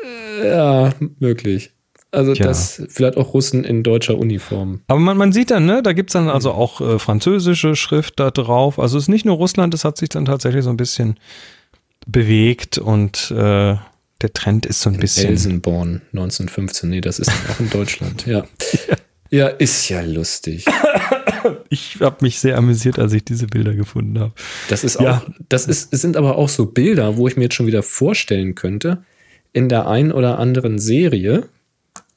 [0.42, 1.70] Ja, möglich.
[2.10, 2.46] Also Tja.
[2.46, 4.82] das vielleicht auch Russen in deutscher Uniform.
[4.86, 8.30] Aber man, man sieht dann, ne, da gibt's dann also auch äh, französische Schrift da
[8.30, 8.78] drauf.
[8.78, 11.18] Also es ist nicht nur Russland, es hat sich dann tatsächlich so ein bisschen
[12.06, 13.76] bewegt und äh,
[14.22, 15.26] der Trend ist so ein bisschen.
[15.28, 16.88] Elsenborn 1915.
[16.88, 18.24] Nee, das ist auch in Deutschland.
[18.26, 18.44] Ja.
[19.30, 20.64] Ja, ist ja lustig.
[21.68, 24.32] Ich habe mich sehr amüsiert, als ich diese Bilder gefunden habe.
[24.68, 25.18] Das ist Ja.
[25.18, 28.54] auch, das ist, sind aber auch so Bilder, wo ich mir jetzt schon wieder vorstellen
[28.54, 29.04] könnte,
[29.52, 31.48] in der einen oder anderen Serie,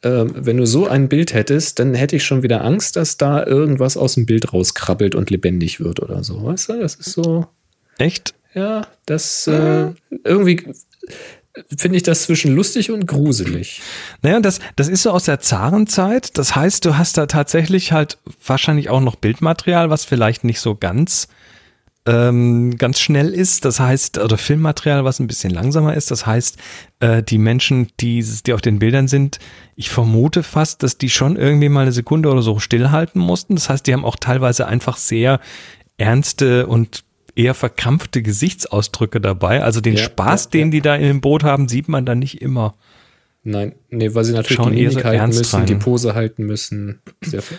[0.04, 3.46] ähm, wenn du so ein Bild hättest, dann hätte ich schon wieder Angst, dass da
[3.46, 6.44] irgendwas aus dem Bild rauskrabbelt und lebendig wird oder so.
[6.44, 7.48] Weißt du, das ist so,
[7.98, 8.34] Echt?
[8.54, 9.92] ja, das äh,
[10.24, 10.64] irgendwie
[11.78, 13.82] finde ich das zwischen lustig und gruselig.
[14.22, 16.38] Naja, das, das ist so aus der Zarenzeit.
[16.38, 20.76] Das heißt, du hast da tatsächlich halt wahrscheinlich auch noch Bildmaterial, was vielleicht nicht so
[20.76, 21.28] ganz,
[22.06, 23.66] ähm, ganz schnell ist.
[23.66, 26.12] Das heißt, oder Filmmaterial, was ein bisschen langsamer ist.
[26.12, 26.58] Das heißt,
[27.00, 29.40] äh, die Menschen, die, die auf den Bildern sind,
[29.76, 33.56] ich vermute fast, dass die schon irgendwie mal eine Sekunde oder so stillhalten mussten.
[33.56, 35.40] Das heißt, die haben auch teilweise einfach sehr
[35.98, 37.04] ernste und
[37.38, 39.64] eher verkrampfte Gesichtsausdrücke dabei.
[39.64, 42.20] Also den Ja, Spaß, ja, den die da in dem Boot haben, sieht man dann
[42.20, 42.76] nicht immer.
[43.44, 45.66] Nein, nee, weil sie natürlich Schauen die eher so Mimik halten ernst müssen, rein.
[45.68, 47.00] die Pose halten müssen.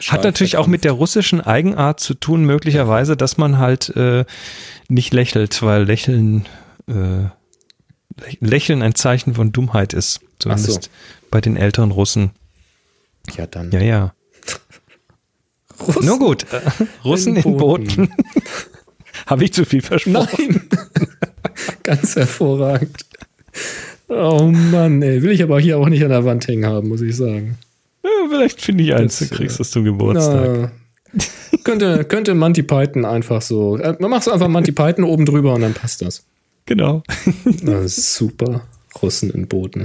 [0.09, 4.27] Hat natürlich auch mit der russischen Eigenart zu tun, möglicherweise, dass man halt äh,
[4.89, 6.45] nicht lächelt, weil Lächeln,
[6.89, 7.31] äh,
[8.41, 10.21] Lächeln ein Zeichen von Dummheit ist.
[10.39, 10.91] Zumindest so.
[11.31, 12.33] bei den älteren Russen.
[13.37, 13.71] Ja, dann.
[13.71, 14.15] Ja, ja.
[15.87, 16.05] Russen.
[16.05, 16.45] Nur gut.
[17.03, 18.13] Russen in Booten.
[19.29, 20.29] Habe ich zu viel versprochen?
[20.39, 20.69] Nein.
[21.83, 23.05] Ganz hervorragend.
[24.09, 25.23] Oh Mann, ey.
[25.23, 27.59] Will ich aber hier auch nicht an der Wand hängen haben, muss ich sagen.
[28.03, 30.73] Ja, vielleicht finde ich eins, Das, du kriegst äh, es zum Geburtstag.
[31.13, 31.25] Na,
[31.63, 33.77] könnte, könnte Monty Python einfach so.
[33.77, 36.25] Äh, man macht so einfach Monty Python oben drüber und dann passt das.
[36.65, 37.03] Genau.
[37.63, 38.63] Na, super.
[39.03, 39.85] Russen in Booten.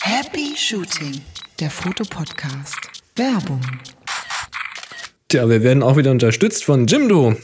[0.00, 1.22] Happy Shooting,
[1.58, 2.76] der Fotopodcast.
[3.16, 3.60] Werbung.
[5.32, 7.36] Tja, wir werden auch wieder unterstützt von Jimdo.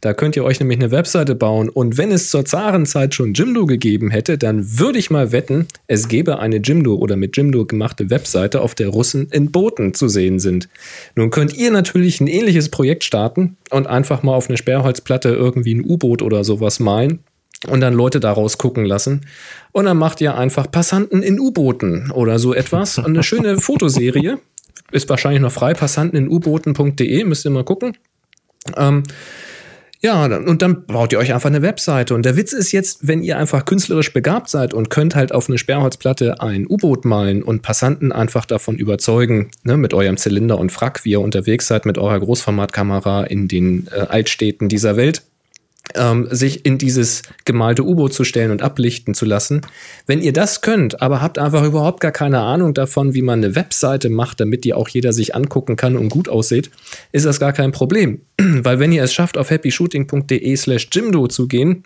[0.00, 1.68] Da könnt ihr euch nämlich eine Webseite bauen.
[1.68, 6.08] Und wenn es zur Zarenzeit schon Jimdo gegeben hätte, dann würde ich mal wetten, es
[6.08, 10.40] gäbe eine Jimdo oder mit Jimdo gemachte Webseite, auf der Russen in Booten zu sehen
[10.40, 10.68] sind.
[11.14, 15.74] Nun könnt ihr natürlich ein ähnliches Projekt starten und einfach mal auf eine Sperrholzplatte irgendwie
[15.76, 17.20] ein U-Boot oder sowas malen
[17.68, 19.20] und dann Leute daraus gucken lassen.
[19.70, 22.98] Und dann macht ihr einfach Passanten in U-Booten oder so etwas.
[22.98, 24.40] Und eine schöne Fotoserie.
[24.92, 25.74] Ist wahrscheinlich noch frei.
[25.74, 27.96] Passanten in U-Booten.de, müsst ihr mal gucken.
[28.76, 29.02] Ähm,
[30.00, 32.14] ja, und dann baut ihr euch einfach eine Webseite.
[32.14, 35.48] Und der Witz ist jetzt, wenn ihr einfach künstlerisch begabt seid und könnt halt auf
[35.48, 40.70] eine Sperrholzplatte ein U-Boot malen und Passanten einfach davon überzeugen, ne, mit eurem Zylinder und
[40.70, 45.22] Frack, wie ihr unterwegs seid, mit eurer Großformatkamera in den äh, Altstädten dieser Welt,
[45.94, 49.60] ähm, sich in dieses gemalte U-Boot zu stellen und ablichten zu lassen.
[50.06, 53.54] Wenn ihr das könnt, aber habt einfach überhaupt gar keine Ahnung davon, wie man eine
[53.54, 56.70] Webseite macht, damit die auch jeder sich angucken kann und gut aussieht,
[57.12, 58.20] ist das gar kein Problem.
[58.38, 61.84] Weil wenn ihr es schafft, auf happyshooting.de slash Jimdo zu gehen,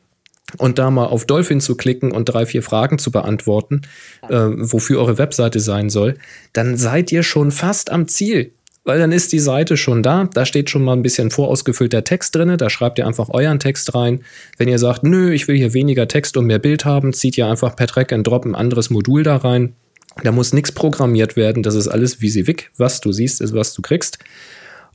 [0.59, 3.83] und da mal auf Dolphin zu klicken und drei, vier Fragen zu beantworten,
[4.29, 6.17] äh, wofür eure Webseite sein soll,
[6.53, 8.53] dann seid ihr schon fast am Ziel
[8.85, 10.29] weil dann ist die Seite schon da.
[10.33, 12.57] Da steht schon mal ein bisschen vorausgefüllter Text drin.
[12.57, 14.23] Da schreibt ihr einfach euren Text rein.
[14.57, 17.47] Wenn ihr sagt, nö, ich will hier weniger Text und mehr Bild haben, zieht ihr
[17.47, 19.75] einfach per Drag and Drop ein anderes Modul da rein.
[20.23, 21.63] Da muss nichts programmiert werden.
[21.63, 22.71] Das ist alles VisiVic.
[22.77, 24.19] Was du siehst, ist, was du kriegst.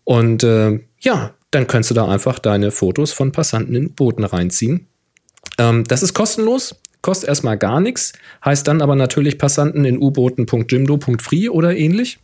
[0.04, 4.88] Und äh, ja, dann kannst du da einfach deine Fotos von Passanten in Booten reinziehen.
[5.58, 8.14] Ähm, das ist kostenlos, kostet erstmal gar nichts,
[8.44, 12.20] heißt dann aber natürlich Passanten in U-Booten.jimdo.free oder ähnlich.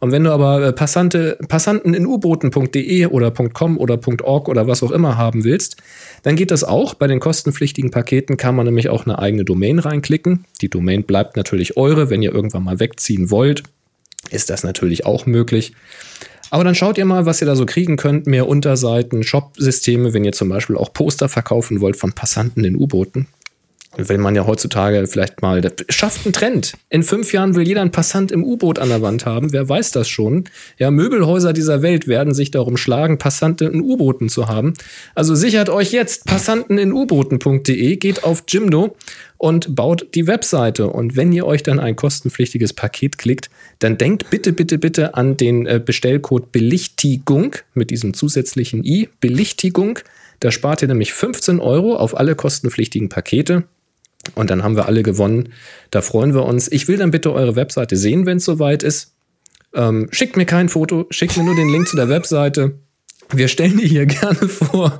[0.00, 4.82] Und wenn du aber äh, Passante, Passanten in U-Booten.de oder .com oder .org oder was
[4.82, 5.76] auch immer haben willst,
[6.22, 6.94] dann geht das auch.
[6.94, 10.44] Bei den kostenpflichtigen Paketen kann man nämlich auch eine eigene Domain reinklicken.
[10.60, 12.10] Die Domain bleibt natürlich eure.
[12.10, 13.62] Wenn ihr irgendwann mal wegziehen wollt,
[14.30, 15.72] ist das natürlich auch möglich.
[16.50, 18.26] Aber dann schaut ihr mal, was ihr da so kriegen könnt.
[18.26, 23.26] Mehr Unterseiten, Shop-Systeme, wenn ihr zum Beispiel auch Poster verkaufen wollt von Passanten in U-Booten
[23.96, 26.74] wenn man ja heutzutage vielleicht mal, das schafft einen Trend.
[26.88, 29.52] In fünf Jahren will jeder einen Passant im U-Boot an der Wand haben.
[29.52, 30.44] Wer weiß das schon?
[30.78, 34.74] Ja, Möbelhäuser dieser Welt werden sich darum schlagen, Passanten in U-Booten zu haben.
[35.14, 38.96] Also sichert euch jetzt Passanten in U-Booten.de, geht auf Jimdo
[39.38, 40.88] und baut die Webseite.
[40.88, 45.36] Und wenn ihr euch dann ein kostenpflichtiges Paket klickt, dann denkt bitte, bitte, bitte an
[45.36, 49.98] den äh, Bestellcode Belichtigung mit diesem zusätzlichen i, Belichtigung.
[50.40, 53.64] Da spart ihr nämlich 15 Euro auf alle kostenpflichtigen Pakete.
[54.34, 55.50] Und dann haben wir alle gewonnen.
[55.90, 56.70] Da freuen wir uns.
[56.70, 59.14] Ich will dann bitte eure Webseite sehen, wenn es soweit ist.
[59.74, 62.78] Ähm, schickt mir kein Foto, schickt mir nur den Link zu der Webseite.
[63.30, 64.98] Wir stellen die hier gerne vor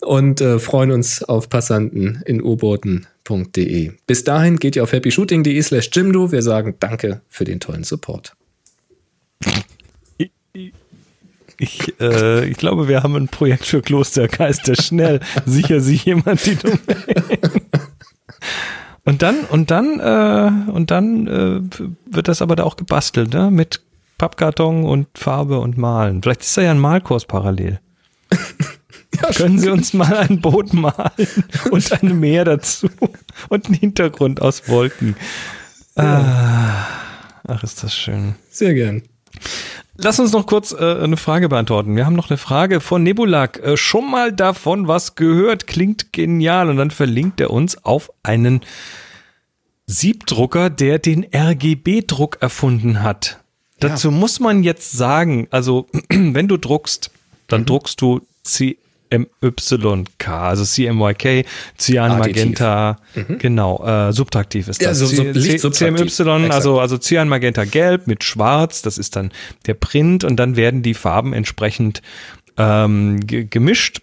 [0.00, 3.92] und äh, freuen uns auf Passanten in u-booten.de.
[4.06, 6.32] Bis dahin geht ihr auf happyshooting.de slash Jimdo.
[6.32, 8.34] Wir sagen Danke für den tollen Support.
[11.58, 14.74] Ich, äh, ich glaube, wir haben ein Projekt für Klostergeister.
[14.74, 17.61] Schnell sicher sich jemand die Domain.
[19.04, 21.60] Und dann, und dann, äh, und dann äh,
[22.06, 23.50] wird das aber da auch gebastelt, ne?
[23.50, 23.80] Mit
[24.18, 26.22] Pappkarton und Farbe und Malen.
[26.22, 27.80] Vielleicht ist da ja ein Malkurs parallel.
[29.20, 31.28] Ja, Können Sie uns mal ein Boot malen
[31.70, 32.88] und ein Meer dazu
[33.50, 35.16] und einen Hintergrund aus Wolken?
[35.96, 36.86] Ja.
[37.46, 38.36] Ah, ach, ist das schön.
[38.50, 39.02] Sehr gern.
[39.96, 41.96] Lass uns noch kurz äh, eine Frage beantworten.
[41.96, 43.58] Wir haben noch eine Frage von Nebulak.
[43.58, 46.70] Äh, schon mal davon was gehört, klingt genial.
[46.70, 48.62] Und dann verlinkt er uns auf einen
[49.86, 53.38] Siebdrucker, der den RGB-Druck erfunden hat.
[53.82, 53.90] Ja.
[53.90, 57.10] Dazu muss man jetzt sagen, also wenn du druckst,
[57.48, 57.66] dann mhm.
[57.66, 58.78] druckst du C
[59.12, 61.46] CMYK, also CMYK,
[61.78, 63.38] Cyan, Magenta, mhm.
[63.38, 64.86] genau, äh, subtraktiv ist das.
[64.86, 69.32] Ja, so, so Licht CMY, also, also Cyan, Magenta, Gelb mit Schwarz, das ist dann
[69.66, 72.02] der Print und dann werden die Farben entsprechend
[72.56, 74.00] ähm, gemischt.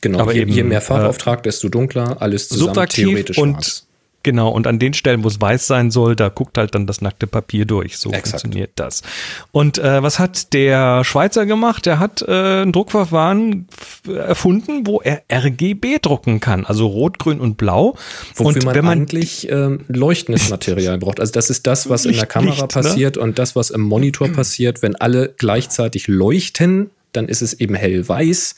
[0.00, 3.86] Genau, aber je, eben, je mehr Farbauftrag, äh, desto dunkler, alles zusammen theoretisch und schwarz.
[4.22, 7.00] Genau, und an den Stellen, wo es weiß sein soll, da guckt halt dann das
[7.00, 7.96] nackte Papier durch.
[7.96, 8.42] So Exakt.
[8.42, 9.02] funktioniert das.
[9.50, 11.86] Und äh, was hat der Schweizer gemacht?
[11.86, 13.66] Er hat äh, ein Druckverfahren
[14.06, 17.96] erfunden, wo er RGB drucken kann, also Rot, Grün und Blau.
[18.34, 21.18] Wofür und man, wenn man eigentlich ähm, leuchtendes Material braucht.
[21.18, 22.68] Also das ist das, was Licht, in der Kamera Licht, ne?
[22.68, 23.22] passiert ne?
[23.22, 24.82] und das, was im Monitor passiert.
[24.82, 28.56] Wenn alle gleichzeitig leuchten, dann ist es eben hellweiß.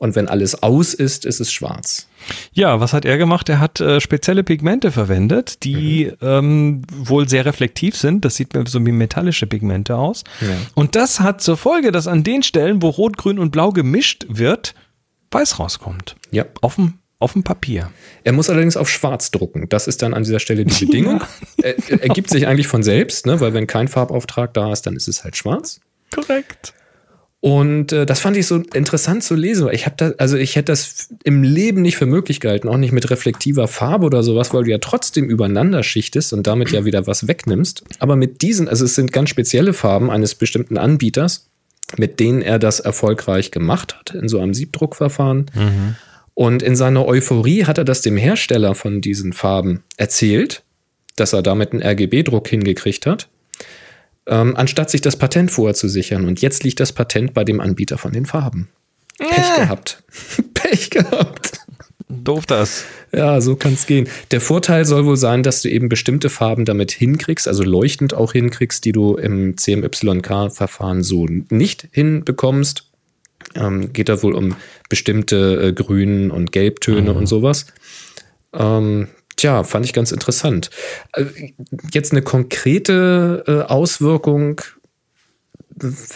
[0.00, 2.08] Und wenn alles aus ist, ist es schwarz.
[2.54, 3.50] Ja, was hat er gemacht?
[3.50, 6.26] Er hat äh, spezielle Pigmente verwendet, die mhm.
[6.26, 8.24] ähm, wohl sehr reflektiv sind.
[8.24, 10.24] Das sieht mir so wie metallische Pigmente aus.
[10.40, 10.56] Ja.
[10.74, 14.24] Und das hat zur Folge, dass an den Stellen, wo Rot, Grün und Blau gemischt
[14.30, 14.74] wird,
[15.32, 16.16] weiß rauskommt.
[16.30, 16.46] Ja.
[16.62, 17.90] Auf dem auf dem Papier.
[18.24, 19.68] Er muss allerdings auf schwarz drucken.
[19.68, 21.20] Das ist dann an dieser Stelle die Bedingung.
[21.58, 21.74] Ja.
[21.74, 23.38] Er, ergibt sich eigentlich von selbst, ne?
[23.40, 25.80] weil wenn kein Farbauftrag da ist, dann ist es halt schwarz.
[26.10, 26.72] Korrekt.
[27.40, 29.68] Und äh, das fand ich so interessant zu lesen.
[29.72, 32.92] Ich habe da, also ich hätte das im Leben nicht für möglich gehalten, auch nicht
[32.92, 37.06] mit reflektiver Farbe oder sowas, weil du ja trotzdem übereinander schichtest und damit ja wieder
[37.06, 37.82] was wegnimmst.
[37.98, 41.48] Aber mit diesen, also es sind ganz spezielle Farben eines bestimmten Anbieters,
[41.96, 45.46] mit denen er das erfolgreich gemacht hat in so einem Siebdruckverfahren.
[45.54, 45.96] Mhm.
[46.34, 50.62] Und in seiner Euphorie hat er das dem Hersteller von diesen Farben erzählt,
[51.16, 53.28] dass er damit einen RGB-Druck hingekriegt hat
[54.30, 56.24] ähm, anstatt sich das Patent vorher zu sichern.
[56.24, 58.68] Und jetzt liegt das Patent bei dem Anbieter von den Farben.
[59.18, 59.26] Ja.
[59.26, 60.02] Pech gehabt.
[60.54, 61.60] Pech gehabt.
[62.08, 62.84] Doof das.
[63.12, 64.08] Ja, so kann es gehen.
[64.30, 68.32] Der Vorteil soll wohl sein, dass du eben bestimmte Farben damit hinkriegst, also leuchtend auch
[68.32, 72.86] hinkriegst, die du im CMYK-Verfahren so nicht hinbekommst.
[73.56, 74.54] Ähm, geht da wohl um
[74.88, 77.16] bestimmte äh, Grün- und Gelbtöne mhm.
[77.16, 77.66] und sowas.
[78.52, 79.08] Ähm,
[79.40, 80.68] Tja, fand ich ganz interessant.
[81.14, 81.24] Äh,
[81.94, 84.60] jetzt eine konkrete äh, Auswirkung,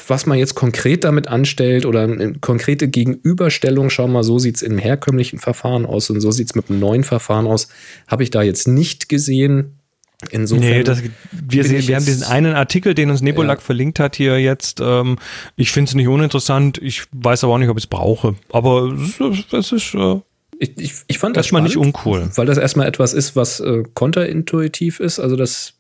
[0.09, 4.62] was man jetzt konkret damit anstellt oder eine konkrete Gegenüberstellung, schau mal, so sieht es
[4.62, 7.68] im herkömmlichen Verfahren aus und so sieht es mit einem neuen Verfahren aus,
[8.09, 9.78] habe ich da jetzt nicht gesehen.
[10.30, 10.68] Insofern.
[10.68, 11.02] Nee, das,
[11.32, 13.64] wir, sehen, wir haben diesen einen Artikel, den uns Nebulak ja.
[13.64, 14.80] verlinkt hat hier jetzt.
[14.82, 15.16] Ähm,
[15.56, 16.76] ich finde es nicht uninteressant.
[16.76, 18.34] Ich weiß aber auch nicht, ob ich es brauche.
[18.52, 18.94] Aber
[19.51, 20.20] es, ist äh,
[20.59, 22.31] ich, ich, ich fand das erstmal nicht uncool.
[22.35, 25.20] Weil das erstmal etwas ist, was äh, konterintuitiv ist.
[25.20, 25.74] Also das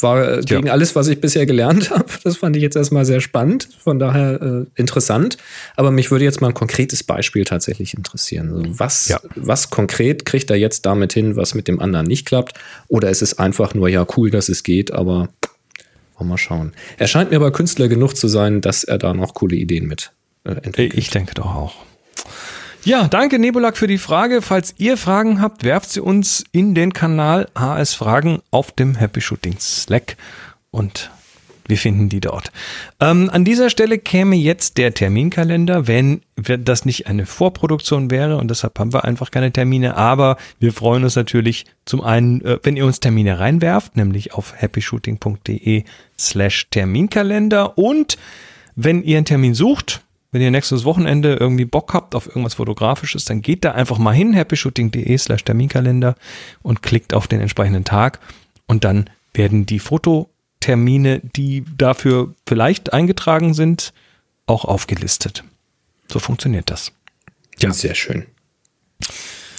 [0.00, 0.72] war äh, gegen ja.
[0.72, 2.06] alles, was ich bisher gelernt habe.
[2.24, 5.36] Das fand ich jetzt erstmal sehr spannend, von daher äh, interessant.
[5.76, 8.52] Aber mich würde jetzt mal ein konkretes Beispiel tatsächlich interessieren.
[8.52, 9.20] Also was, ja.
[9.34, 12.58] was konkret kriegt er jetzt damit hin, was mit dem anderen nicht klappt?
[12.88, 15.28] Oder ist es einfach nur, ja, cool, dass es geht, aber
[16.20, 16.72] mal schauen.
[16.96, 20.10] Er scheint mir aber Künstler genug zu sein, dass er da noch coole Ideen mit
[20.44, 20.94] äh, entwickelt.
[20.94, 21.74] Ich denke doch auch.
[22.88, 24.40] Ja, danke Nebulak für die Frage.
[24.40, 29.20] Falls ihr Fragen habt, werft sie uns in den Kanal HS Fragen auf dem Happy
[29.20, 30.16] Shooting Slack
[30.70, 31.10] und
[31.66, 32.50] wir finden die dort.
[32.98, 38.48] Ähm, an dieser Stelle käme jetzt der Terminkalender, wenn das nicht eine Vorproduktion wäre und
[38.48, 39.98] deshalb haben wir einfach keine Termine.
[39.98, 44.54] Aber wir freuen uns natürlich zum einen, äh, wenn ihr uns Termine reinwerft, nämlich auf
[44.56, 45.84] happyshooting.de
[46.18, 48.16] slash Terminkalender und
[48.76, 53.24] wenn ihr einen Termin sucht, wenn ihr nächstes Wochenende irgendwie Bock habt auf irgendwas Fotografisches,
[53.24, 56.16] dann geht da einfach mal hin, happyshooting.de slash Terminkalender
[56.62, 58.20] und klickt auf den entsprechenden Tag
[58.66, 63.92] und dann werden die Fototermine, die dafür vielleicht eingetragen sind,
[64.46, 65.44] auch aufgelistet.
[66.10, 66.92] So funktioniert das.
[67.60, 67.72] Ja.
[67.72, 68.26] Sehr schön.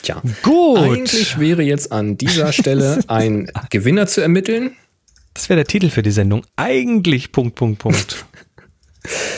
[0.01, 0.79] Tja, gut.
[0.79, 4.71] Eigentlich wäre jetzt an dieser Stelle ein Gewinner zu ermitteln.
[5.33, 6.45] Das wäre der Titel für die Sendung.
[6.55, 8.25] Eigentlich Punkt, Punkt, Punkt.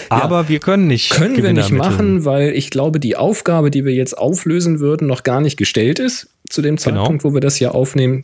[0.10, 1.12] Aber ja, wir können nicht.
[1.12, 2.16] Können Gewinner wir nicht ermitteln.
[2.16, 6.00] machen, weil ich glaube, die Aufgabe, die wir jetzt auflösen würden, noch gar nicht gestellt
[6.00, 6.84] ist zu dem genau.
[6.84, 7.32] Zeitpunkt, genau.
[7.32, 8.24] wo wir das hier aufnehmen.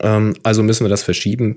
[0.00, 1.56] Ähm, also müssen wir das verschieben.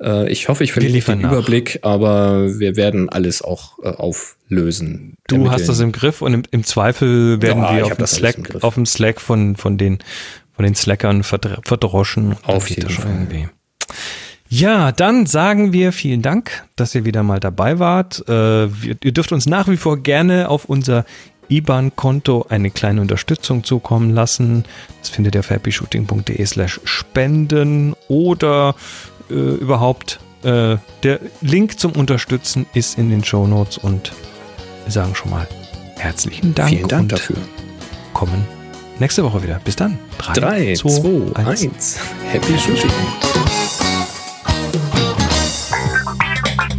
[0.00, 1.32] Äh, ich hoffe, ich verliere den nach.
[1.32, 5.14] Überblick, aber wir werden alles auch äh, auflösen.
[5.28, 8.36] Du hast das im Griff und im, im Zweifel werden ja, wir auf dem, Slack,
[8.62, 9.98] auf dem Slack von, von den,
[10.54, 12.36] von den Slackern verdroschen.
[12.42, 13.10] Auf jeden Fall.
[13.10, 13.48] Irgendwie.
[14.52, 18.22] Ja, dann sagen wir vielen Dank, dass ihr wieder mal dabei wart.
[18.28, 21.06] Äh, ihr dürft uns nach wie vor gerne auf unser
[21.48, 24.64] IBAN-Konto eine kleine Unterstützung zukommen lassen.
[25.00, 28.74] Das findet ihr auf happyshooting.de slash spenden oder
[29.30, 34.12] äh, überhaupt äh, der Link zum Unterstützen ist in den Show Notes und
[34.84, 35.48] wir sagen schon mal
[35.96, 36.68] herzlichen Dank.
[36.68, 37.38] Vielen Dank dafür.
[38.12, 38.44] Kommen
[38.98, 39.62] nächste Woche wieder.
[39.64, 39.98] Bis dann.
[40.18, 41.98] 3, 2, 1.
[42.30, 42.90] Happy Shooting.